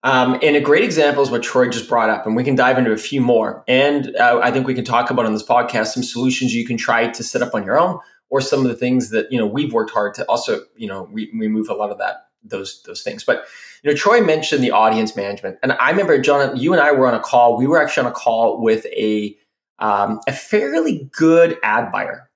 Um, 0.03 0.37
and 0.43 0.55
a 0.55 0.61
great 0.61 0.83
example 0.83 1.23
is 1.23 1.29
what 1.29 1.43
Troy 1.43 1.69
just 1.69 1.87
brought 1.87 2.09
up, 2.09 2.25
and 2.25 2.35
we 2.35 2.43
can 2.43 2.55
dive 2.55 2.77
into 2.77 2.91
a 2.91 2.97
few 2.97 3.21
more. 3.21 3.63
And 3.67 4.15
uh, 4.17 4.39
I 4.43 4.51
think 4.51 4.67
we 4.67 4.73
can 4.73 4.83
talk 4.83 5.09
about 5.09 5.25
on 5.25 5.33
this 5.33 5.45
podcast 5.45 5.87
some 5.87 6.03
solutions 6.03 6.53
you 6.53 6.65
can 6.65 6.77
try 6.77 7.07
to 7.07 7.23
set 7.23 7.41
up 7.41 7.55
on 7.55 7.63
your 7.63 7.79
own, 7.79 7.99
or 8.33 8.41
some 8.41 8.61
of 8.61 8.67
the 8.67 8.75
things 8.75 9.11
that 9.11 9.31
you 9.31 9.37
know 9.37 9.45
we've 9.45 9.71
worked 9.71 9.91
hard 9.91 10.15
to 10.15 10.25
also 10.25 10.61
you 10.75 10.87
know 10.87 11.05
re- 11.11 11.29
remove 11.35 11.69
a 11.69 11.73
lot 11.75 11.91
of 11.91 11.99
that 11.99 12.25
those 12.43 12.81
those 12.81 13.03
things. 13.03 13.23
But 13.23 13.45
you 13.83 13.91
know, 13.91 13.95
Troy 13.95 14.21
mentioned 14.21 14.63
the 14.63 14.71
audience 14.71 15.15
management, 15.15 15.59
and 15.61 15.73
I 15.73 15.91
remember 15.91 16.17
John, 16.17 16.57
you 16.57 16.73
and 16.73 16.81
I 16.81 16.91
were 16.93 17.07
on 17.07 17.13
a 17.13 17.19
call. 17.19 17.55
We 17.57 17.67
were 17.67 17.79
actually 17.79 18.07
on 18.07 18.11
a 18.11 18.15
call 18.15 18.59
with 18.59 18.87
a 18.87 19.37
um, 19.77 20.19
a 20.27 20.33
fairly 20.33 21.11
good 21.15 21.59
ad 21.61 21.91
buyer, 21.91 22.27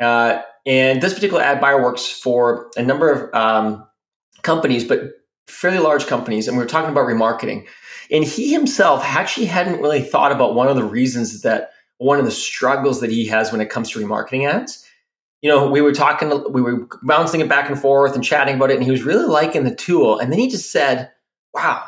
uh, 0.00 0.42
and 0.66 1.00
this 1.00 1.14
particular 1.14 1.42
ad 1.42 1.62
buyer 1.62 1.82
works 1.82 2.06
for 2.06 2.70
a 2.76 2.82
number 2.82 3.10
of 3.10 3.34
um, 3.34 3.86
companies, 4.42 4.84
but 4.84 5.12
fairly 5.46 5.78
large 5.78 6.06
companies. 6.06 6.46
And 6.46 6.58
we 6.58 6.62
were 6.62 6.68
talking 6.68 6.90
about 6.90 7.08
remarketing, 7.08 7.66
and 8.10 8.22
he 8.22 8.52
himself 8.52 9.02
actually 9.02 9.46
hadn't 9.46 9.80
really 9.80 10.02
thought 10.02 10.30
about 10.30 10.54
one 10.54 10.68
of 10.68 10.76
the 10.76 10.84
reasons 10.84 11.40
that 11.40 11.70
one 11.96 12.18
of 12.18 12.26
the 12.26 12.30
struggles 12.30 13.00
that 13.00 13.10
he 13.10 13.24
has 13.28 13.50
when 13.50 13.62
it 13.62 13.70
comes 13.70 13.88
to 13.88 13.98
remarketing 13.98 14.46
ads 14.46 14.86
you 15.42 15.50
know, 15.50 15.68
we 15.68 15.80
were 15.80 15.92
talking, 15.92 16.30
we 16.52 16.62
were 16.62 16.88
bouncing 17.02 17.40
it 17.40 17.48
back 17.48 17.68
and 17.68 17.78
forth 17.78 18.14
and 18.14 18.24
chatting 18.24 18.54
about 18.54 18.70
it, 18.70 18.76
and 18.76 18.84
he 18.84 18.92
was 18.92 19.02
really 19.02 19.26
liking 19.26 19.64
the 19.64 19.74
tool. 19.74 20.18
And 20.18 20.32
then 20.32 20.38
he 20.38 20.48
just 20.48 20.70
said, 20.70 21.10
"Wow, 21.52 21.84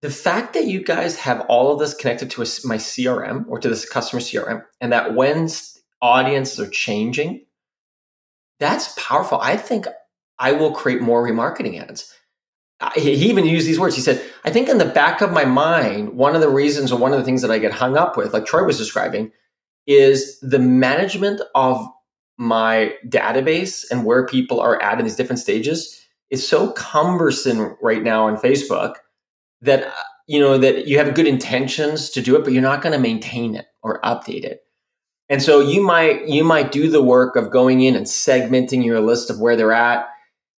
the 0.00 0.10
fact 0.10 0.54
that 0.54 0.66
you 0.66 0.82
guys 0.82 1.16
have 1.16 1.42
all 1.42 1.72
of 1.72 1.78
this 1.78 1.94
connected 1.94 2.30
to 2.32 2.42
a, 2.42 2.46
my 2.64 2.76
CRM 2.76 3.44
or 3.48 3.58
to 3.60 3.68
this 3.68 3.88
customer 3.88 4.20
CRM, 4.20 4.64
and 4.80 4.92
that 4.92 5.14
when 5.14 5.48
audiences 6.00 6.58
are 6.58 6.70
changing, 6.70 7.44
that's 8.58 8.94
powerful. 8.96 9.38
I 9.40 9.58
think 9.58 9.86
I 10.38 10.52
will 10.52 10.72
create 10.72 11.02
more 11.02 11.22
remarketing 11.22 11.80
ads." 11.80 12.14
He 12.96 13.12
even 13.28 13.44
used 13.44 13.68
these 13.68 13.78
words. 13.78 13.94
He 13.94 14.00
said, 14.00 14.24
I 14.42 14.50
think 14.50 14.70
in 14.70 14.78
the 14.78 14.86
back 14.86 15.20
of 15.20 15.32
my 15.32 15.44
mind, 15.44 16.14
one 16.14 16.34
of 16.34 16.40
the 16.40 16.48
reasons 16.48 16.90
or 16.90 16.98
one 16.98 17.12
of 17.12 17.18
the 17.18 17.24
things 17.26 17.42
that 17.42 17.50
I 17.50 17.58
get 17.58 17.72
hung 17.72 17.94
up 17.94 18.16
with, 18.16 18.32
like 18.32 18.46
Troy 18.46 18.64
was 18.64 18.78
describing, 18.78 19.32
is 19.86 20.40
the 20.40 20.58
management 20.58 21.42
of 21.54 21.86
my 22.40 22.94
database 23.06 23.84
and 23.90 24.06
where 24.06 24.24
people 24.24 24.60
are 24.60 24.82
at 24.82 24.98
in 24.98 25.04
these 25.04 25.14
different 25.14 25.38
stages 25.38 26.00
is 26.30 26.48
so 26.48 26.72
cumbersome 26.72 27.76
right 27.82 28.02
now 28.02 28.26
on 28.28 28.38
Facebook 28.38 28.94
that 29.60 29.84
uh, 29.84 29.92
you 30.26 30.40
know 30.40 30.56
that 30.56 30.86
you 30.86 30.96
have 30.96 31.14
good 31.14 31.26
intentions 31.26 32.08
to 32.08 32.22
do 32.22 32.36
it 32.36 32.42
but 32.42 32.54
you're 32.54 32.62
not 32.62 32.80
going 32.80 32.94
to 32.94 32.98
maintain 32.98 33.54
it 33.54 33.66
or 33.82 34.00
update 34.00 34.44
it. 34.44 34.62
And 35.28 35.42
so 35.42 35.60
you 35.60 35.82
might 35.82 36.26
you 36.28 36.42
might 36.42 36.72
do 36.72 36.88
the 36.88 37.02
work 37.02 37.36
of 37.36 37.50
going 37.50 37.82
in 37.82 37.94
and 37.94 38.06
segmenting 38.06 38.86
your 38.86 39.00
list 39.00 39.28
of 39.28 39.38
where 39.38 39.54
they're 39.54 39.74
at, 39.74 40.08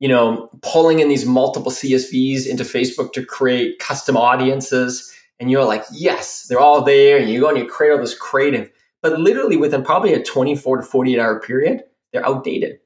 you 0.01 0.09
know, 0.09 0.51
pulling 0.61 0.99
in 0.99 1.09
these 1.09 1.24
multiple 1.24 1.72
CSVs 1.72 2.47
into 2.47 2.62
Facebook 2.62 3.14
to 3.14 3.24
create 3.24 3.78
custom 3.78 4.18
audiences 4.18 5.11
and 5.41 5.51
you're 5.51 5.64
like, 5.64 5.87
"Yes, 5.91 6.45
they're 6.47 6.61
all 6.61 6.83
there." 6.83 7.16
And 7.16 7.31
you 7.31 7.41
go 7.41 7.49
and 7.49 7.57
you 7.57 7.66
create 7.66 7.93
all 7.93 7.99
this 7.99 8.14
creative 8.14 8.70
but 9.03 9.18
literally 9.18 9.57
within 9.57 9.82
probably 9.82 10.12
a 10.14 10.22
24 10.22 10.78
to 10.78 10.82
48 10.82 11.18
hour 11.18 11.40
period, 11.40 11.82
they're 12.12 12.26
outdated. 12.26 12.78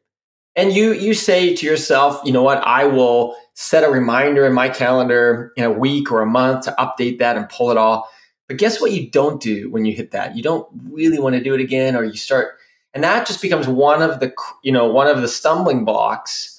And 0.56 0.72
you 0.72 0.92
you 0.92 1.14
say 1.14 1.54
to 1.54 1.66
yourself, 1.66 2.20
you 2.24 2.32
know 2.32 2.42
what, 2.42 2.58
I 2.64 2.86
will 2.86 3.36
set 3.54 3.84
a 3.84 3.90
reminder 3.90 4.46
in 4.46 4.52
my 4.52 4.68
calendar 4.68 5.52
in 5.56 5.64
a 5.64 5.72
week 5.72 6.12
or 6.12 6.20
a 6.20 6.26
month 6.26 6.64
to 6.64 6.74
update 6.78 7.18
that 7.18 7.36
and 7.36 7.48
pull 7.48 7.70
it 7.70 7.76
all. 7.76 8.08
But 8.46 8.58
guess 8.58 8.80
what 8.80 8.92
you 8.92 9.10
don't 9.10 9.40
do 9.40 9.70
when 9.70 9.84
you 9.84 9.94
hit 9.94 10.12
that? 10.12 10.36
You 10.36 10.42
don't 10.42 10.68
really 10.90 11.18
want 11.18 11.34
to 11.34 11.42
do 11.42 11.54
it 11.54 11.60
again 11.60 11.96
or 11.96 12.04
you 12.04 12.16
start 12.16 12.58
and 12.94 13.02
that 13.02 13.26
just 13.26 13.42
becomes 13.42 13.66
one 13.66 14.00
of 14.00 14.20
the 14.20 14.32
you 14.62 14.72
know, 14.72 14.86
one 14.86 15.08
of 15.08 15.20
the 15.20 15.28
stumbling 15.28 15.84
blocks 15.84 16.53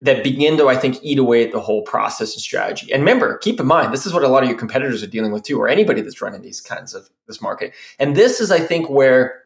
that 0.00 0.22
begin 0.22 0.58
to, 0.58 0.68
I 0.68 0.76
think, 0.76 0.98
eat 1.02 1.18
away 1.18 1.44
at 1.44 1.52
the 1.52 1.60
whole 1.60 1.82
process 1.82 2.34
and 2.34 2.42
strategy. 2.42 2.92
And 2.92 3.02
remember, 3.02 3.38
keep 3.38 3.58
in 3.58 3.66
mind, 3.66 3.92
this 3.92 4.04
is 4.04 4.12
what 4.12 4.22
a 4.22 4.28
lot 4.28 4.42
of 4.42 4.48
your 4.48 4.58
competitors 4.58 5.02
are 5.02 5.06
dealing 5.06 5.32
with 5.32 5.44
too, 5.44 5.58
or 5.58 5.68
anybody 5.68 6.02
that's 6.02 6.20
running 6.20 6.42
these 6.42 6.60
kinds 6.60 6.94
of 6.94 7.08
this 7.26 7.40
market. 7.40 7.72
And 7.98 8.14
this 8.14 8.40
is, 8.40 8.50
I 8.50 8.60
think, 8.60 8.90
where 8.90 9.42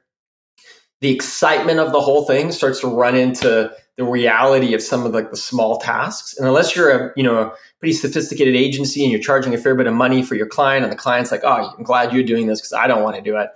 the 1.01 1.11
excitement 1.11 1.79
of 1.79 1.93
the 1.93 2.01
whole 2.01 2.25
thing 2.25 2.51
starts 2.51 2.81
to 2.81 2.89
run 2.89 3.15
into 3.15 3.71
the 3.97 4.05
reality 4.05 4.75
of 4.75 4.83
some 4.83 5.07
of 5.07 5.13
like 5.13 5.31
the 5.31 5.37
small 5.37 5.79
tasks. 5.79 6.37
And 6.37 6.47
unless 6.47 6.75
you're 6.75 6.91
a, 6.91 7.13
you 7.17 7.23
know, 7.23 7.41
a 7.41 7.53
pretty 7.79 7.93
sophisticated 7.93 8.57
agency 8.57 9.03
and 9.03 9.13
you're 9.13 9.21
charging 9.21 9.55
a 9.55 9.59
fair 9.59 9.77
bit 9.77 9.87
of 9.87 9.95
money 9.95 10.23
for 10.23 10.35
your 10.35 10.47
client, 10.47 10.83
and 10.83 10.93
the 10.93 10.97
client's 10.97 11.31
like, 11.31 11.43
oh, 11.45 11.73
I'm 11.77 11.85
glad 11.85 12.13
you're 12.13 12.25
doing 12.25 12.47
this 12.47 12.61
because 12.61 12.73
I 12.73 12.89
don't 12.89 13.03
want 13.03 13.15
to 13.15 13.23
do 13.23 13.37
it. 13.37 13.51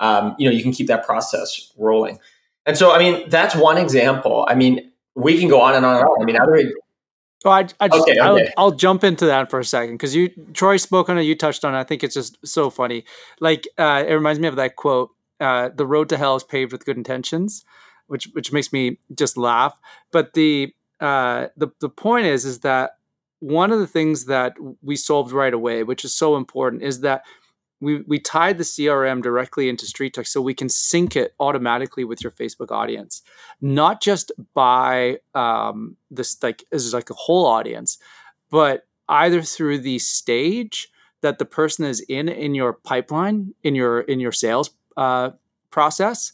Um, 0.00 0.34
you 0.38 0.48
know, 0.48 0.54
you 0.54 0.62
can 0.62 0.72
keep 0.72 0.88
that 0.88 1.04
process 1.04 1.72
rolling. 1.76 2.18
And 2.66 2.76
so, 2.76 2.92
I 2.92 2.98
mean, 2.98 3.28
that's 3.28 3.54
one 3.54 3.78
example. 3.78 4.44
I 4.48 4.54
mean, 4.54 4.90
we 5.18 5.38
can 5.38 5.48
go 5.48 5.60
on 5.60 5.74
and 5.74 5.84
on 5.84 5.96
and 5.96 6.04
on. 6.04 6.22
I 6.22 6.24
mean, 6.24 6.36
how 6.36 6.46
do 6.46 6.52
we? 6.52 6.74
Oh, 7.44 7.50
I, 7.50 7.66
I 7.80 7.88
just, 7.88 8.02
okay, 8.02 8.12
okay. 8.12 8.20
I'll, 8.20 8.38
I'll, 8.56 8.70
jump 8.72 9.04
into 9.04 9.26
that 9.26 9.48
for 9.48 9.60
a 9.60 9.64
second 9.64 9.94
because 9.94 10.14
you, 10.14 10.28
Troy 10.54 10.76
spoke 10.76 11.08
on 11.08 11.18
it. 11.18 11.22
You 11.22 11.36
touched 11.36 11.64
on 11.64 11.74
it. 11.74 11.78
I 11.78 11.84
think 11.84 12.02
it's 12.02 12.14
just 12.14 12.36
so 12.44 12.68
funny. 12.68 13.04
Like, 13.40 13.68
uh, 13.78 14.04
it 14.06 14.12
reminds 14.14 14.40
me 14.40 14.48
of 14.48 14.56
that 14.56 14.76
quote: 14.76 15.10
uh, 15.40 15.70
"The 15.74 15.86
road 15.86 16.08
to 16.10 16.16
hell 16.16 16.36
is 16.36 16.44
paved 16.44 16.72
with 16.72 16.84
good 16.84 16.96
intentions," 16.96 17.64
which 18.06 18.28
which 18.32 18.52
makes 18.52 18.72
me 18.72 18.98
just 19.14 19.36
laugh. 19.36 19.78
But 20.10 20.34
the 20.34 20.74
uh, 21.00 21.48
the 21.56 21.68
the 21.80 21.88
point 21.88 22.26
is, 22.26 22.44
is 22.44 22.60
that 22.60 22.98
one 23.40 23.70
of 23.70 23.78
the 23.78 23.86
things 23.86 24.26
that 24.26 24.54
we 24.82 24.96
solved 24.96 25.32
right 25.32 25.54
away, 25.54 25.84
which 25.84 26.04
is 26.04 26.14
so 26.14 26.36
important, 26.36 26.82
is 26.82 27.00
that 27.00 27.22
we 27.80 28.02
we 28.02 28.18
tied 28.18 28.58
the 28.58 28.64
CRM 28.64 29.22
directly 29.22 29.68
into 29.68 29.86
StreetText 29.86 30.28
so 30.28 30.40
we 30.40 30.54
can 30.54 30.68
sync 30.68 31.16
it 31.16 31.34
automatically 31.38 32.04
with 32.04 32.22
your 32.22 32.32
Facebook 32.32 32.70
audience, 32.70 33.22
not 33.60 34.02
just 34.02 34.32
by 34.54 35.18
um, 35.34 35.96
this 36.10 36.42
like 36.42 36.64
is 36.72 36.92
like 36.92 37.10
a 37.10 37.14
whole 37.14 37.46
audience, 37.46 37.98
but 38.50 38.86
either 39.08 39.42
through 39.42 39.78
the 39.78 39.98
stage 39.98 40.88
that 41.20 41.38
the 41.38 41.44
person 41.44 41.84
is 41.84 42.00
in 42.08 42.28
in 42.28 42.54
your 42.54 42.72
pipeline 42.72 43.54
in 43.62 43.74
your 43.74 44.00
in 44.00 44.20
your 44.20 44.32
sales 44.32 44.70
uh, 44.96 45.30
process, 45.70 46.32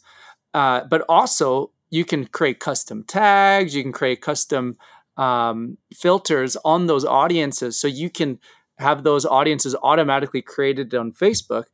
uh, 0.53 0.81
but 0.89 1.03
also 1.07 1.71
you 1.91 2.03
can 2.03 2.25
create 2.25 2.59
custom 2.59 3.03
tags, 3.03 3.75
you 3.75 3.83
can 3.83 3.91
create 3.91 4.21
custom 4.21 4.77
um, 5.17 5.77
filters 5.93 6.57
on 6.65 6.87
those 6.87 7.05
audiences, 7.05 7.79
so 7.79 7.87
you 7.87 8.09
can 8.09 8.39
have 8.77 9.03
those 9.03 9.25
audiences 9.25 9.75
automatically 9.81 10.41
created 10.41 10.93
on 10.93 11.11
Facebook. 11.11 11.65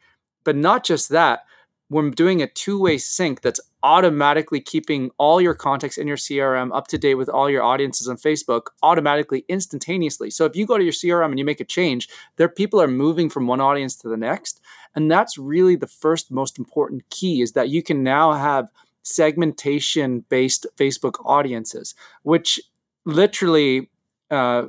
But 0.43 0.55
not 0.55 0.83
just 0.83 1.09
that, 1.09 1.41
we're 1.89 2.09
doing 2.09 2.41
a 2.41 2.47
two-way 2.47 2.97
sync 2.97 3.41
that's 3.41 3.59
automatically 3.83 4.61
keeping 4.61 5.11
all 5.17 5.41
your 5.41 5.53
contacts 5.53 5.97
in 5.97 6.07
your 6.07 6.15
CRM 6.15 6.73
up 6.73 6.87
to 6.87 6.97
date 6.97 7.15
with 7.15 7.27
all 7.27 7.49
your 7.49 7.63
audiences 7.63 8.07
on 8.07 8.15
Facebook 8.15 8.67
automatically 8.81 9.43
instantaneously. 9.49 10.29
So 10.29 10.45
if 10.45 10.55
you 10.55 10.65
go 10.65 10.77
to 10.77 10.83
your 10.83 10.93
CRM 10.93 11.31
and 11.31 11.39
you 11.39 11.43
make 11.43 11.59
a 11.59 11.65
change, 11.65 12.07
there 12.37 12.47
people 12.47 12.81
are 12.81 12.87
moving 12.87 13.29
from 13.29 13.45
one 13.45 13.59
audience 13.59 13.95
to 13.97 14.07
the 14.07 14.15
next, 14.15 14.61
and 14.95 15.11
that's 15.11 15.37
really 15.37 15.75
the 15.75 15.87
first 15.87 16.31
most 16.31 16.57
important 16.57 17.09
key 17.09 17.41
is 17.41 17.51
that 17.53 17.69
you 17.69 17.83
can 17.83 18.03
now 18.03 18.31
have 18.33 18.71
segmentation 19.03 20.23
based 20.29 20.65
Facebook 20.77 21.15
audiences, 21.25 21.93
which 22.23 22.57
literally 23.03 23.89
uh, 24.31 24.65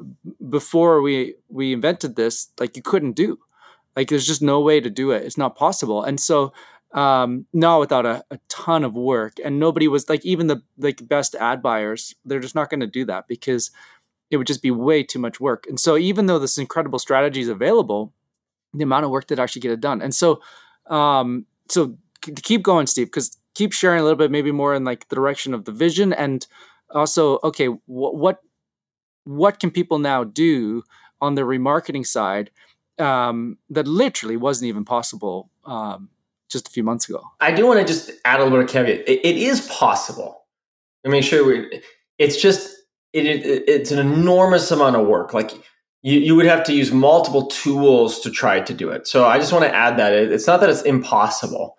before 0.50 1.00
we 1.00 1.36
we 1.48 1.72
invented 1.72 2.16
this, 2.16 2.50
like 2.60 2.76
you 2.76 2.82
couldn't 2.82 3.12
do. 3.12 3.38
Like 3.96 4.08
there's 4.08 4.26
just 4.26 4.42
no 4.42 4.60
way 4.60 4.80
to 4.80 4.90
do 4.90 5.10
it. 5.10 5.24
It's 5.24 5.38
not 5.38 5.56
possible. 5.56 6.02
And 6.02 6.18
so 6.18 6.52
um, 6.92 7.46
not 7.52 7.80
without 7.80 8.04
a, 8.06 8.24
a 8.30 8.38
ton 8.48 8.84
of 8.84 8.94
work. 8.94 9.34
And 9.44 9.58
nobody 9.58 9.88
was 9.88 10.08
like 10.08 10.24
even 10.24 10.46
the 10.46 10.62
like 10.78 11.06
best 11.06 11.34
ad 11.34 11.62
buyers, 11.62 12.14
they're 12.24 12.40
just 12.40 12.54
not 12.54 12.70
going 12.70 12.80
to 12.80 12.86
do 12.86 13.04
that 13.06 13.28
because 13.28 13.70
it 14.30 14.36
would 14.36 14.46
just 14.46 14.62
be 14.62 14.70
way 14.70 15.02
too 15.02 15.18
much 15.18 15.40
work. 15.40 15.66
And 15.68 15.78
so 15.78 15.96
even 15.96 16.26
though 16.26 16.38
this 16.38 16.58
incredible 16.58 16.98
strategy 16.98 17.40
is 17.40 17.48
available, 17.48 18.12
the 18.74 18.84
amount 18.84 19.04
of 19.04 19.10
work 19.10 19.28
that 19.28 19.38
actually 19.38 19.60
get 19.60 19.72
it 19.72 19.80
done. 19.80 20.00
And 20.02 20.14
so 20.14 20.40
um, 20.86 21.46
so 21.68 21.96
keep 22.20 22.62
going, 22.62 22.86
Steve, 22.86 23.06
because 23.06 23.38
keep 23.54 23.72
sharing 23.72 24.00
a 24.00 24.02
little 24.02 24.16
bit, 24.16 24.30
maybe 24.30 24.52
more 24.52 24.74
in 24.74 24.84
like 24.84 25.08
the 25.08 25.16
direction 25.16 25.54
of 25.54 25.64
the 25.64 25.72
vision 25.72 26.12
and 26.12 26.46
also 26.90 27.38
okay, 27.44 27.66
wh- 27.66 28.14
what 28.14 28.40
what 29.24 29.60
can 29.60 29.70
people 29.70 29.98
now 29.98 30.24
do 30.24 30.82
on 31.20 31.34
the 31.34 31.42
remarketing 31.42 32.06
side 32.06 32.50
um, 32.98 33.58
that 33.70 33.86
literally 33.86 34.36
wasn't 34.36 34.68
even 34.68 34.84
possible 34.84 35.50
um, 35.64 36.08
just 36.50 36.68
a 36.68 36.70
few 36.70 36.82
months 36.82 37.08
ago. 37.08 37.22
I 37.40 37.52
do 37.52 37.66
want 37.66 37.80
to 37.80 37.86
just 37.86 38.10
add 38.24 38.40
a 38.40 38.44
little 38.44 38.66
caveat. 38.66 39.08
it, 39.08 39.20
it 39.24 39.36
is 39.36 39.66
possible. 39.68 40.44
I 41.04 41.08
mean, 41.08 41.22
sure, 41.22 41.46
we, 41.46 41.82
it's 42.18 42.40
just 42.40 42.76
it, 43.12 43.26
it, 43.26 43.64
it's 43.68 43.90
an 43.90 43.98
enormous 43.98 44.70
amount 44.70 44.96
of 44.96 45.06
work. 45.06 45.34
Like 45.34 45.52
you, 46.02 46.18
you 46.18 46.36
would 46.36 46.46
have 46.46 46.64
to 46.64 46.72
use 46.72 46.92
multiple 46.92 47.46
tools 47.46 48.20
to 48.20 48.30
try 48.30 48.60
to 48.60 48.74
do 48.74 48.90
it. 48.90 49.06
So 49.06 49.26
I 49.26 49.38
just 49.38 49.52
want 49.52 49.64
to 49.64 49.74
add 49.74 49.98
that 49.98 50.12
it, 50.12 50.32
it's 50.32 50.46
not 50.46 50.60
that 50.60 50.70
it's 50.70 50.82
impossible, 50.82 51.76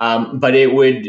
um, 0.00 0.38
but 0.38 0.54
it 0.54 0.74
would 0.74 1.08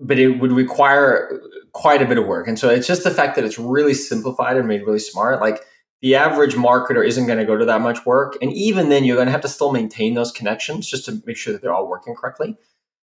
but 0.00 0.18
it 0.18 0.40
would 0.40 0.52
require 0.52 1.40
quite 1.72 2.02
a 2.02 2.06
bit 2.06 2.18
of 2.18 2.26
work. 2.26 2.48
And 2.48 2.58
so 2.58 2.68
it's 2.68 2.86
just 2.86 3.04
the 3.04 3.10
fact 3.10 3.36
that 3.36 3.44
it's 3.44 3.58
really 3.58 3.94
simplified 3.94 4.56
and 4.56 4.68
made 4.68 4.82
really 4.82 4.98
smart. 4.98 5.40
Like 5.40 5.60
the 6.02 6.14
average 6.14 6.54
marketer 6.54 7.06
isn't 7.06 7.26
going 7.26 7.38
to 7.38 7.44
go 7.44 7.56
to 7.56 7.64
that 7.64 7.80
much 7.80 8.04
work. 8.04 8.36
And 8.42 8.52
even 8.52 8.90
then, 8.90 9.04
you're 9.04 9.16
going 9.16 9.26
to 9.26 9.32
have 9.32 9.40
to 9.40 9.48
still 9.48 9.72
maintain 9.72 10.14
those 10.14 10.32
connections 10.32 10.88
just 10.88 11.06
to 11.06 11.22
make 11.26 11.36
sure 11.36 11.52
that 11.52 11.62
they're 11.62 11.72
all 11.72 11.88
working 11.88 12.14
correctly. 12.14 12.56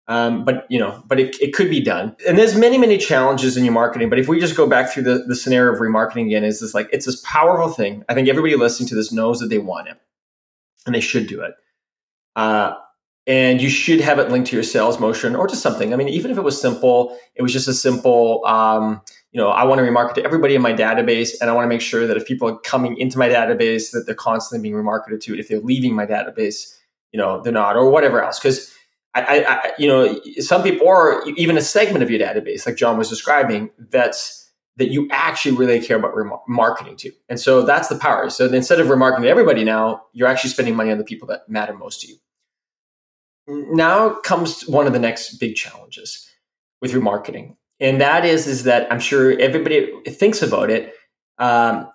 Um, 0.08 0.46
but 0.46 0.68
you 0.70 0.78
know, 0.78 1.02
but 1.08 1.20
it, 1.20 1.36
it 1.42 1.54
could 1.54 1.70
be 1.70 1.82
done. 1.82 2.16
And 2.28 2.38
there's 2.38 2.56
many, 2.56 2.78
many 2.78 2.98
challenges 2.98 3.58
in 3.58 3.66
your 3.66 3.74
marketing. 3.74 4.10
But 4.10 4.20
if 4.20 4.28
we 4.28 4.40
just 4.40 4.56
go 4.56 4.68
back 4.68 4.92
through 4.92 5.04
the, 5.04 5.24
the 5.28 5.36
scenario 5.36 5.74
of 5.74 5.80
remarketing 5.80 6.28
again, 6.28 6.44
is 6.44 6.60
this 6.60 6.76
like 6.76 6.88
it's 6.94 7.08
this 7.08 7.22
powerful 7.22 7.70
thing. 7.70 8.04
I 8.08 8.14
think 8.14 8.30
everybody 8.30 8.56
listening 8.56 8.88
to 8.90 8.96
this 8.96 9.12
knows 9.12 9.40
that 9.40 9.48
they 9.48 9.58
want 9.58 9.88
it, 9.88 9.98
and 10.86 10.94
they 10.94 11.02
should 11.02 11.26
do 11.26 11.42
it. 11.42 11.56
Uh, 12.36 12.76
and 13.28 13.62
you 13.62 13.70
should 13.70 14.02
have 14.02 14.20
it 14.20 14.30
linked 14.30 14.50
to 14.50 14.56
your 14.56 14.64
sales 14.64 15.00
motion 15.00 15.36
or 15.36 15.48
to 15.48 15.56
something. 15.56 15.94
I 15.94 15.96
mean, 15.96 16.10
even 16.10 16.30
if 16.32 16.38
it 16.38 16.44
was 16.44 16.60
simple, 16.60 17.18
it 17.36 17.42
was 17.42 17.52
just 17.52 17.68
a 17.68 17.74
simple, 17.74 18.46
um, 18.46 19.02
you 19.32 19.42
know, 19.42 19.50
I 19.50 19.64
want 19.64 19.80
to 19.80 19.84
remarket 19.84 20.14
to 20.16 20.24
everybody 20.24 20.56
in 20.56 20.62
my 20.62 20.74
database, 20.74 21.32
and 21.42 21.50
I 21.50 21.54
want 21.54 21.66
to 21.66 21.70
make 21.70 21.82
sure 21.82 22.08
that 22.08 22.18
if 22.18 22.26
people 22.26 22.48
are 22.48 22.60
coming 22.60 22.98
into 22.98 23.18
my 23.18 23.28
database, 23.28 23.92
that 23.92 24.04
they're 24.06 24.16
constantly 24.16 24.70
being 24.70 24.82
remarketed 24.82 25.22
to. 25.22 25.38
If 25.38 25.48
they're 25.48 25.60
leaving 25.60 25.96
my 25.96 26.06
database, 26.06 26.78
you 27.12 27.20
know, 27.20 27.42
they're 27.42 27.52
not, 27.52 27.76
or 27.76 27.90
whatever 27.90 28.24
else. 28.24 28.40
Because 28.40 28.74
I, 29.16 29.46
I, 29.48 29.72
you 29.78 29.88
know, 29.88 30.22
some 30.40 30.62
people, 30.62 30.86
or 30.88 31.28
even 31.30 31.58
a 31.58 31.62
segment 31.62 32.04
of 32.04 32.12
your 32.12 32.20
database, 32.20 32.66
like 32.66 32.76
John 32.76 32.98
was 32.98 33.10
describing, 33.10 33.72
that's 33.90 34.44
that 34.78 34.92
you 34.92 35.08
actually 35.10 35.56
really 35.56 35.80
care 35.80 35.98
about 35.98 36.14
remarketing 36.14 36.98
to. 36.98 37.12
And 37.30 37.40
so 37.40 37.62
that's 37.62 37.88
the 37.88 37.98
power. 37.98 38.30
So 38.30 38.52
instead 38.52 38.82
of 38.82 38.88
remarketing 38.88 39.22
to 39.22 39.30
everybody 39.30 39.64
now, 39.64 40.04
you're 40.12 40.28
actually 40.28 40.50
spending 40.50 40.76
money 40.76 40.92
on 40.92 40.98
the 40.98 41.06
people 41.06 41.30
that 41.30 41.48
matter 41.48 41.74
most 41.74 42.02
to 42.02 42.08
you 42.08 42.18
now 43.48 44.16
comes 44.22 44.68
one 44.68 44.88
of 44.88 44.94
the 44.94 45.00
next 45.00 45.38
big 45.38 45.56
challenges 45.56 46.30
with 46.82 46.94
remarketing 46.94 47.56
and 47.80 48.02
that 48.02 48.26
is 48.26 48.48
is 48.48 48.64
that 48.64 48.92
i'm 48.92 49.00
sure 49.00 49.38
everybody 49.40 49.92
thinks 50.08 50.42
about 50.42 50.70
it. 50.70 50.94
Um, 51.38 51.90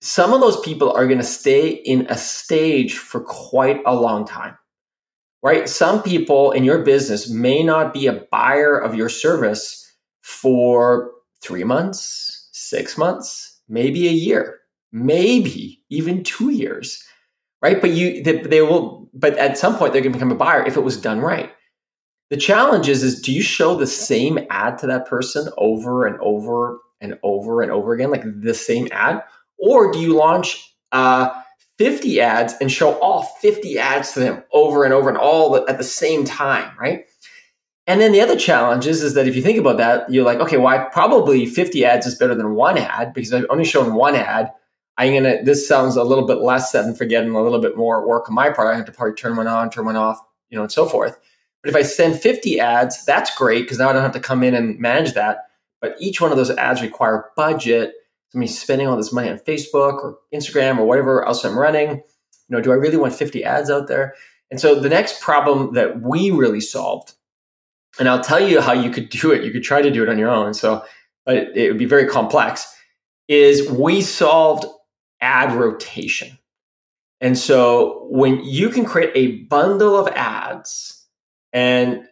some 0.00 0.32
of 0.32 0.40
those 0.40 0.58
people 0.60 0.92
are 0.92 1.06
going 1.06 1.18
to 1.18 1.24
stay 1.24 1.68
in 1.68 2.06
a 2.08 2.16
stage 2.16 2.94
for 2.94 3.20
quite 3.20 3.80
a 3.84 3.94
long 3.94 4.24
time 4.24 4.56
right? 5.42 5.68
Some 5.68 6.02
people 6.02 6.50
in 6.50 6.64
your 6.64 6.82
business 6.82 7.30
may 7.30 7.62
not 7.62 7.94
be 7.94 8.08
a 8.08 8.24
buyer 8.32 8.76
of 8.76 8.96
your 8.96 9.08
service 9.08 9.84
for 10.22 11.12
three 11.42 11.64
months 11.64 12.48
six 12.52 12.98
months 12.98 13.60
maybe 13.68 14.08
a 14.08 14.12
year 14.12 14.58
maybe 14.92 15.82
even 15.90 16.24
two 16.24 16.50
years 16.50 17.02
right? 17.62 17.80
But 17.80 17.90
you 17.90 18.22
they, 18.22 18.38
they 18.42 18.62
will 18.62 18.97
but 19.14 19.36
at 19.38 19.58
some 19.58 19.76
point 19.76 19.92
they're 19.92 20.02
going 20.02 20.12
to 20.12 20.18
become 20.18 20.32
a 20.32 20.36
buyer 20.36 20.64
if 20.64 20.76
it 20.76 20.82
was 20.82 21.00
done 21.00 21.20
right. 21.20 21.52
The 22.30 22.36
challenge 22.36 22.88
is 22.88 23.02
is 23.02 23.20
do 23.20 23.32
you 23.32 23.42
show 23.42 23.74
the 23.74 23.86
same 23.86 24.38
ad 24.50 24.78
to 24.78 24.86
that 24.86 25.06
person 25.06 25.48
over 25.56 26.06
and 26.06 26.18
over 26.20 26.78
and 27.00 27.18
over 27.22 27.62
and 27.62 27.70
over 27.70 27.94
again 27.94 28.10
like 28.10 28.24
the 28.24 28.54
same 28.54 28.88
ad 28.90 29.22
or 29.58 29.92
do 29.92 29.98
you 29.98 30.14
launch 30.14 30.74
uh 30.92 31.30
50 31.78 32.20
ads 32.20 32.54
and 32.60 32.70
show 32.70 32.98
all 32.98 33.22
50 33.40 33.78
ads 33.78 34.12
to 34.12 34.20
them 34.20 34.42
over 34.52 34.84
and 34.84 34.92
over 34.92 35.08
and 35.08 35.16
all 35.16 35.56
at 35.68 35.78
the 35.78 35.84
same 35.84 36.24
time, 36.24 36.76
right? 36.78 37.04
And 37.86 38.00
then 38.00 38.12
the 38.12 38.20
other 38.20 38.36
challenge 38.36 38.86
is, 38.86 39.02
is 39.02 39.14
that 39.14 39.28
if 39.28 39.36
you 39.36 39.42
think 39.42 39.58
about 39.58 39.78
that, 39.78 40.10
you're 40.12 40.24
like, 40.24 40.40
okay, 40.40 40.58
well, 40.58 40.66
I 40.66 40.88
probably 40.90 41.46
50 41.46 41.84
ads 41.84 42.06
is 42.06 42.16
better 42.16 42.34
than 42.34 42.54
one 42.54 42.76
ad 42.76 43.14
because 43.14 43.32
I've 43.32 43.46
only 43.48 43.64
shown 43.64 43.94
one 43.94 44.16
ad 44.16 44.52
I'm 44.98 45.14
gonna. 45.14 45.42
This 45.44 45.66
sounds 45.66 45.96
a 45.96 46.02
little 46.02 46.26
bit 46.26 46.38
less 46.38 46.72
set 46.72 46.84
and 46.84 46.98
forget 46.98 47.24
and 47.24 47.34
a 47.34 47.40
little 47.40 47.60
bit 47.60 47.76
more 47.76 48.06
work 48.06 48.28
on 48.28 48.34
my 48.34 48.50
part. 48.50 48.74
I 48.74 48.76
have 48.76 48.84
to 48.86 48.92
probably 48.92 49.14
turn 49.14 49.36
one 49.36 49.46
on, 49.46 49.70
turn 49.70 49.86
one 49.86 49.96
off, 49.96 50.20
you 50.50 50.56
know, 50.56 50.62
and 50.62 50.72
so 50.72 50.86
forth. 50.86 51.16
But 51.62 51.70
if 51.70 51.76
I 51.76 51.82
send 51.82 52.20
50 52.20 52.60
ads, 52.60 53.04
that's 53.04 53.34
great 53.36 53.62
because 53.62 53.78
now 53.78 53.88
I 53.88 53.92
don't 53.92 54.02
have 54.02 54.12
to 54.12 54.20
come 54.20 54.42
in 54.42 54.54
and 54.54 54.78
manage 54.78 55.14
that. 55.14 55.46
But 55.80 55.94
each 56.00 56.20
one 56.20 56.32
of 56.32 56.36
those 56.36 56.50
ads 56.50 56.82
require 56.82 57.30
budget. 57.36 57.92
So 58.30 58.40
I'm 58.40 58.46
spending 58.48 58.88
all 58.88 58.96
this 58.96 59.12
money 59.12 59.30
on 59.30 59.38
Facebook 59.38 60.02
or 60.02 60.18
Instagram 60.34 60.78
or 60.78 60.84
whatever 60.84 61.24
else 61.24 61.44
I'm 61.44 61.58
running. 61.58 61.90
You 61.90 62.56
know, 62.56 62.60
do 62.60 62.72
I 62.72 62.74
really 62.74 62.96
want 62.96 63.14
50 63.14 63.44
ads 63.44 63.70
out 63.70 63.86
there? 63.86 64.14
And 64.50 64.60
so 64.60 64.74
the 64.74 64.88
next 64.88 65.20
problem 65.20 65.74
that 65.74 66.00
we 66.02 66.30
really 66.30 66.60
solved, 66.60 67.14
and 67.98 68.08
I'll 68.08 68.22
tell 68.22 68.40
you 68.40 68.60
how 68.60 68.72
you 68.72 68.90
could 68.90 69.10
do 69.10 69.30
it. 69.32 69.44
You 69.44 69.52
could 69.52 69.62
try 69.62 69.82
to 69.82 69.90
do 69.90 70.02
it 70.02 70.08
on 70.08 70.18
your 70.18 70.30
own. 70.30 70.54
So, 70.54 70.84
but 71.24 71.56
it 71.56 71.68
would 71.68 71.78
be 71.78 71.84
very 71.84 72.06
complex. 72.06 72.74
Is 73.28 73.70
we 73.70 74.00
solved 74.00 74.64
ad 75.20 75.52
rotation. 75.52 76.38
And 77.20 77.36
so 77.36 78.06
when 78.10 78.42
you 78.44 78.68
can 78.68 78.84
create 78.84 79.10
a 79.14 79.44
bundle 79.44 79.96
of 79.96 80.08
ads, 80.08 81.06
and 81.52 82.04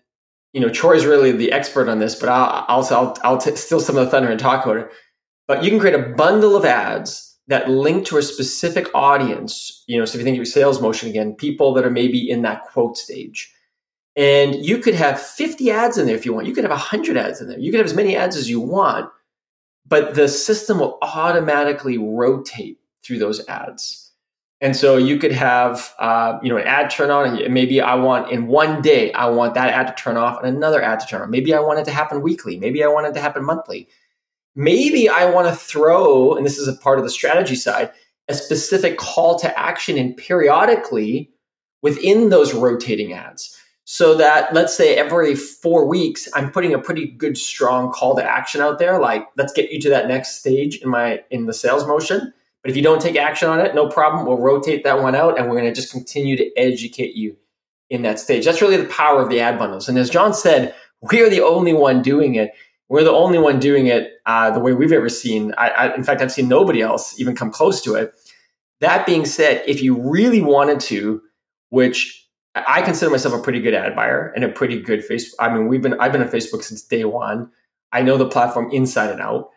you 0.53 0.61
know 0.61 0.69
Troy's 0.69 1.07
really 1.07 1.33
the 1.33 1.53
expert 1.53 1.89
on 1.89 1.99
this, 1.99 2.15
but 2.15 2.29
I'll 2.29 2.65
I'll, 2.69 2.85
I'll, 2.91 3.17
I'll 3.23 3.39
t- 3.39 3.55
steal 3.57 3.81
some 3.81 3.97
of 3.97 4.05
the 4.05 4.11
thunder 4.11 4.31
and 4.31 4.41
talk 4.41 4.65
about 4.65 4.79
it. 4.79 4.91
But 5.47 5.63
you 5.63 5.71
can 5.71 5.79
create 5.79 5.95
a 5.95 6.15
bundle 6.15 6.57
of 6.57 6.65
ads 6.65 7.37
that 7.49 7.71
link 7.71 8.05
to 8.07 8.19
a 8.19 8.23
specific 8.23 8.89
audience. 8.95 9.85
You 9.87 9.99
know, 9.99 10.05
so 10.05 10.17
if 10.17 10.21
you 10.21 10.25
think 10.25 10.41
of 10.41 10.49
sales 10.49 10.81
motion 10.81 11.09
again, 11.09 11.35
people 11.35 11.73
that 11.75 11.85
are 11.85 11.91
maybe 11.91 12.29
in 12.29 12.43
that 12.43 12.65
quote 12.65 12.97
stage. 12.97 13.53
And 14.17 14.55
you 14.65 14.79
could 14.79 14.95
have 14.95 15.21
50 15.21 15.71
ads 15.71 15.99
in 15.99 16.07
there 16.07 16.17
if 16.17 16.25
you 16.25 16.33
want. 16.33 16.47
You 16.47 16.55
could 16.55 16.65
have 16.65 16.71
100 16.71 17.19
ads 17.19 17.41
in 17.41 17.49
there. 17.49 17.59
You 17.59 17.71
could 17.71 17.79
have 17.79 17.87
as 17.87 17.95
many 17.95 18.17
ads 18.17 18.35
as 18.35 18.49
you 18.49 18.61
want, 18.61 19.11
but 19.87 20.15
the 20.15 20.27
system 20.27 20.79
will 20.79 20.99
automatically 21.03 21.99
rotate 21.99 22.79
through 23.07 23.19
those 23.19 23.47
ads. 23.49 24.07
And 24.61 24.75
so 24.75 24.97
you 24.97 25.19
could 25.19 25.33
have, 25.33 25.95
uh, 25.99 26.39
you 26.43 26.49
know, 26.49 26.57
an 26.57 26.67
ad 26.67 26.89
turn 26.89 27.11
on, 27.11 27.43
and 27.43 27.53
maybe 27.53 27.81
I 27.81 27.95
want 27.95 28.31
in 28.31 28.47
one 28.47 28.81
day, 28.81 29.13
I 29.13 29.29
want 29.29 29.55
that 29.55 29.69
ad 29.69 29.89
to 29.89 30.03
turn 30.03 30.17
off 30.17 30.43
and 30.43 30.57
another 30.57 30.83
ad 30.83 31.01
to 31.01 31.07
turn 31.07 31.21
on. 31.21 31.31
Maybe 31.31 31.53
I 31.53 31.61
want 31.61 31.79
it 31.79 31.85
to 31.87 31.91
happen 31.91 32.23
weekly. 32.23 32.59
Maybe 32.59 32.83
I 32.83 32.87
want 32.87 33.07
it 33.07 33.13
to 33.15 33.21
happen 33.21 33.45
monthly. 33.45 33.87
Maybe 34.55 35.11
I 35.11 35.29
want 35.31 35.47
to 35.49 35.55
throw, 35.55 36.35
and 36.35 36.47
this 36.47 36.57
is 36.57 36.69
a 36.69 36.73
part 36.73 36.99
of 36.99 37.05
the 37.05 37.11
strategy 37.11 37.55
side, 37.55 37.93
a 38.29 38.35
specific 38.35 38.97
call 38.97 39.39
to 39.41 39.59
action 39.59 39.99
in 39.99 40.15
periodically 40.15 41.31
within 41.83 42.31
those 42.31 42.55
rotating 42.55 43.13
ads. 43.13 43.55
So 43.85 44.15
that 44.15 44.53
let's 44.55 44.75
say 44.75 44.97
every 44.97 45.35
four 45.37 45.87
weeks, 45.87 46.29
I'm 46.35 46.51
putting 46.51 46.73
a 46.73 46.79
pretty 46.79 47.07
good, 47.07 47.37
strong 47.37 47.93
call 47.93 48.17
to 48.17 48.25
action 48.25 48.63
out 48.63 48.79
there, 48.79 48.99
like 48.99 49.29
let's 49.37 49.53
get 49.53 49.71
you 49.71 49.79
to 49.83 49.91
that 49.91 50.09
next 50.09 50.41
stage 50.41 50.79
in 50.79 50.89
my 50.89 51.23
in 51.31 51.45
the 51.45 51.53
sales 51.53 51.87
motion 51.87 52.33
but 52.67 52.71
if 52.73 52.77
you 52.77 52.83
don't 52.83 53.01
take 53.01 53.15
action 53.15 53.49
on 53.49 53.61
it, 53.61 53.77
no 53.77 53.89
problem. 53.89 54.27
We'll 54.27 54.39
rotate 54.39 54.83
that 54.83 55.01
one 55.01 55.15
out 55.15 55.39
and 55.39 55.49
we're 55.49 55.57
going 55.57 55.73
to 55.73 55.81
just 55.81 55.93
continue 55.93 56.37
to 56.37 56.51
educate 56.59 57.15
you 57.15 57.37
in 57.91 58.03
that 58.03 58.19
stage. 58.19 58.45
That's 58.45 58.61
really 58.61 58.77
the 58.77 58.89
power 58.89 59.23
of 59.23 59.29
the 59.29 59.39
ad 59.39 59.57
bundles. 59.57 59.89
And 59.89 59.97
as 59.97 60.11
John 60.11 60.35
said, 60.35 60.75
we 61.01 61.23
are 61.23 61.31
the 61.31 61.43
only 61.43 61.73
one 61.73 62.03
doing 62.03 62.35
it. 62.35 62.51
We're 62.89 63.05
the 63.05 63.13
only 63.13 63.39
one 63.39 63.61
doing 63.61 63.87
it 63.87 64.15
uh, 64.27 64.51
the 64.51 64.59
way 64.59 64.73
we've 64.73 64.91
ever 64.91 65.09
seen. 65.09 65.55
I, 65.57 65.69
I, 65.69 65.95
in 65.95 66.03
fact, 66.03 66.21
I've 66.21 66.33
seen 66.33 66.49
nobody 66.49 66.83
else 66.83 67.21
even 67.21 67.37
come 67.37 67.53
close 67.53 67.81
to 67.83 67.95
it. 67.95 68.13
That 68.81 69.07
being 69.07 69.27
said, 69.27 69.63
if 69.69 69.81
you 69.81 69.95
really 69.95 70.43
wanted 70.43 70.81
to, 70.81 71.23
which 71.69 72.29
I 72.57 72.83
consider 72.83 73.13
myself 73.13 73.33
a 73.33 73.39
pretty 73.39 73.61
good 73.61 73.75
ad 73.75 73.95
buyer 73.95 74.33
and 74.35 74.43
a 74.43 74.49
pretty 74.49 74.83
good 74.83 75.09
Facebook. 75.09 75.35
I 75.39 75.55
mean, 75.55 75.69
we've 75.69 75.83
been 75.83 76.01
I've 76.01 76.11
been 76.11 76.23
on 76.23 76.31
Facebook 76.31 76.65
since 76.65 76.83
day 76.83 77.05
one. 77.05 77.49
I 77.93 78.03
know 78.03 78.17
the 78.17 78.29
platform 78.29 78.73
inside 78.73 79.11
and 79.11 79.21
out. 79.21 79.51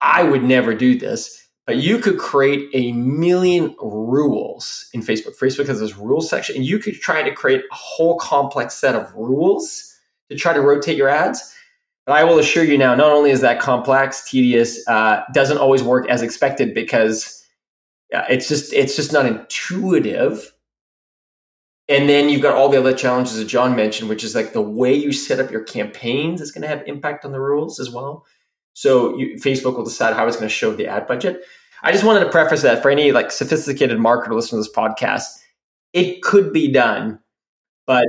I 0.00 0.22
would 0.22 0.44
never 0.44 0.72
do 0.72 0.96
this, 0.96 1.43
but 1.66 1.76
you 1.76 1.98
could 1.98 2.18
create 2.18 2.68
a 2.74 2.92
million 2.92 3.74
rules 3.80 4.88
in 4.92 5.00
Facebook. 5.00 5.38
Facebook 5.38 5.66
has 5.66 5.80
this 5.80 5.96
rules 5.96 6.28
section, 6.28 6.56
and 6.56 6.64
you 6.64 6.78
could 6.78 6.94
try 6.94 7.22
to 7.22 7.34
create 7.34 7.60
a 7.60 7.74
whole 7.74 8.18
complex 8.18 8.74
set 8.74 8.94
of 8.94 9.12
rules 9.14 9.98
to 10.30 10.36
try 10.36 10.52
to 10.52 10.60
rotate 10.60 10.96
your 10.96 11.08
ads. 11.08 11.54
But 12.06 12.16
I 12.16 12.24
will 12.24 12.38
assure 12.38 12.64
you 12.64 12.76
now, 12.76 12.94
not 12.94 13.12
only 13.12 13.30
is 13.30 13.40
that 13.40 13.60
complex, 13.60 14.28
tedious, 14.28 14.86
uh, 14.86 15.22
doesn't 15.32 15.56
always 15.56 15.82
work 15.82 16.08
as 16.10 16.20
expected 16.20 16.74
because 16.74 17.42
uh, 18.14 18.24
it's 18.28 18.46
just 18.48 18.72
it's 18.74 18.94
just 18.94 19.12
not 19.12 19.24
intuitive 19.24 20.54
and 21.88 22.08
then 22.08 22.28
you've 22.30 22.40
got 22.40 22.54
all 22.54 22.70
the 22.70 22.78
other 22.78 22.94
challenges 22.94 23.36
that 23.36 23.44
John 23.44 23.76
mentioned, 23.76 24.08
which 24.08 24.24
is 24.24 24.34
like 24.34 24.52
the 24.52 24.62
way 24.62 24.94
you 24.94 25.12
set 25.12 25.38
up 25.38 25.50
your 25.50 25.62
campaigns 25.62 26.40
is 26.40 26.50
going 26.50 26.62
to 26.62 26.68
have 26.68 26.82
impact 26.86 27.24
on 27.24 27.32
the 27.32 27.40
rules 27.40 27.78
as 27.78 27.90
well. 27.90 28.24
So 28.74 29.16
you, 29.16 29.36
Facebook 29.36 29.76
will 29.76 29.84
decide 29.84 30.14
how 30.14 30.26
it's 30.26 30.36
going 30.36 30.48
to 30.48 30.54
show 30.54 30.72
the 30.74 30.86
ad 30.86 31.06
budget. 31.06 31.42
I 31.82 31.92
just 31.92 32.04
wanted 32.04 32.20
to 32.20 32.30
preface 32.30 32.62
that 32.62 32.82
for 32.82 32.90
any 32.90 33.12
like 33.12 33.30
sophisticated 33.30 33.98
marketer 33.98 34.32
listening 34.32 34.62
to 34.62 34.68
this 34.68 34.76
podcast, 34.76 35.24
it 35.92 36.22
could 36.22 36.52
be 36.52 36.70
done, 36.70 37.20
but 37.86 38.06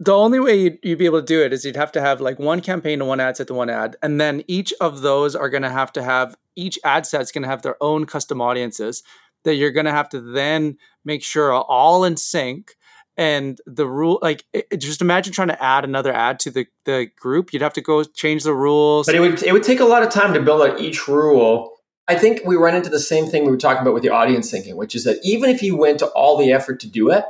the 0.00 0.12
only 0.12 0.40
way 0.40 0.56
you'd, 0.56 0.78
you'd, 0.82 0.98
be 0.98 1.06
able 1.06 1.20
to 1.20 1.26
do 1.26 1.42
it 1.42 1.52
is 1.52 1.64
you'd 1.64 1.76
have 1.76 1.92
to 1.92 2.00
have 2.00 2.20
like 2.20 2.38
one 2.38 2.60
campaign 2.60 2.98
to 2.98 3.04
one 3.04 3.20
ad 3.20 3.36
set 3.36 3.46
to 3.48 3.54
one 3.54 3.70
ad, 3.70 3.96
and 4.02 4.20
then 4.20 4.42
each 4.48 4.72
of 4.80 5.02
those 5.02 5.36
are 5.36 5.48
going 5.48 5.62
to 5.62 5.70
have 5.70 5.92
to 5.92 6.02
have 6.02 6.36
each 6.56 6.78
ad 6.84 7.06
set's 7.06 7.30
going 7.30 7.42
to 7.42 7.48
have 7.48 7.62
their 7.62 7.76
own 7.80 8.04
custom 8.04 8.40
audiences 8.40 9.02
that 9.44 9.54
you're 9.54 9.70
going 9.70 9.86
to 9.86 9.92
have 9.92 10.08
to 10.08 10.20
then 10.20 10.76
make 11.04 11.22
sure 11.22 11.52
are 11.52 11.64
all 11.68 12.04
in 12.04 12.16
sync 12.16 12.74
and 13.16 13.60
the 13.66 13.86
rule 13.86 14.18
like 14.22 14.44
it, 14.52 14.78
just 14.78 15.00
imagine 15.00 15.32
trying 15.32 15.48
to 15.48 15.62
add 15.62 15.84
another 15.84 16.12
ad 16.12 16.38
to 16.40 16.50
the, 16.50 16.66
the 16.84 17.08
group. 17.18 17.52
You'd 17.52 17.62
have 17.62 17.74
to 17.74 17.80
go 17.80 18.04
change 18.04 18.44
the 18.44 18.54
rules. 18.54 19.06
But 19.06 19.14
it 19.14 19.20
would 19.20 19.42
it 19.42 19.52
would 19.52 19.62
take 19.62 19.80
a 19.80 19.84
lot 19.84 20.02
of 20.02 20.10
time 20.10 20.34
to 20.34 20.40
build 20.40 20.62
out 20.62 20.80
each 20.80 21.06
rule. 21.08 21.72
I 22.08 22.16
think 22.16 22.42
we 22.44 22.56
run 22.56 22.74
into 22.74 22.90
the 22.90 23.00
same 23.00 23.26
thing 23.26 23.44
we 23.44 23.50
were 23.50 23.56
talking 23.56 23.82
about 23.82 23.94
with 23.94 24.02
the 24.02 24.10
audience 24.10 24.50
thinking 24.50 24.76
which 24.76 24.94
is 24.94 25.04
that 25.04 25.18
even 25.22 25.48
if 25.48 25.62
you 25.62 25.76
went 25.76 26.00
to 26.00 26.06
all 26.08 26.36
the 26.36 26.52
effort 26.52 26.80
to 26.80 26.88
do 26.88 27.10
it 27.10 27.24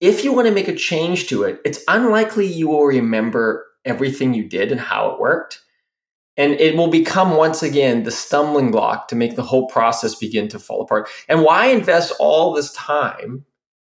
if 0.00 0.24
you 0.24 0.32
want 0.32 0.48
to 0.48 0.52
make 0.52 0.66
a 0.66 0.74
change 0.74 1.28
to 1.28 1.44
it 1.44 1.60
it's 1.64 1.78
unlikely 1.86 2.46
you 2.46 2.66
will 2.68 2.84
remember 2.84 3.70
everything 3.84 4.34
you 4.34 4.44
did 4.44 4.72
and 4.72 4.80
how 4.80 5.10
it 5.10 5.20
worked. 5.20 5.62
And 6.36 6.54
it 6.54 6.76
will 6.76 6.88
become 6.88 7.36
once 7.36 7.62
again 7.62 8.04
the 8.04 8.10
stumbling 8.10 8.70
block 8.70 9.08
to 9.08 9.16
make 9.16 9.36
the 9.36 9.42
whole 9.42 9.66
process 9.66 10.14
begin 10.14 10.48
to 10.48 10.58
fall 10.58 10.82
apart. 10.82 11.08
And 11.28 11.42
why 11.42 11.66
invest 11.66 12.12
all 12.18 12.54
this 12.54 12.72
time 12.72 13.44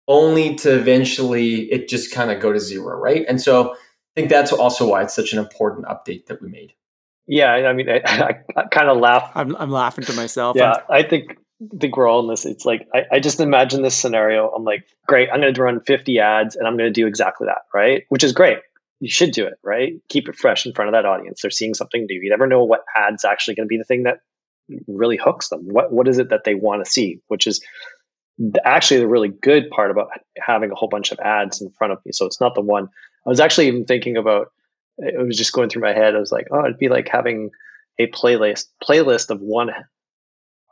only 0.08 0.54
to 0.56 0.74
eventually 0.74 1.70
it 1.70 1.88
just 1.88 2.12
kind 2.12 2.30
of 2.30 2.40
go 2.40 2.52
to 2.52 2.58
zero, 2.58 2.98
right? 2.98 3.24
And 3.28 3.40
so 3.40 3.74
I 3.74 3.76
think 4.16 4.30
that's 4.30 4.52
also 4.52 4.88
why 4.88 5.02
it's 5.02 5.14
such 5.14 5.32
an 5.32 5.38
important 5.38 5.86
update 5.86 6.26
that 6.26 6.42
we 6.42 6.48
made. 6.48 6.72
Yeah, 7.26 7.52
I 7.52 7.72
mean, 7.74 7.90
I, 7.90 8.00
I, 8.06 8.40
I 8.56 8.64
kind 8.68 8.88
of 8.88 8.96
laugh. 8.98 9.30
I'm, 9.34 9.54
I'm 9.56 9.70
laughing 9.70 10.04
to 10.06 10.14
myself. 10.14 10.56
Yeah, 10.56 10.72
I'm, 10.72 10.82
i 10.90 11.02
think 11.02 11.36
think 11.78 11.96
we're 11.96 12.08
all 12.08 12.20
in 12.20 12.28
this. 12.28 12.46
It's 12.46 12.64
like 12.64 12.88
I, 12.94 13.04
I 13.12 13.20
just 13.20 13.38
imagine 13.38 13.82
this 13.82 13.96
scenario. 13.96 14.48
I'm 14.48 14.64
like, 14.64 14.84
great, 15.06 15.28
I'm 15.30 15.40
going 15.40 15.52
to 15.52 15.62
run 15.62 15.80
50 15.80 16.18
ads, 16.18 16.56
and 16.56 16.66
I'm 16.66 16.76
going 16.78 16.88
to 16.88 17.00
do 17.00 17.06
exactly 17.06 17.46
that, 17.46 17.62
right? 17.74 18.04
Which 18.08 18.24
is 18.24 18.32
great. 18.32 18.58
You 19.00 19.10
should 19.10 19.32
do 19.32 19.46
it, 19.46 19.54
right? 19.62 19.92
Keep 20.08 20.28
it 20.28 20.36
fresh 20.36 20.66
in 20.66 20.72
front 20.72 20.88
of 20.88 20.94
that 20.94 21.06
audience. 21.06 21.42
They're 21.42 21.50
seeing 21.50 21.74
something 21.74 22.06
new. 22.08 22.20
You 22.20 22.30
never 22.30 22.46
know 22.46 22.64
what 22.64 22.80
ad's 22.96 23.24
actually 23.24 23.54
going 23.56 23.66
to 23.66 23.68
be 23.68 23.78
the 23.78 23.84
thing 23.84 24.04
that 24.04 24.20
really 24.86 25.16
hooks 25.16 25.48
them. 25.48 25.60
What 25.64 25.92
what 25.92 26.08
is 26.08 26.18
it 26.18 26.30
that 26.30 26.44
they 26.44 26.54
want 26.54 26.84
to 26.84 26.90
see? 26.90 27.20
Which 27.28 27.46
is 27.46 27.62
actually 28.64 29.00
the 29.00 29.08
really 29.08 29.28
good 29.28 29.68
part 29.70 29.90
about 29.90 30.08
having 30.38 30.70
a 30.70 30.74
whole 30.74 30.88
bunch 30.88 31.12
of 31.12 31.18
ads 31.20 31.60
in 31.60 31.70
front 31.70 31.92
of 31.92 31.98
me. 32.04 32.12
So 32.12 32.26
it's 32.26 32.40
not 32.40 32.54
the 32.54 32.60
one. 32.60 32.88
I 33.26 33.28
was 33.28 33.40
actually 33.40 33.68
even 33.68 33.84
thinking 33.84 34.16
about. 34.16 34.52
It 34.98 35.24
was 35.24 35.38
just 35.38 35.52
going 35.52 35.68
through 35.68 35.82
my 35.82 35.92
head. 35.92 36.16
I 36.16 36.18
was 36.18 36.32
like, 36.32 36.48
oh, 36.50 36.64
it'd 36.64 36.78
be 36.78 36.88
like 36.88 37.08
having 37.08 37.50
a 38.00 38.08
playlist 38.08 38.66
playlist 38.82 39.30
of 39.30 39.40
one 39.40 39.70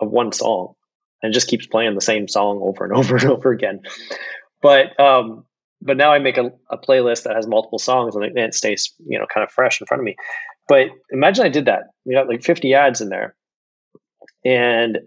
of 0.01 0.11
one 0.11 0.33
song, 0.33 0.75
and 1.23 1.33
just 1.33 1.49
keeps 1.49 1.67
playing 1.67 1.95
the 1.95 2.01
same 2.01 2.27
song 2.27 2.61
over 2.63 2.85
and 2.85 2.93
over 2.97 3.17
and 3.17 3.27
over 3.27 3.53
again. 3.53 3.81
But 4.63 4.99
um, 4.99 5.45
but 5.81 5.97
now 5.97 6.13
I 6.13 6.19
make 6.19 6.39
a, 6.39 6.51
a 6.71 6.79
playlist 6.79 7.25
that 7.25 7.37
has 7.37 7.47
multiple 7.47 7.79
songs 7.79 8.17
and 8.17 8.25
it, 8.25 8.31
and 8.31 8.39
it 8.39 8.55
stays 8.55 8.93
you 9.07 9.19
know 9.19 9.27
kind 9.33 9.45
of 9.45 9.53
fresh 9.53 9.81
in 9.81 9.87
front 9.87 10.01
of 10.01 10.05
me. 10.05 10.17
But 10.69 10.89
imagine 11.11 11.45
I 11.45 11.49
did 11.49 11.67
that. 11.67 11.85
You 12.05 12.17
got 12.17 12.29
like 12.29 12.43
50 12.43 12.75
ads 12.75 13.01
in 13.01 13.09
there, 13.09 13.37
and 14.45 14.99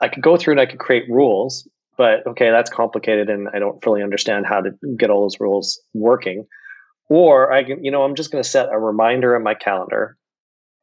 I 0.00 0.08
could 0.08 0.22
go 0.22 0.36
through 0.36 0.54
and 0.54 0.60
I 0.60 0.66
could 0.66 0.80
create 0.80 1.08
rules 1.08 1.68
but 1.96 2.26
okay, 2.26 2.50
that's 2.50 2.70
complicated 2.70 3.30
and 3.30 3.48
I 3.52 3.58
don't 3.58 3.82
fully 3.82 4.02
understand 4.02 4.46
how 4.46 4.60
to 4.60 4.70
get 4.96 5.10
all 5.10 5.22
those 5.22 5.40
rules 5.40 5.80
working. 5.92 6.46
Or 7.08 7.52
I 7.52 7.64
can, 7.64 7.84
you 7.84 7.90
know, 7.90 8.02
I'm 8.02 8.14
just 8.14 8.30
going 8.30 8.42
to 8.42 8.48
set 8.48 8.72
a 8.72 8.78
reminder 8.78 9.36
in 9.36 9.42
my 9.42 9.54
calendar 9.54 10.16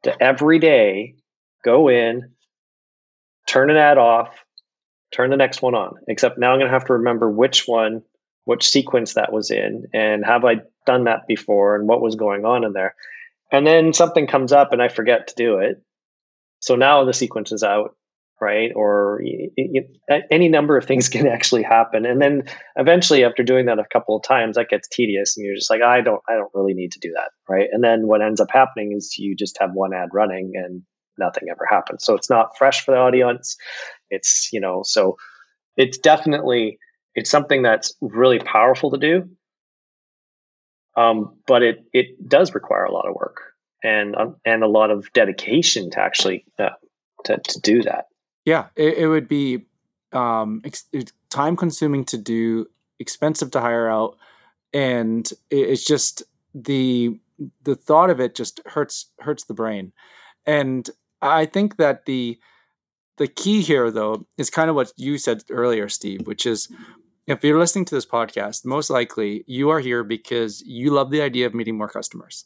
to 0.03 0.23
every 0.23 0.59
day 0.59 1.15
go 1.63 1.89
in, 1.89 2.31
turn 3.47 3.69
an 3.69 3.77
ad 3.77 3.97
off, 3.97 4.29
turn 5.11 5.29
the 5.29 5.37
next 5.37 5.61
one 5.61 5.75
on. 5.75 5.95
Except 6.07 6.37
now 6.37 6.51
I'm 6.51 6.59
going 6.59 6.69
to 6.69 6.73
have 6.73 6.85
to 6.85 6.93
remember 6.93 7.29
which 7.29 7.67
one, 7.67 8.03
which 8.45 8.69
sequence 8.69 9.15
that 9.15 9.33
was 9.33 9.51
in, 9.51 9.87
and 9.93 10.25
have 10.25 10.45
I 10.45 10.61
done 10.85 11.05
that 11.05 11.27
before 11.27 11.75
and 11.75 11.87
what 11.87 12.01
was 12.01 12.15
going 12.15 12.45
on 12.45 12.63
in 12.63 12.73
there. 12.73 12.95
And 13.51 13.67
then 13.67 13.93
something 13.93 14.27
comes 14.27 14.51
up 14.51 14.71
and 14.71 14.81
I 14.81 14.87
forget 14.87 15.27
to 15.27 15.35
do 15.35 15.57
it. 15.57 15.81
So 16.59 16.75
now 16.75 17.03
the 17.03 17.13
sequence 17.13 17.51
is 17.51 17.63
out 17.63 17.95
right? 18.41 18.71
Or 18.75 19.21
any 20.31 20.49
number 20.49 20.75
of 20.75 20.85
things 20.85 21.07
can 21.09 21.27
actually 21.27 21.63
happen. 21.63 22.05
And 22.05 22.21
then 22.21 22.43
eventually, 22.75 23.23
after 23.23 23.43
doing 23.43 23.67
that 23.67 23.79
a 23.79 23.85
couple 23.93 24.17
of 24.17 24.23
times, 24.23 24.55
that 24.55 24.69
gets 24.69 24.89
tedious, 24.89 25.37
and 25.37 25.45
you're 25.45 25.55
just 25.55 25.69
like, 25.69 25.81
I 25.81 26.01
don't, 26.01 26.21
I 26.27 26.33
don't 26.33 26.51
really 26.53 26.73
need 26.73 26.91
to 26.93 26.99
do 26.99 27.13
that, 27.13 27.29
right? 27.47 27.69
And 27.71 27.83
then 27.83 28.07
what 28.07 28.21
ends 28.21 28.41
up 28.41 28.51
happening 28.51 28.93
is 28.93 29.17
you 29.17 29.35
just 29.35 29.57
have 29.59 29.71
one 29.73 29.93
ad 29.93 30.09
running 30.11 30.53
and 30.55 30.81
nothing 31.17 31.49
ever 31.49 31.65
happens. 31.69 32.03
So 32.03 32.15
it's 32.15 32.29
not 32.29 32.57
fresh 32.57 32.83
for 32.83 32.91
the 32.91 32.97
audience. 32.97 33.55
It's 34.09 34.49
you 34.51 34.59
know, 34.59 34.81
so 34.83 35.17
it's 35.77 35.97
definitely 35.97 36.79
it's 37.15 37.29
something 37.29 37.61
that's 37.61 37.93
really 38.01 38.39
powerful 38.39 38.91
to 38.91 38.97
do. 38.97 39.29
Um, 40.97 41.37
but 41.47 41.63
it 41.63 41.85
it 41.93 42.27
does 42.27 42.53
require 42.53 42.83
a 42.83 42.91
lot 42.91 43.07
of 43.07 43.15
work 43.15 43.37
and 43.83 44.15
um, 44.15 44.35
and 44.45 44.63
a 44.63 44.67
lot 44.67 44.91
of 44.91 45.11
dedication 45.13 45.91
to 45.91 45.99
actually 45.99 46.45
uh, 46.59 46.69
to, 47.25 47.37
to 47.37 47.59
do 47.61 47.83
that. 47.83 48.05
Yeah, 48.45 48.67
it, 48.75 48.99
it 48.99 49.07
would 49.07 49.27
be 49.27 49.65
um, 50.13 50.61
ex- 50.65 50.85
time 51.29 51.55
consuming 51.55 52.05
to 52.05 52.17
do, 52.17 52.67
expensive 52.99 53.51
to 53.51 53.61
hire 53.61 53.87
out, 53.89 54.17
and 54.73 55.29
it, 55.49 55.69
it's 55.69 55.85
just 55.85 56.23
the 56.53 57.19
the 57.63 57.75
thought 57.75 58.09
of 58.09 58.19
it 58.19 58.35
just 58.35 58.61
hurts 58.65 59.07
hurts 59.19 59.43
the 59.43 59.53
brain. 59.53 59.93
And 60.45 60.89
I 61.21 61.45
think 61.45 61.77
that 61.77 62.05
the 62.05 62.39
the 63.17 63.27
key 63.27 63.61
here 63.61 63.91
though 63.91 64.27
is 64.37 64.49
kind 64.49 64.69
of 64.69 64.75
what 64.75 64.93
you 64.97 65.17
said 65.17 65.43
earlier, 65.49 65.89
Steve, 65.89 66.27
which 66.27 66.45
is 66.45 66.69
if 67.27 67.43
you're 67.43 67.59
listening 67.59 67.85
to 67.85 67.95
this 67.95 68.05
podcast, 68.05 68.65
most 68.65 68.89
likely 68.89 69.43
you 69.47 69.69
are 69.69 69.79
here 69.79 70.03
because 70.03 70.61
you 70.65 70.91
love 70.91 71.11
the 71.11 71.21
idea 71.21 71.45
of 71.45 71.53
meeting 71.53 71.77
more 71.77 71.89
customers 71.89 72.45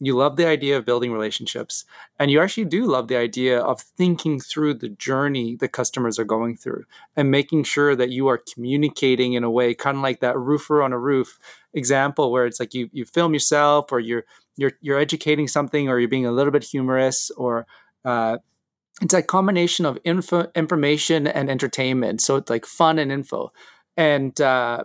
you 0.00 0.16
love 0.16 0.36
the 0.36 0.46
idea 0.46 0.76
of 0.76 0.84
building 0.84 1.12
relationships 1.12 1.84
and 2.18 2.30
you 2.30 2.40
actually 2.40 2.64
do 2.64 2.84
love 2.84 3.08
the 3.08 3.16
idea 3.16 3.60
of 3.60 3.80
thinking 3.80 4.40
through 4.40 4.74
the 4.74 4.88
journey 4.88 5.56
the 5.56 5.68
customers 5.68 6.18
are 6.18 6.24
going 6.24 6.56
through 6.56 6.84
and 7.16 7.30
making 7.30 7.62
sure 7.62 7.94
that 7.94 8.10
you 8.10 8.26
are 8.26 8.40
communicating 8.52 9.34
in 9.34 9.44
a 9.44 9.50
way 9.50 9.72
kind 9.72 9.96
of 9.96 10.02
like 10.02 10.20
that 10.20 10.38
roofer 10.38 10.82
on 10.82 10.92
a 10.92 10.98
roof 10.98 11.38
example 11.72 12.32
where 12.32 12.46
it's 12.46 12.60
like 12.60 12.74
you 12.74 12.88
you 12.92 13.04
film 13.04 13.32
yourself 13.32 13.92
or 13.92 14.00
you're 14.00 14.24
you're 14.56 14.72
you're 14.80 14.98
educating 14.98 15.48
something 15.48 15.88
or 15.88 15.98
you're 15.98 16.08
being 16.08 16.26
a 16.26 16.32
little 16.32 16.52
bit 16.52 16.64
humorous 16.64 17.30
or 17.32 17.66
uh, 18.04 18.38
it's 19.02 19.14
a 19.14 19.22
combination 19.22 19.86
of 19.86 19.98
info 20.04 20.50
information 20.54 21.26
and 21.26 21.50
entertainment. 21.50 22.20
So 22.20 22.36
it's 22.36 22.50
like 22.50 22.66
fun 22.66 22.98
and 22.98 23.10
info. 23.10 23.52
And 23.96 24.38
uh, 24.40 24.84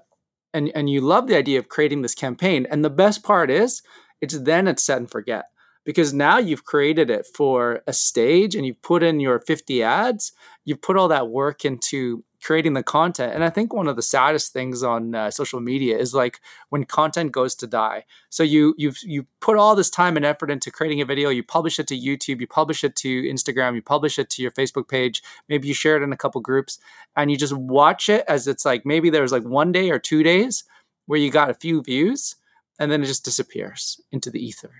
and 0.53 0.71
and 0.73 0.89
you 0.89 1.01
love 1.01 1.27
the 1.27 1.37
idea 1.37 1.59
of 1.59 1.69
creating 1.69 2.01
this 2.01 2.15
campaign. 2.15 2.65
And 2.69 2.83
the 2.83 2.89
best 2.89 3.23
part 3.23 3.51
is 3.51 3.81
it's 4.21 4.37
then 4.39 4.67
it's 4.67 4.83
set 4.83 4.97
and 4.97 5.09
forget. 5.09 5.45
Because 5.85 6.13
now 6.13 6.37
you've 6.37 6.65
created 6.65 7.09
it 7.09 7.25
for 7.25 7.81
a 7.87 7.93
stage 7.93 8.53
and 8.53 8.65
you've 8.65 8.81
put 8.81 9.01
in 9.01 9.19
your 9.19 9.39
50 9.39 9.81
ads 9.81 10.33
you've 10.69 10.81
put 10.83 10.97
all 10.97 11.07
that 11.07 11.29
work 11.29 11.65
into 11.65 12.23
creating 12.43 12.73
the 12.73 12.83
content. 12.83 13.33
And 13.33 13.43
i 13.43 13.49
think 13.49 13.73
one 13.73 13.87
of 13.87 13.95
the 13.95 14.03
saddest 14.03 14.53
things 14.53 14.83
on 14.83 15.15
uh, 15.15 15.31
social 15.31 15.59
media 15.59 15.97
is 15.97 16.13
like 16.13 16.39
when 16.69 16.85
content 16.85 17.31
goes 17.31 17.55
to 17.55 17.67
die. 17.67 18.05
So 18.29 18.43
you 18.43 18.75
you've 18.77 18.99
you 19.03 19.25
put 19.41 19.57
all 19.57 19.75
this 19.75 19.89
time 19.89 20.15
and 20.15 20.25
effort 20.25 20.51
into 20.51 20.71
creating 20.71 21.01
a 21.01 21.05
video 21.05 21.29
you 21.29 21.43
publish 21.43 21.79
it 21.79 21.87
to 21.87 21.99
youtube 21.99 22.39
you 22.39 22.47
publish 22.47 22.83
it 22.83 22.95
to 22.97 23.23
instagram 23.23 23.73
you 23.75 23.81
publish 23.81 24.19
it 24.19 24.29
to 24.29 24.41
your 24.41 24.51
facebook 24.51 24.87
page 24.87 25.23
maybe 25.47 25.67
you 25.67 25.73
share 25.73 25.97
it 25.97 26.03
in 26.03 26.13
a 26.13 26.17
couple 26.17 26.39
groups 26.39 26.77
and 27.15 27.31
you 27.31 27.37
just 27.37 27.53
watch 27.53 28.09
it 28.09 28.23
as 28.27 28.47
it's 28.47 28.65
like 28.65 28.85
maybe 28.85 29.09
there's 29.09 29.31
like 29.31 29.43
one 29.43 29.71
day 29.71 29.89
or 29.89 29.99
two 29.99 30.23
days 30.23 30.63
where 31.07 31.19
you 31.19 31.31
got 31.31 31.49
a 31.49 31.53
few 31.53 31.81
views 31.81 32.35
and 32.79 32.91
then 32.91 33.03
it 33.03 33.07
just 33.07 33.25
disappears 33.25 34.01
into 34.11 34.31
the 34.31 34.43
ether. 34.43 34.71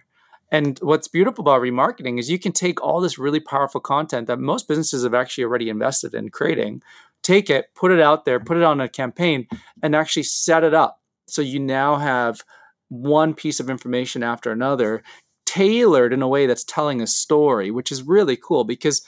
And 0.52 0.80
what's 0.80 1.08
beautiful 1.08 1.44
about 1.44 1.62
remarketing 1.62 2.20
is 2.20 2.30
you 2.30 2.40
can 2.40 2.54
take 2.54 2.82
all 2.82 3.02
this 3.02 3.20
really 3.20 3.40
powerful 3.40 3.82
content 3.82 4.28
that 4.28 4.40
most 4.40 4.68
businesses 4.68 5.04
have 5.04 5.14
actually 5.14 5.44
already 5.44 5.70
invested 5.70 6.16
in 6.16 6.30
creating, 6.30 6.82
take 7.22 7.50
it, 7.50 7.70
put 7.76 7.92
it 7.92 8.00
out 8.00 8.26
there, 8.26 8.40
put 8.40 8.58
it 8.58 8.64
on 8.64 8.82
a 8.82 8.90
campaign, 8.90 9.48
and 9.84 9.96
actually 9.96 10.24
set 10.24 10.64
it 10.64 10.74
up 10.74 11.02
So 11.28 11.44
you 11.44 11.60
now 11.60 11.98
have 11.98 12.42
one 12.88 13.36
piece 13.36 13.60
of 13.60 13.70
information 13.70 14.24
after 14.24 14.52
another 14.52 15.04
tailored 15.46 16.14
in 16.14 16.24
a 16.24 16.28
way 16.28 16.48
that's 16.48 16.64
telling 16.64 17.02
a 17.02 17.08
story, 17.08 17.70
which 17.70 17.92
is 17.92 18.02
really 18.04 18.36
cool 18.36 18.64
because 18.64 19.04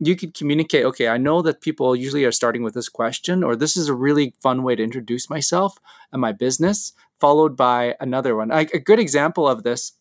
you 0.00 0.14
could 0.14 0.32
communicate 0.32 0.84
okay 0.84 1.08
i 1.08 1.16
know 1.16 1.42
that 1.42 1.60
people 1.60 1.96
usually 1.96 2.24
are 2.24 2.32
starting 2.32 2.62
with 2.62 2.74
this 2.74 2.88
question 2.88 3.42
or 3.42 3.56
this 3.56 3.76
is 3.76 3.88
a 3.88 3.94
really 3.94 4.34
fun 4.40 4.62
way 4.62 4.76
to 4.76 4.82
introduce 4.82 5.28
myself 5.28 5.78
and 6.12 6.20
my 6.20 6.30
business 6.32 6.92
followed 7.20 7.56
by 7.56 7.94
another 8.00 8.36
one 8.36 8.50
a 8.50 8.64
good 8.64 8.98
example 8.98 9.48
of 9.48 9.62
this 9.62 9.92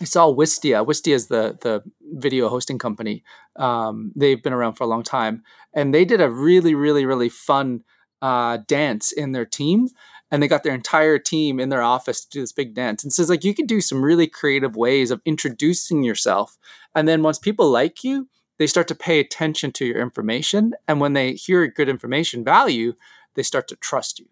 i 0.00 0.04
saw 0.04 0.32
wistia 0.32 0.84
wistia 0.86 1.14
is 1.14 1.28
the 1.28 1.58
the 1.62 1.82
video 2.00 2.48
hosting 2.48 2.78
company 2.78 3.22
um, 3.56 4.12
they've 4.16 4.42
been 4.42 4.52
around 4.52 4.74
for 4.74 4.84
a 4.84 4.88
long 4.88 5.02
time 5.02 5.42
and 5.74 5.94
they 5.94 6.04
did 6.04 6.20
a 6.20 6.30
really 6.30 6.74
really 6.74 7.04
really 7.04 7.28
fun 7.28 7.82
uh, 8.20 8.58
dance 8.66 9.12
in 9.12 9.32
their 9.32 9.46
team 9.46 9.88
and 10.30 10.42
they 10.42 10.48
got 10.48 10.62
their 10.62 10.74
entire 10.74 11.18
team 11.18 11.58
in 11.58 11.68
their 11.68 11.82
office 11.82 12.24
to 12.24 12.30
do 12.30 12.40
this 12.40 12.52
big 12.52 12.74
dance. 12.74 13.02
And 13.02 13.12
so 13.12 13.22
it's 13.22 13.30
like 13.30 13.44
you 13.44 13.54
can 13.54 13.66
do 13.66 13.80
some 13.80 14.04
really 14.04 14.26
creative 14.26 14.76
ways 14.76 15.10
of 15.10 15.22
introducing 15.24 16.02
yourself. 16.02 16.58
And 16.94 17.08
then 17.08 17.22
once 17.22 17.38
people 17.38 17.70
like 17.70 18.04
you, 18.04 18.28
they 18.58 18.66
start 18.66 18.88
to 18.88 18.94
pay 18.94 19.20
attention 19.20 19.72
to 19.72 19.86
your 19.86 20.00
information. 20.00 20.74
And 20.86 21.00
when 21.00 21.12
they 21.12 21.32
hear 21.32 21.66
good 21.68 21.88
information 21.88 22.44
value, 22.44 22.94
they 23.34 23.42
start 23.42 23.68
to 23.68 23.76
trust 23.76 24.18
you. 24.18 24.26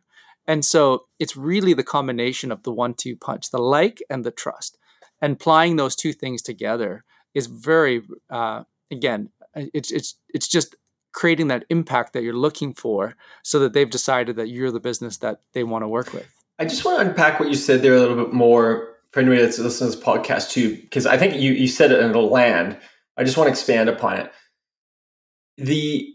And 0.47 0.65
so 0.65 1.07
it's 1.19 1.37
really 1.37 1.75
the 1.75 1.83
combination 1.83 2.53
of 2.53 2.63
the 2.63 2.73
one 2.73 2.95
two 2.95 3.17
punch, 3.17 3.51
the 3.51 3.59
like 3.59 4.03
and 4.09 4.25
the 4.25 4.31
trust. 4.31 4.79
And 5.21 5.35
applying 5.35 5.77
those 5.77 5.97
two 5.97 6.13
things 6.13 6.43
together 6.43 7.05
is 7.35 7.47
very, 7.47 8.03
uh, 8.31 8.65
again, 8.91 9.31
it's, 9.55 9.91
it's, 9.91 10.17
it's 10.29 10.49
just 10.49 10.77
creating 11.13 11.49
that 11.49 11.65
impact 11.71 12.13
that 12.13 12.23
you're 12.23 12.35
looking 12.35 12.75
for 12.75 13.17
so 13.43 13.59
that 13.59 13.73
they've 13.73 13.89
decided 13.89 14.37
that 14.37 14.49
you're 14.49 14.71
the 14.71 14.81
business 14.81 15.17
that 15.19 15.41
they 15.55 15.65
want 15.65 15.83
to 15.83 15.89
work 15.89 16.13
with. 16.13 16.31
I 16.59 16.65
just 16.65 16.85
want 16.85 17.01
to 17.01 17.09
unpack 17.09 17.41
what 17.41 17.49
you 17.49 17.55
said 17.55 17.83
there 17.83 17.95
a 17.95 18.01
little 18.01 18.17
bit 18.17 18.33
more 18.33 18.95
for 19.13 19.21
anybody 19.21 19.43
that's 19.43 19.59
listening 19.59 19.91
to 19.91 19.97
this 19.97 20.05
podcast 20.05 20.51
too, 20.51 20.77
because 20.77 21.07
I 21.07 21.17
think 21.17 21.35
you, 21.35 21.53
you 21.53 21.69
said 21.69 21.91
it 21.91 22.01
and 22.01 22.11
it'll 22.11 22.29
land 22.29 22.79
I 23.17 23.25
just 23.25 23.37
want 23.37 23.49
to 23.49 23.53
expand 23.53 23.89
upon 23.89 24.19
it. 24.19 24.33
The 25.57 26.13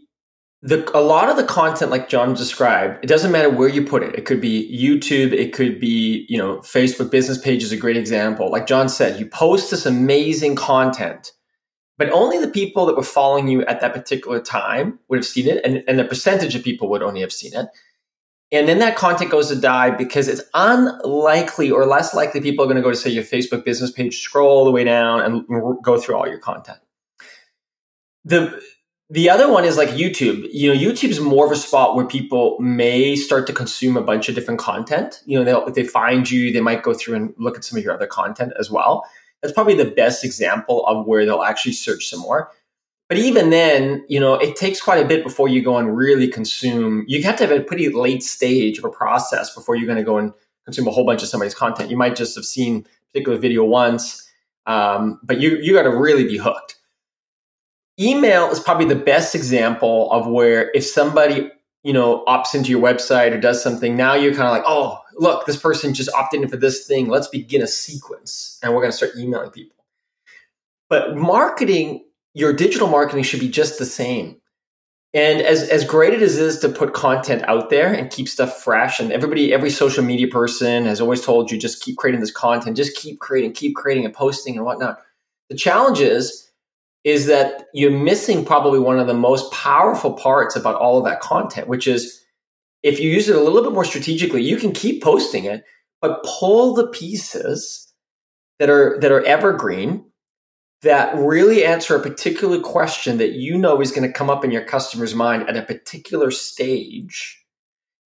the 0.62 0.88
a 0.96 1.00
lot 1.00 1.28
of 1.28 1.36
the 1.36 1.44
content 1.44 1.90
like 1.90 2.08
John 2.08 2.34
described, 2.34 3.02
it 3.02 3.08
doesn't 3.08 3.32
matter 3.32 3.50
where 3.50 3.68
you 3.68 3.84
put 3.84 4.04
it. 4.04 4.14
It 4.14 4.24
could 4.24 4.40
be 4.40 4.70
YouTube, 4.72 5.32
it 5.32 5.52
could 5.52 5.80
be, 5.80 6.24
you 6.28 6.38
know, 6.38 6.58
Facebook 6.58 7.10
business 7.10 7.36
page 7.36 7.64
is 7.64 7.72
a 7.72 7.76
great 7.76 7.96
example. 7.96 8.50
Like 8.50 8.68
John 8.68 8.88
said, 8.88 9.18
you 9.18 9.26
post 9.26 9.72
this 9.72 9.86
amazing 9.86 10.54
content, 10.54 11.32
but 11.98 12.10
only 12.10 12.38
the 12.38 12.48
people 12.48 12.86
that 12.86 12.96
were 12.96 13.02
following 13.02 13.48
you 13.48 13.64
at 13.66 13.80
that 13.80 13.92
particular 13.92 14.40
time 14.40 15.00
would 15.08 15.18
have 15.18 15.26
seen 15.26 15.48
it, 15.48 15.64
and, 15.64 15.82
and 15.88 15.98
the 15.98 16.04
percentage 16.04 16.54
of 16.54 16.62
people 16.62 16.88
would 16.90 17.02
only 17.02 17.22
have 17.22 17.32
seen 17.32 17.52
it. 17.54 17.66
And 18.52 18.68
then 18.68 18.78
that 18.80 18.96
content 18.96 19.30
goes 19.30 19.48
to 19.48 19.56
die 19.56 19.90
because 19.90 20.28
it's 20.28 20.42
unlikely 20.54 21.70
or 21.70 21.86
less 21.86 22.14
likely 22.14 22.40
people 22.40 22.64
are 22.64 22.68
going 22.68 22.76
to 22.76 22.82
go 22.82 22.90
to 22.90 22.96
say 22.96 23.10
your 23.10 23.24
Facebook 23.24 23.64
business 23.64 23.90
page, 23.90 24.20
scroll 24.20 24.58
all 24.58 24.64
the 24.64 24.70
way 24.70 24.84
down 24.84 25.22
and 25.22 25.82
go 25.82 25.98
through 25.98 26.16
all 26.16 26.28
your 26.28 26.38
content 26.38 26.78
the 28.24 28.60
the 29.12 29.28
other 29.28 29.52
one 29.52 29.66
is 29.66 29.76
like 29.76 29.90
YouTube. 29.90 30.48
You 30.52 30.72
know, 30.72 30.80
YouTube's 30.80 31.20
more 31.20 31.44
of 31.44 31.52
a 31.52 31.56
spot 31.56 31.94
where 31.94 32.06
people 32.06 32.56
may 32.58 33.14
start 33.14 33.46
to 33.46 33.52
consume 33.52 33.98
a 33.98 34.02
bunch 34.02 34.30
of 34.30 34.34
different 34.34 34.58
content. 34.58 35.20
You 35.26 35.38
know, 35.38 35.44
they'll, 35.44 35.66
if 35.66 35.74
they 35.74 35.84
find 35.84 36.30
you, 36.30 36.50
they 36.50 36.62
might 36.62 36.82
go 36.82 36.94
through 36.94 37.16
and 37.16 37.34
look 37.36 37.58
at 37.58 37.62
some 37.62 37.76
of 37.76 37.84
your 37.84 37.92
other 37.92 38.06
content 38.06 38.54
as 38.58 38.70
well. 38.70 39.04
That's 39.42 39.52
probably 39.52 39.74
the 39.74 39.90
best 39.90 40.24
example 40.24 40.86
of 40.86 41.06
where 41.06 41.26
they'll 41.26 41.42
actually 41.42 41.72
search 41.72 42.08
some 42.08 42.20
more. 42.20 42.52
But 43.10 43.18
even 43.18 43.50
then, 43.50 44.02
you 44.08 44.18
know, 44.18 44.36
it 44.36 44.56
takes 44.56 44.80
quite 44.80 45.04
a 45.04 45.06
bit 45.06 45.22
before 45.24 45.46
you 45.46 45.60
go 45.60 45.76
and 45.76 45.94
really 45.94 46.26
consume. 46.26 47.04
You 47.06 47.22
have 47.24 47.36
to 47.36 47.46
have 47.46 47.54
a 47.54 47.62
pretty 47.62 47.90
late 47.90 48.22
stage 48.22 48.78
of 48.78 48.84
a 48.84 48.88
process 48.88 49.54
before 49.54 49.76
you're 49.76 49.84
going 49.84 49.98
to 49.98 50.04
go 50.04 50.16
and 50.16 50.32
consume 50.64 50.88
a 50.88 50.90
whole 50.90 51.04
bunch 51.04 51.22
of 51.22 51.28
somebody's 51.28 51.54
content. 51.54 51.90
You 51.90 51.98
might 51.98 52.16
just 52.16 52.34
have 52.34 52.46
seen 52.46 52.78
a 52.78 53.12
particular 53.12 53.36
video 53.36 53.62
once, 53.64 54.26
um, 54.64 55.20
but 55.22 55.38
you 55.38 55.58
you 55.60 55.74
got 55.74 55.82
to 55.82 55.94
really 55.94 56.24
be 56.24 56.38
hooked 56.38 56.76
email 58.00 58.50
is 58.50 58.60
probably 58.60 58.86
the 58.86 58.94
best 58.94 59.34
example 59.34 60.10
of 60.12 60.26
where 60.26 60.70
if 60.74 60.84
somebody 60.84 61.50
you 61.82 61.92
know 61.92 62.24
opts 62.26 62.54
into 62.54 62.70
your 62.70 62.80
website 62.80 63.32
or 63.32 63.40
does 63.40 63.62
something 63.62 63.96
now 63.96 64.14
you're 64.14 64.32
kind 64.32 64.46
of 64.46 64.52
like 64.52 64.64
oh 64.66 65.02
look 65.18 65.46
this 65.46 65.56
person 65.56 65.94
just 65.94 66.12
opted 66.14 66.42
in 66.42 66.48
for 66.48 66.56
this 66.56 66.86
thing. 66.86 67.08
Let's 67.08 67.28
begin 67.28 67.62
a 67.62 67.66
sequence 67.66 68.58
and 68.62 68.72
we're 68.72 68.80
going 68.80 68.90
to 68.90 68.96
start 68.96 69.12
emailing 69.16 69.50
people. 69.50 69.76
But 70.88 71.16
marketing 71.16 72.04
your 72.34 72.52
digital 72.52 72.88
marketing 72.88 73.24
should 73.24 73.40
be 73.40 73.48
just 73.48 73.78
the 73.78 73.84
same. 73.84 74.38
And 75.14 75.42
as, 75.42 75.68
as 75.68 75.84
great 75.84 76.14
as 76.14 76.38
it 76.38 76.42
is 76.42 76.58
to 76.60 76.70
put 76.70 76.94
content 76.94 77.42
out 77.46 77.68
there 77.68 77.92
and 77.92 78.10
keep 78.10 78.28
stuff 78.28 78.62
fresh 78.62 78.98
and 78.98 79.12
everybody 79.12 79.52
every 79.52 79.68
social 79.68 80.02
media 80.02 80.26
person 80.26 80.86
has 80.86 81.02
always 81.02 81.22
told 81.22 81.50
you 81.50 81.58
just 81.58 81.82
keep 81.82 81.98
creating 81.98 82.20
this 82.20 82.30
content. 82.30 82.76
Just 82.76 82.96
keep 82.96 83.20
creating 83.20 83.52
keep 83.52 83.76
creating 83.76 84.04
and 84.04 84.14
posting 84.14 84.56
and 84.56 84.64
whatnot. 84.64 84.98
The 85.50 85.56
challenge 85.56 86.00
is 86.00 86.50
is 87.04 87.26
that 87.26 87.64
you're 87.74 87.90
missing 87.90 88.44
probably 88.44 88.78
one 88.78 88.98
of 88.98 89.06
the 89.06 89.14
most 89.14 89.50
powerful 89.52 90.12
parts 90.12 90.54
about 90.54 90.76
all 90.76 90.98
of 90.98 91.04
that 91.04 91.20
content, 91.20 91.68
which 91.68 91.86
is 91.88 92.20
if 92.82 93.00
you 93.00 93.10
use 93.10 93.28
it 93.28 93.36
a 93.36 93.40
little 93.40 93.62
bit 93.62 93.72
more 93.72 93.84
strategically, 93.84 94.42
you 94.42 94.56
can 94.56 94.72
keep 94.72 95.02
posting 95.02 95.44
it, 95.44 95.64
but 96.00 96.24
pull 96.24 96.74
the 96.74 96.86
pieces 96.88 97.92
that 98.58 98.70
are 98.70 98.98
that 99.00 99.12
are 99.12 99.24
evergreen 99.24 100.04
that 100.82 101.16
really 101.16 101.64
answer 101.64 101.94
a 101.94 102.02
particular 102.02 102.60
question 102.60 103.18
that 103.18 103.32
you 103.32 103.56
know 103.56 103.80
is 103.80 103.92
going 103.92 104.06
to 104.06 104.12
come 104.12 104.28
up 104.28 104.44
in 104.44 104.50
your 104.50 104.64
customer's 104.64 105.14
mind 105.14 105.48
at 105.48 105.56
a 105.56 105.62
particular 105.62 106.30
stage. 106.30 107.38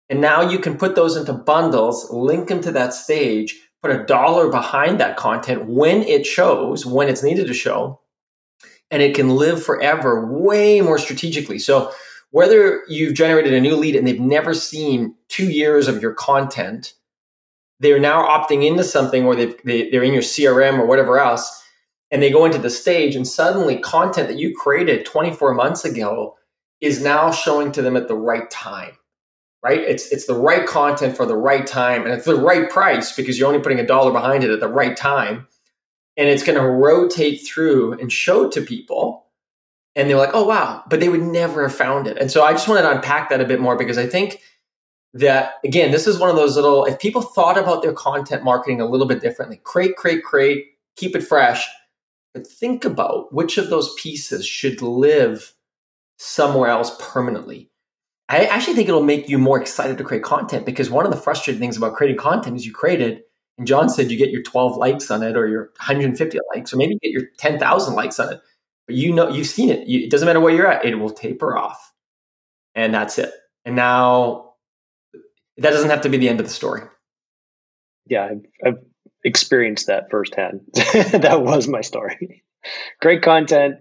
And 0.08 0.20
now 0.20 0.42
you 0.42 0.58
can 0.58 0.76
put 0.76 0.94
those 0.94 1.16
into 1.16 1.32
bundles, 1.32 2.10
link 2.10 2.48
them 2.48 2.60
to 2.60 2.72
that 2.72 2.92
stage, 2.92 3.58
put 3.82 3.90
a 3.90 4.04
dollar 4.04 4.50
behind 4.50 5.00
that 5.00 5.16
content 5.16 5.66
when 5.66 6.02
it 6.02 6.26
shows, 6.26 6.84
when 6.84 7.08
it's 7.08 7.22
needed 7.22 7.46
to 7.46 7.54
show, 7.54 8.00
and 8.90 9.02
it 9.02 9.14
can 9.14 9.30
live 9.30 9.62
forever 9.62 10.26
way 10.26 10.80
more 10.80 10.98
strategically. 10.98 11.58
So 11.58 11.92
whether 12.30 12.82
you've 12.88 13.14
generated 13.14 13.54
a 13.54 13.60
new 13.60 13.76
lead 13.76 13.96
and 13.96 14.06
they've 14.06 14.20
never 14.20 14.54
seen 14.54 15.14
two 15.28 15.50
years 15.50 15.88
of 15.88 16.02
your 16.02 16.12
content, 16.12 16.94
they're 17.80 18.00
now 18.00 18.26
opting 18.26 18.66
into 18.66 18.84
something 18.84 19.24
or 19.24 19.34
they, 19.34 19.54
they, 19.64 19.90
they're 19.90 20.02
in 20.02 20.12
your 20.12 20.22
CRM 20.22 20.78
or 20.78 20.86
whatever 20.86 21.18
else, 21.18 21.64
and 22.10 22.22
they 22.22 22.30
go 22.30 22.44
into 22.44 22.58
the 22.58 22.70
stage 22.70 23.16
and 23.16 23.26
suddenly 23.26 23.78
content 23.78 24.28
that 24.28 24.38
you 24.38 24.54
created 24.54 25.04
24 25.04 25.54
months 25.54 25.84
ago 25.84 26.36
is 26.80 27.02
now 27.02 27.30
showing 27.30 27.72
to 27.72 27.82
them 27.82 27.96
at 27.96 28.08
the 28.08 28.14
right 28.14 28.50
time 28.50 28.92
right 29.62 29.80
it's 29.80 30.12
it's 30.12 30.26
the 30.26 30.34
right 30.34 30.66
content 30.66 31.16
for 31.16 31.26
the 31.26 31.36
right 31.36 31.66
time 31.66 32.02
and 32.02 32.12
it's 32.12 32.26
the 32.26 32.34
right 32.34 32.70
price 32.70 33.14
because 33.16 33.38
you're 33.38 33.48
only 33.48 33.60
putting 33.60 33.80
a 33.80 33.86
dollar 33.86 34.12
behind 34.12 34.44
it 34.44 34.50
at 34.50 34.60
the 34.60 34.68
right 34.68 34.96
time 34.96 35.46
and 36.16 36.28
it's 36.28 36.42
going 36.42 36.58
to 36.58 36.66
rotate 36.66 37.46
through 37.46 37.92
and 37.94 38.12
show 38.12 38.48
to 38.50 38.60
people 38.60 39.26
and 39.94 40.08
they're 40.08 40.16
like 40.16 40.30
oh 40.34 40.44
wow 40.44 40.82
but 40.88 41.00
they 41.00 41.08
would 41.08 41.22
never 41.22 41.62
have 41.62 41.74
found 41.74 42.06
it. 42.06 42.18
And 42.18 42.30
so 42.30 42.44
i 42.44 42.52
just 42.52 42.68
wanted 42.68 42.82
to 42.82 42.90
unpack 42.90 43.30
that 43.30 43.40
a 43.40 43.46
bit 43.46 43.60
more 43.60 43.76
because 43.76 43.98
i 43.98 44.06
think 44.06 44.40
that 45.14 45.54
again 45.64 45.92
this 45.92 46.06
is 46.06 46.18
one 46.18 46.30
of 46.30 46.36
those 46.36 46.56
little 46.56 46.84
if 46.84 46.98
people 46.98 47.22
thought 47.22 47.58
about 47.58 47.82
their 47.82 47.92
content 47.92 48.44
marketing 48.44 48.80
a 48.80 48.86
little 48.86 49.06
bit 49.06 49.20
differently 49.20 49.60
create 49.64 49.96
create 49.96 50.22
create 50.22 50.66
keep 50.96 51.16
it 51.16 51.22
fresh 51.22 51.66
but 52.36 52.46
think 52.46 52.84
about 52.84 53.32
which 53.32 53.56
of 53.56 53.70
those 53.70 53.94
pieces 53.94 54.44
should 54.44 54.82
live 54.82 55.54
somewhere 56.18 56.68
else 56.68 56.94
permanently. 57.00 57.70
I 58.28 58.44
actually 58.44 58.74
think 58.74 58.90
it'll 58.90 59.02
make 59.02 59.28
you 59.28 59.38
more 59.38 59.58
excited 59.58 59.96
to 59.96 60.04
create 60.04 60.22
content 60.22 60.66
because 60.66 60.90
one 60.90 61.06
of 61.06 61.12
the 61.12 61.16
frustrating 61.16 61.60
things 61.60 61.78
about 61.78 61.94
creating 61.94 62.18
content 62.18 62.56
is 62.56 62.66
you 62.66 62.72
create 62.72 63.00
it 63.00 63.25
and 63.58 63.66
John 63.66 63.88
said 63.88 64.10
you 64.10 64.18
get 64.18 64.30
your 64.30 64.42
12 64.42 64.76
likes 64.76 65.10
on 65.10 65.22
it 65.22 65.36
or 65.36 65.48
your 65.48 65.64
150 65.78 66.38
likes, 66.54 66.72
or 66.72 66.76
maybe 66.76 66.94
you 66.94 67.00
get 67.00 67.12
your 67.12 67.30
10,000 67.38 67.94
likes 67.94 68.20
on 68.20 68.34
it. 68.34 68.40
But 68.86 68.96
you 68.96 69.12
know, 69.12 69.28
you've 69.28 69.46
seen 69.46 69.70
it. 69.70 69.88
You, 69.88 70.00
it 70.04 70.10
doesn't 70.10 70.26
matter 70.26 70.40
where 70.40 70.54
you're 70.54 70.70
at, 70.70 70.84
it 70.84 70.94
will 70.96 71.10
taper 71.10 71.56
off. 71.56 71.92
And 72.74 72.92
that's 72.92 73.18
it. 73.18 73.32
And 73.64 73.74
now 73.74 74.52
that 75.56 75.70
doesn't 75.70 75.90
have 75.90 76.02
to 76.02 76.08
be 76.08 76.18
the 76.18 76.28
end 76.28 76.40
of 76.40 76.46
the 76.46 76.52
story. 76.52 76.82
Yeah, 78.06 78.26
I've, 78.26 78.46
I've 78.64 78.84
experienced 79.24 79.86
that 79.86 80.10
firsthand. 80.10 80.60
that 80.74 81.42
was 81.42 81.66
my 81.66 81.80
story. 81.80 82.44
Great 83.00 83.22
content. 83.22 83.76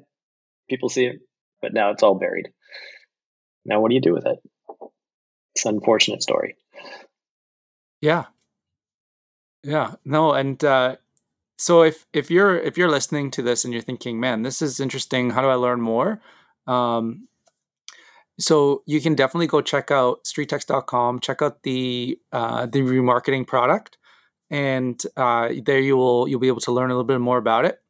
People 0.70 0.90
see 0.90 1.06
it, 1.06 1.20
but 1.62 1.74
now 1.74 1.92
it's 1.92 2.02
all 2.02 2.16
buried. 2.16 2.48
Now, 3.66 3.82
what 3.82 3.90
do 3.90 3.96
you 3.96 4.02
do 4.02 4.14
with 4.14 4.26
it? 4.26 4.40
It's 5.54 5.66
an 5.66 5.76
unfortunate 5.76 6.24
story. 6.24 6.56
Yeah, 8.02 8.26
yeah, 9.66 9.96
no, 10.06 10.34
and 10.34 10.64
uh, 10.64 10.98
so 11.58 11.82
if 11.82 12.06
if 12.14 12.30
you're 12.30 12.56
if 12.58 12.78
you're 12.78 12.90
listening 12.90 13.32
to 13.32 13.42
this 13.42 13.66
and 13.66 13.74
you're 13.74 13.82
thinking, 13.82 14.20
man, 14.20 14.44
this 14.44 14.62
is 14.62 14.80
interesting. 14.80 15.32
How 15.32 15.42
do 15.42 15.48
I 15.48 15.56
learn 15.56 15.82
more? 15.82 16.22
Um, 16.68 17.28
so 18.40 18.84
you 18.86 19.02
can 19.02 19.16
definitely 19.16 19.48
go 19.48 19.62
check 19.62 19.90
out 19.90 20.24
streettext.com, 20.24 21.20
check 21.20 21.42
out 21.42 21.64
the 21.64 22.20
uh, 22.32 22.68
the 22.68 22.82
remarketing 22.82 23.48
product, 23.48 23.98
and 24.52 25.02
uh, 25.18 25.50
there 25.66 25.80
you 25.80 25.98
will 25.98 26.28
you'll 26.28 26.40
be 26.40 26.48
able 26.48 26.62
to 26.62 26.72
learn 26.72 26.92
a 26.92 26.94
little 26.94 27.04
bit 27.04 27.20
more 27.20 27.40
about 27.40 27.66
it. 27.66 27.82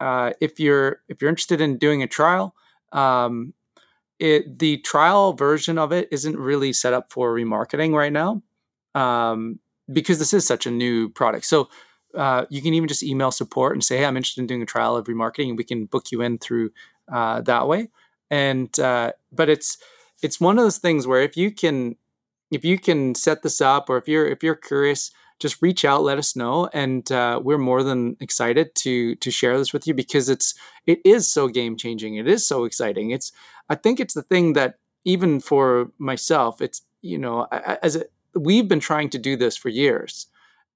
Uh, 0.00 0.32
if 0.40 0.58
you're 0.58 1.02
if 1.08 1.22
you're 1.22 1.28
interested 1.30 1.60
in 1.60 1.78
doing 1.78 2.02
a 2.02 2.08
trial, 2.08 2.56
um, 2.90 3.54
it 4.18 4.58
the 4.58 4.78
trial 4.78 5.34
version 5.34 5.78
of 5.78 5.92
it 5.92 6.08
isn't 6.10 6.36
really 6.36 6.72
set 6.72 6.92
up 6.92 7.12
for 7.12 7.32
remarketing 7.32 7.94
right 7.94 8.12
now. 8.12 8.42
Um, 8.96 9.60
because 9.92 10.18
this 10.18 10.34
is 10.34 10.46
such 10.46 10.66
a 10.66 10.70
new 10.70 11.08
product. 11.08 11.46
So 11.46 11.68
uh, 12.14 12.44
you 12.50 12.60
can 12.62 12.74
even 12.74 12.88
just 12.88 13.02
email 13.02 13.30
support 13.30 13.72
and 13.72 13.82
say, 13.82 13.98
"Hey, 13.98 14.04
I'm 14.04 14.16
interested 14.16 14.40
in 14.40 14.46
doing 14.46 14.62
a 14.62 14.66
trial 14.66 14.96
of 14.96 15.06
remarketing," 15.06 15.50
and 15.50 15.58
we 15.58 15.64
can 15.64 15.86
book 15.86 16.12
you 16.12 16.22
in 16.22 16.38
through 16.38 16.70
uh, 17.12 17.40
that 17.42 17.68
way. 17.68 17.88
And 18.30 18.76
uh, 18.78 19.12
but 19.30 19.48
it's 19.48 19.78
it's 20.22 20.40
one 20.40 20.58
of 20.58 20.64
those 20.64 20.78
things 20.78 21.06
where 21.06 21.22
if 21.22 21.36
you 21.36 21.50
can 21.50 21.96
if 22.50 22.64
you 22.64 22.78
can 22.78 23.14
set 23.14 23.42
this 23.42 23.60
up, 23.60 23.88
or 23.88 23.96
if 23.96 24.08
you're 24.08 24.26
if 24.26 24.42
you're 24.42 24.54
curious, 24.54 25.10
just 25.38 25.62
reach 25.62 25.84
out, 25.84 26.02
let 26.02 26.18
us 26.18 26.36
know, 26.36 26.68
and 26.72 27.10
uh, 27.10 27.40
we're 27.42 27.58
more 27.58 27.82
than 27.82 28.16
excited 28.20 28.74
to 28.76 29.14
to 29.16 29.30
share 29.30 29.58
this 29.58 29.72
with 29.72 29.86
you 29.86 29.94
because 29.94 30.28
it's 30.28 30.54
it 30.86 31.00
is 31.04 31.30
so 31.30 31.48
game 31.48 31.76
changing. 31.76 32.16
It 32.16 32.28
is 32.28 32.46
so 32.46 32.64
exciting. 32.64 33.10
It's 33.10 33.32
I 33.68 33.74
think 33.74 34.00
it's 34.00 34.14
the 34.14 34.22
thing 34.22 34.52
that 34.52 34.76
even 35.04 35.40
for 35.40 35.90
myself, 35.98 36.60
it's 36.60 36.82
you 37.00 37.18
know 37.18 37.46
as 37.50 37.96
a, 37.96 38.04
we've 38.34 38.68
been 38.68 38.80
trying 38.80 39.10
to 39.10 39.18
do 39.18 39.36
this 39.36 39.56
for 39.56 39.68
years, 39.68 40.26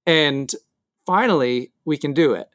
and 0.05 0.51
finally 1.05 1.71
we 1.85 1.97
can 1.97 2.13
do 2.13 2.33
it. 2.33 2.49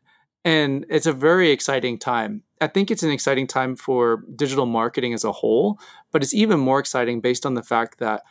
And 0.44 0.84
it's 0.88 1.06
a 1.06 1.12
very 1.12 1.50
exciting 1.50 1.98
time. 1.98 2.42
I 2.60 2.66
think 2.66 2.90
it's 2.90 3.02
an 3.02 3.10
exciting 3.10 3.46
time 3.46 3.76
for 3.76 4.24
digital 4.34 4.66
marketing 4.66 5.14
as 5.14 5.24
a 5.24 5.32
whole, 5.32 5.78
but 6.10 6.22
it's 6.22 6.34
even 6.34 6.58
more 6.58 6.80
exciting 6.80 7.20
based 7.20 7.46
on 7.46 7.54
the 7.54 7.62
fact 7.62 7.98
that 7.98 8.22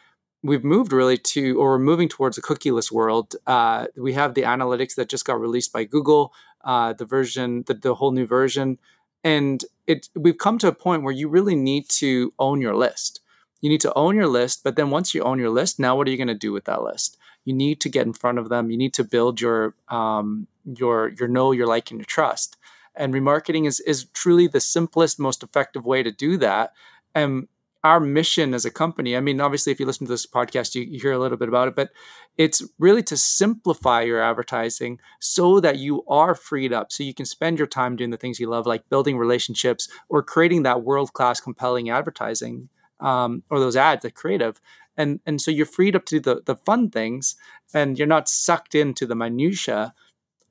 we've 0.44 0.64
moved 0.64 0.92
really 0.92 1.18
to, 1.18 1.60
or 1.60 1.72
we're 1.72 1.80
moving 1.80 2.10
towards 2.10 2.38
a 2.38 2.42
cookieless 2.42 2.92
world. 2.92 3.36
Uh, 3.48 3.88
we 3.96 4.14
have 4.14 4.34
the 4.34 4.42
analytics 4.42 4.96
that 4.96 5.10
just 5.10 5.26
got 5.26 5.40
released 5.40 5.72
by 5.72 5.84
Google, 5.84 6.34
uh, 6.64 6.94
the 6.94 7.06
version, 7.06 7.64
the, 7.68 7.74
the 7.74 7.96
whole 7.96 8.12
new 8.12 8.26
version, 8.26 8.78
and 9.24 9.64
it 9.88 10.10
we've 10.16 10.38
come 10.38 10.58
to 10.58 10.68
a 10.68 10.74
point 10.74 11.04
where 11.04 11.14
you 11.14 11.30
really 11.30 11.56
need 11.56 11.88
to 11.90 12.34
own 12.40 12.62
your 12.62 12.76
list. 12.76 13.22
You 13.62 13.70
need 13.70 13.82
to 13.82 13.94
own 13.94 14.16
your 14.16 14.28
list, 14.28 14.64
but 14.64 14.76
then 14.76 14.90
once 14.90 15.14
you 15.14 15.24
own 15.24 15.40
your 15.40 15.50
list, 15.50 15.80
now 15.80 15.96
what 15.96 16.08
are 16.08 16.12
you 16.12 16.18
going 16.18 16.28
to 16.28 16.34
do 16.34 16.52
with 16.52 16.66
that 16.66 16.82
list? 16.84 17.18
you 17.46 17.54
need 17.54 17.82
to 17.82 17.90
get 17.90 18.06
in 18.06 18.14
front 18.14 18.38
of 18.38 18.50
them. 18.50 18.70
You 18.70 18.78
need 18.78 18.94
to 18.96 19.04
build 19.04 19.42
your 19.42 19.76
um, 19.90 20.48
your 20.66 21.10
your 21.10 21.28
know, 21.28 21.52
your 21.52 21.68
like, 21.68 21.92
and 21.92 22.00
your 22.00 22.06
trust. 22.06 22.58
And 22.96 23.14
remarketing 23.14 23.66
is 23.68 23.80
is 23.82 24.06
truly 24.06 24.48
the 24.48 24.60
simplest, 24.60 25.20
most 25.20 25.44
effective 25.44 25.86
way 25.86 26.04
to 26.04 26.12
do 26.12 26.38
that. 26.38 26.74
And 27.16 27.48
our 27.84 28.00
mission 28.00 28.54
as 28.54 28.64
a 28.64 28.70
company, 28.70 29.18
I 29.18 29.22
mean, 29.22 29.42
obviously, 29.42 29.72
if 29.72 29.80
you 29.80 29.88
listen 29.88 30.06
to 30.06 30.14
this 30.14 30.28
podcast, 30.28 30.76
you, 30.76 30.84
you 30.84 31.00
hear 31.00 31.14
a 31.14 31.18
little 31.18 31.38
bit 31.38 31.50
about 31.50 31.68
it, 31.68 31.76
but 31.76 31.90
it's 32.38 32.62
really 32.78 33.02
to 33.04 33.18
simplify 33.18 34.04
your 34.04 34.22
advertising 34.22 35.00
so 35.20 35.60
that 35.60 35.80
you 35.80 36.04
are 36.08 36.36
freed 36.36 36.72
up, 36.72 36.92
so 36.92 37.04
you 37.04 37.16
can 37.16 37.26
spend 37.26 37.58
your 37.58 37.68
time 37.68 37.96
doing 37.96 38.12
the 38.12 38.18
things 38.18 38.40
you 38.40 38.48
love, 38.48 38.68
like 38.68 38.88
building 38.90 39.18
relationships 39.18 39.90
or 40.10 40.22
creating 40.22 40.62
that 40.62 40.84
world 40.84 41.14
class, 41.14 41.42
compelling 41.42 41.90
advertising 41.90 42.70
um, 43.02 43.44
or 43.50 43.60
those 43.60 43.76
ads, 43.76 44.04
that 44.04 44.16
creative. 44.16 44.62
And 44.98 45.20
and 45.26 45.42
so 45.42 45.52
you're 45.52 45.66
freed 45.66 45.96
up 45.96 46.06
to 46.06 46.20
do 46.20 46.20
the 46.20 46.42
the 46.46 46.56
fun 46.56 46.90
things 46.90 47.36
and 47.74 47.98
you're 47.98 48.08
not 48.08 48.30
sucked 48.30 48.76
into 48.76 49.06
the 49.06 49.16
minutia 49.16 49.94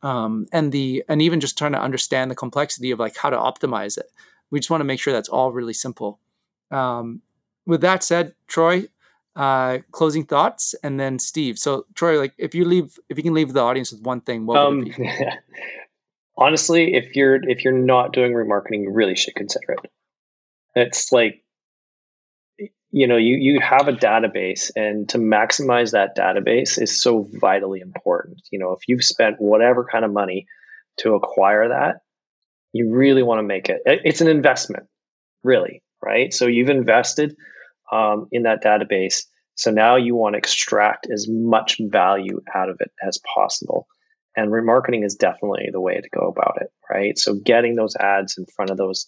um, 0.03 0.47
and 0.53 0.73
the 0.73 1.05
and 1.09 1.21
even 1.23 1.41
just 1.41 1.59
trying 1.59 1.73
to 1.73 1.81
understand 1.81 2.31
the 2.31 2.35
complexity 2.35 2.91
of 2.91 2.99
like 2.99 3.17
how 3.17 3.31
to 3.31 3.37
optimize 3.37 3.99
it. 3.99 4.07
We 4.51 4.59
just 4.59 4.71
want 4.71 4.81
to 4.81 4.87
make 4.87 5.01
sure 5.01 5.13
that's 5.13 5.29
all 5.29 5.53
really 5.53 5.73
simple. 5.73 6.19
Um, 6.71 7.23
with 7.67 7.81
that 7.83 8.03
said 8.03 8.35
troy 8.47 8.85
uh, 9.37 9.79
closing 9.93 10.25
thoughts 10.25 10.75
and 10.83 10.99
then 10.99 11.19
steve. 11.19 11.59
So 11.59 11.87
troy 11.95 12.19
like 12.19 12.35
if 12.39 12.55
you 12.55 12.65
leave 12.65 12.99
if 13.09 13.17
you 13.17 13.23
can 13.23 13.35
leave 13.35 13.53
the 13.53 13.61
audience 13.61 13.93
with 13.93 14.03
one 14.03 14.21
thing 14.21 14.47
what 14.47 14.55
would 14.55 14.79
um, 14.79 14.87
it 14.87 14.97
be? 14.97 15.11
honestly 16.37 16.95
if 16.95 17.15
you're 17.15 17.37
if 17.49 17.65
you're 17.65 17.73
not 17.73 18.13
doing 18.13 18.33
remarketing 18.33 18.83
you 18.83 18.91
really 18.91 19.17
should 19.17 19.35
consider 19.35 19.73
it. 19.73 19.91
It's 20.75 21.13
like 21.13 21.40
you 22.91 23.07
know 23.07 23.17
you 23.17 23.37
you 23.37 23.61
have 23.61 23.89
a 23.89 23.93
database 23.93 24.71
and 24.77 25.09
to 25.09 25.19
maximize 25.19 25.93
that 25.93 26.17
database 26.17 26.81
is 26.81 27.01
so 27.03 27.29
vitally 27.41 27.81
important. 27.81 28.43
You 28.51 28.59
know 28.59 28.73
if 28.73 28.81
you've 28.89 29.05
spent 29.05 29.37
whatever 29.39 29.87
kind 29.91 30.05
of 30.05 30.13
money 30.13 30.47
to 30.99 31.15
acquire 31.15 31.69
that 31.69 31.97
you 32.73 32.91
really 32.93 33.23
want 33.23 33.39
to 33.39 33.43
make 33.43 33.69
it 33.69 33.81
it's 33.85 34.21
an 34.21 34.29
investment 34.29 34.87
really 35.43 35.83
right? 36.03 36.33
So 36.33 36.47
you've 36.47 36.71
invested 36.71 37.37
um, 37.93 38.27
in 38.33 38.45
that 38.45 38.63
database 38.63 39.25
so 39.55 39.71
now 39.71 39.97
you 39.97 40.15
want 40.15 40.35
to 40.35 40.39
extract 40.39 41.07
as 41.13 41.27
much 41.29 41.79
value 41.81 42.41
out 42.55 42.71
of 42.71 42.79
it 42.81 42.91
as 43.07 43.21
possible. 43.35 43.87
And 44.35 44.51
remarketing 44.51 45.05
is 45.05 45.15
definitely 45.15 45.69
the 45.71 45.83
way 45.83 46.01
to 46.01 46.09
go 46.19 46.29
about 46.29 46.59
it 46.61 46.69
right? 46.91 47.19
So 47.19 47.35
getting 47.35 47.75
those 47.75 47.97
ads 47.97 48.37
in 48.39 48.47
front 48.47 48.71
of 48.71 48.77
those 48.77 49.07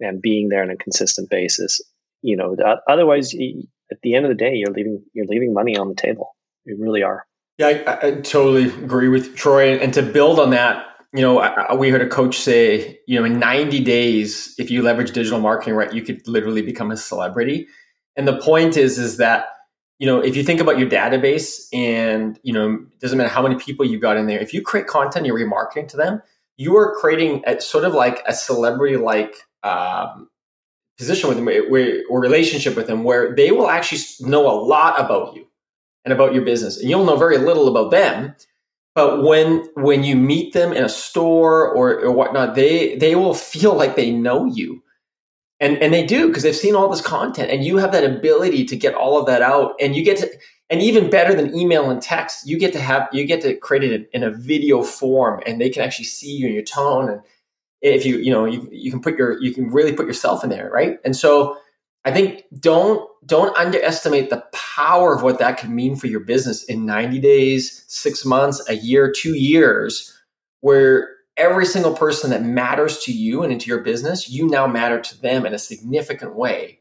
and 0.00 0.20
being 0.20 0.48
there 0.48 0.62
on 0.62 0.70
a 0.70 0.76
consistent 0.76 1.30
basis 1.30 1.80
you 2.24 2.36
know, 2.36 2.56
otherwise, 2.88 3.34
at 3.34 4.00
the 4.02 4.14
end 4.14 4.24
of 4.24 4.30
the 4.30 4.34
day, 4.34 4.54
you're 4.54 4.72
leaving 4.72 5.04
you're 5.12 5.26
leaving 5.26 5.52
money 5.52 5.76
on 5.76 5.88
the 5.88 5.94
table. 5.94 6.34
You 6.64 6.76
really 6.80 7.02
are. 7.02 7.26
Yeah, 7.58 7.82
I, 7.86 8.08
I 8.08 8.10
totally 8.22 8.64
agree 8.64 9.08
with 9.08 9.36
Troy. 9.36 9.76
And 9.76 9.92
to 9.94 10.02
build 10.02 10.40
on 10.40 10.50
that, 10.50 10.86
you 11.12 11.20
know, 11.20 11.38
I, 11.38 11.74
we 11.74 11.90
heard 11.90 12.00
a 12.00 12.08
coach 12.08 12.38
say, 12.38 12.98
you 13.06 13.18
know, 13.18 13.24
in 13.24 13.38
90 13.38 13.84
days, 13.84 14.54
if 14.58 14.70
you 14.70 14.82
leverage 14.82 15.12
digital 15.12 15.38
marketing 15.38 15.74
right, 15.74 15.92
you 15.92 16.02
could 16.02 16.26
literally 16.26 16.62
become 16.62 16.90
a 16.90 16.96
celebrity. 16.96 17.68
And 18.16 18.26
the 18.26 18.38
point 18.40 18.76
is, 18.76 18.98
is 18.98 19.18
that 19.18 19.46
you 19.98 20.06
know, 20.06 20.18
if 20.20 20.36
you 20.36 20.42
think 20.42 20.60
about 20.60 20.78
your 20.78 20.88
database 20.88 21.66
and, 21.72 22.38
you 22.42 22.52
know, 22.52 22.74
it 22.92 23.00
doesn't 23.00 23.16
matter 23.16 23.30
how 23.30 23.42
many 23.42 23.54
people 23.54 23.86
you 23.86 23.98
got 23.98 24.16
in 24.16 24.26
there, 24.26 24.40
if 24.40 24.52
you 24.52 24.60
create 24.60 24.86
content, 24.86 25.24
you're 25.24 25.38
remarketing 25.38 25.86
to 25.88 25.96
them, 25.96 26.20
you 26.56 26.76
are 26.76 26.94
creating 26.96 27.42
a, 27.46 27.60
sort 27.60 27.84
of 27.84 27.94
like 27.94 28.22
a 28.26 28.34
celebrity 28.34 28.96
like 28.96 29.36
um, 29.62 30.28
position 30.98 31.28
with 31.28 31.38
them 31.38 31.48
eh, 31.48 31.60
where, 31.68 32.02
or 32.08 32.20
relationship 32.20 32.76
with 32.76 32.86
them 32.86 33.04
where 33.04 33.34
they 33.34 33.50
will 33.50 33.68
actually 33.68 34.00
know 34.28 34.48
a 34.48 34.56
lot 34.60 35.00
about 35.00 35.34
you 35.34 35.46
and 36.04 36.12
about 36.12 36.34
your 36.34 36.44
business. 36.44 36.78
And 36.78 36.88
you'll 36.88 37.04
know 37.04 37.16
very 37.16 37.38
little 37.38 37.68
about 37.68 37.90
them 37.90 38.34
but 38.94 39.22
when 39.22 39.68
when 39.74 40.04
you 40.04 40.14
meet 40.16 40.52
them 40.52 40.72
in 40.72 40.84
a 40.84 40.88
store 40.88 41.68
or, 41.68 42.00
or 42.00 42.12
whatnot 42.12 42.54
they 42.54 42.96
they 42.96 43.14
will 43.14 43.34
feel 43.34 43.74
like 43.74 43.96
they 43.96 44.10
know 44.10 44.46
you. 44.46 44.82
And 45.60 45.78
and 45.78 45.92
they 45.92 46.04
do 46.04 46.28
because 46.28 46.42
they've 46.42 46.54
seen 46.54 46.74
all 46.74 46.88
this 46.88 47.00
content 47.00 47.50
and 47.50 47.64
you 47.64 47.78
have 47.78 47.92
that 47.92 48.04
ability 48.04 48.64
to 48.66 48.76
get 48.76 48.94
all 48.94 49.18
of 49.18 49.26
that 49.26 49.42
out 49.42 49.74
and 49.80 49.94
you 49.94 50.04
get 50.04 50.18
to 50.18 50.30
and 50.70 50.80
even 50.80 51.10
better 51.10 51.34
than 51.34 51.56
email 51.56 51.90
and 51.90 52.02
text 52.02 52.46
you 52.46 52.58
get 52.58 52.72
to 52.72 52.80
have 52.80 53.08
you 53.12 53.24
get 53.24 53.40
to 53.42 53.54
create 53.56 53.84
it 53.84 54.10
in 54.12 54.22
a 54.22 54.30
video 54.30 54.82
form 54.82 55.40
and 55.46 55.60
they 55.60 55.70
can 55.70 55.82
actually 55.82 56.04
see 56.04 56.32
you 56.32 56.46
and 56.46 56.54
your 56.54 56.64
tone 56.64 57.08
and 57.08 57.20
if 57.84 58.04
you 58.04 58.16
you 58.16 58.30
know 58.30 58.44
you, 58.44 58.68
you 58.72 58.90
can 58.90 59.00
put 59.00 59.16
your 59.16 59.40
you 59.42 59.52
can 59.52 59.68
really 59.70 59.92
put 59.92 60.06
yourself 60.06 60.42
in 60.42 60.50
there 60.50 60.70
right? 60.72 60.98
And 61.04 61.14
so 61.14 61.56
i 62.06 62.12
think 62.12 62.44
don't 62.60 63.08
don't 63.26 63.56
underestimate 63.56 64.30
the 64.30 64.44
power 64.52 65.14
of 65.14 65.22
what 65.22 65.38
that 65.38 65.56
can 65.56 65.74
mean 65.74 65.96
for 65.96 66.06
your 66.06 66.20
business 66.20 66.64
in 66.64 66.84
90 66.84 67.18
days 67.20 67.84
six 67.88 68.24
months 68.24 68.62
a 68.68 68.74
year 68.74 69.10
two 69.10 69.34
years 69.34 70.14
where 70.60 71.08
every 71.36 71.66
single 71.66 71.94
person 71.94 72.30
that 72.30 72.42
matters 72.42 72.98
to 73.00 73.12
you 73.12 73.42
and 73.42 73.52
into 73.52 73.66
your 73.66 73.80
business 73.80 74.28
you 74.28 74.46
now 74.48 74.66
matter 74.66 75.00
to 75.00 75.20
them 75.20 75.44
in 75.46 75.54
a 75.54 75.58
significant 75.58 76.36
way. 76.36 76.80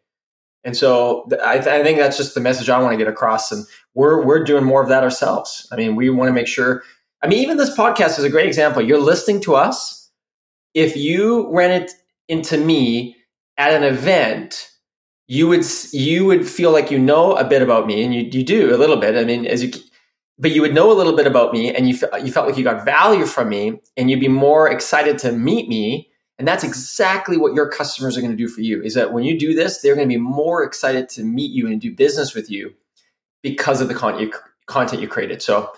And 0.66 0.78
so 0.78 1.28
I, 1.44 1.56
th- 1.56 1.68
I 1.68 1.84
think 1.84 1.98
that's 1.98 2.16
just 2.16 2.36
the 2.36 2.40
message 2.40 2.70
i 2.70 2.80
want 2.80 2.94
to 2.94 2.98
get 2.98 3.12
across 3.12 3.52
and 3.52 3.66
we're 3.94 4.24
we're 4.26 4.44
doing 4.44 4.64
more 4.64 4.82
of 4.82 4.90
that 4.90 5.04
ourselves. 5.04 5.68
I 5.72 5.76
mean 5.76 5.96
we 5.96 6.10
want 6.10 6.30
to 6.30 6.34
make 6.34 6.48
sure 6.48 6.84
i 7.22 7.28
mean 7.28 7.40
even 7.40 7.58
this 7.58 7.76
podcast 7.76 8.20
is 8.20 8.24
a 8.24 8.30
great 8.30 8.48
example. 8.48 8.82
You're 8.82 9.00
listening 9.00 9.42
to 9.42 9.56
us 9.56 10.03
if 10.74 10.96
you 10.96 11.52
ran 11.52 11.72
it 11.72 11.92
into 12.28 12.58
me 12.58 13.16
at 13.58 13.74
an 13.74 13.84
event, 13.84 14.70
you 15.28 15.48
would 15.48 15.66
you 15.92 16.26
would 16.26 16.48
feel 16.48 16.72
like 16.72 16.92
you 16.92 17.00
know 17.00 17.36
a 17.36 17.44
bit 17.44 17.62
about 17.62 17.88
me, 17.88 18.04
and 18.04 18.14
you 18.14 18.22
you 18.32 18.44
do 18.44 18.76
a 18.76 18.78
little 18.78 18.98
bit. 18.98 19.16
I 19.16 19.24
mean, 19.24 19.46
as 19.46 19.64
you, 19.64 19.72
but 20.38 20.52
you 20.52 20.62
would 20.62 20.74
know 20.74 20.92
a 20.92 20.94
little 20.94 21.16
bit 21.16 21.28
about 21.28 21.54
me, 21.54 21.74
and 21.74 21.88
you 21.88 21.98
you 22.24 22.32
felt 22.32 22.48
like 22.48 22.58
you 22.58 22.64
got 22.64 22.86
value 22.86 23.26
from 23.26 23.50
me, 23.50 23.80
and 23.96 24.10
you'd 24.10 24.20
be 24.20 24.28
more 24.28 24.70
excited 24.70 25.18
to 25.20 25.32
meet 25.32 25.70
me. 25.70 26.10
And 26.40 26.48
that's 26.48 26.64
exactly 26.64 27.38
what 27.38 27.54
your 27.54 27.70
customers 27.70 28.18
are 28.18 28.22
going 28.22 28.32
to 28.32 28.38
do 28.38 28.48
for 28.48 28.62
you. 28.62 28.82
Is 28.82 28.96
that 28.96 29.14
when 29.14 29.24
you 29.24 29.38
do 29.38 29.54
this, 29.54 29.82
they're 29.82 29.96
going 29.96 30.10
to 30.10 30.14
be 30.14 30.20
more 30.20 30.64
excited 30.64 31.08
to 31.10 31.24
meet 31.24 31.52
you 31.52 31.68
and 31.68 31.80
do 31.80 31.94
business 31.94 32.34
with 32.34 32.50
you 32.50 32.74
because 33.44 33.82
of 33.82 33.88
the 33.88 33.94
content 33.94 34.24
you, 34.24 34.34
content 34.66 35.02
you 35.02 35.08
created. 35.08 35.44
So, 35.44 35.72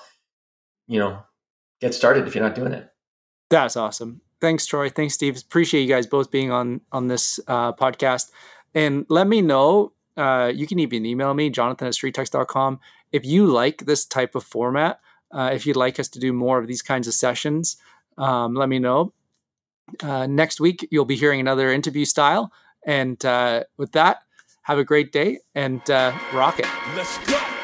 you 0.88 0.98
know, 0.98 1.20
get 1.82 1.94
started 1.94 2.26
if 2.26 2.34
you're 2.34 2.44
not 2.44 2.56
doing 2.56 2.72
it. 2.72 2.90
That's 3.50 3.76
awesome. 3.76 4.22
Thanks, 4.42 4.66
Troy. 4.66 4.90
Thanks, 4.90 5.14
Steve. 5.14 5.38
Appreciate 5.38 5.82
you 5.82 5.88
guys 5.88 6.08
both 6.08 6.32
being 6.32 6.52
on 6.52 6.82
on 6.92 7.08
this 7.08 7.40
uh, 7.48 7.74
podcast. 7.74 8.32
And 8.74 9.06
let 9.10 9.28
me 9.28 9.42
know. 9.42 9.94
Uh, 10.18 10.52
you 10.54 10.68
can 10.68 10.80
even 10.80 11.06
email 11.06 11.34
me, 11.34 11.50
Jonathan 11.50 11.88
at 11.88 11.94
streettext.com. 11.94 12.80
If 13.12 13.26
you 13.26 13.48
like 13.48 13.86
this 13.86 14.06
type 14.06 14.36
of 14.36 14.44
format, 14.44 15.00
uh, 15.32 15.52
if 15.54 15.66
you'd 15.66 15.76
like 15.76 16.00
us 16.00 16.08
to 16.10 16.20
do 16.20 16.32
more 16.34 16.60
of 16.60 16.68
these 16.68 16.82
kinds 16.82 17.08
of 17.08 17.14
sessions, 17.14 17.78
um, 18.18 18.54
let 18.54 18.70
me 18.70 18.80
know. 18.80 19.14
Uh, 20.02 20.26
next 20.26 20.60
week, 20.60 20.88
you'll 20.92 21.06
be 21.06 21.16
hearing 21.16 21.40
another 21.40 21.72
interview 21.72 22.06
style. 22.06 22.52
And 22.86 23.24
uh, 23.26 23.64
with 23.78 23.92
that, 23.94 24.20
have 24.64 24.78
a 24.78 24.84
great 24.84 25.12
day 25.12 25.40
and 25.54 25.88
uh, 25.90 26.18
rock 26.34 26.60
it. 26.60 26.68
Let's 26.96 27.18
go. 27.30 27.55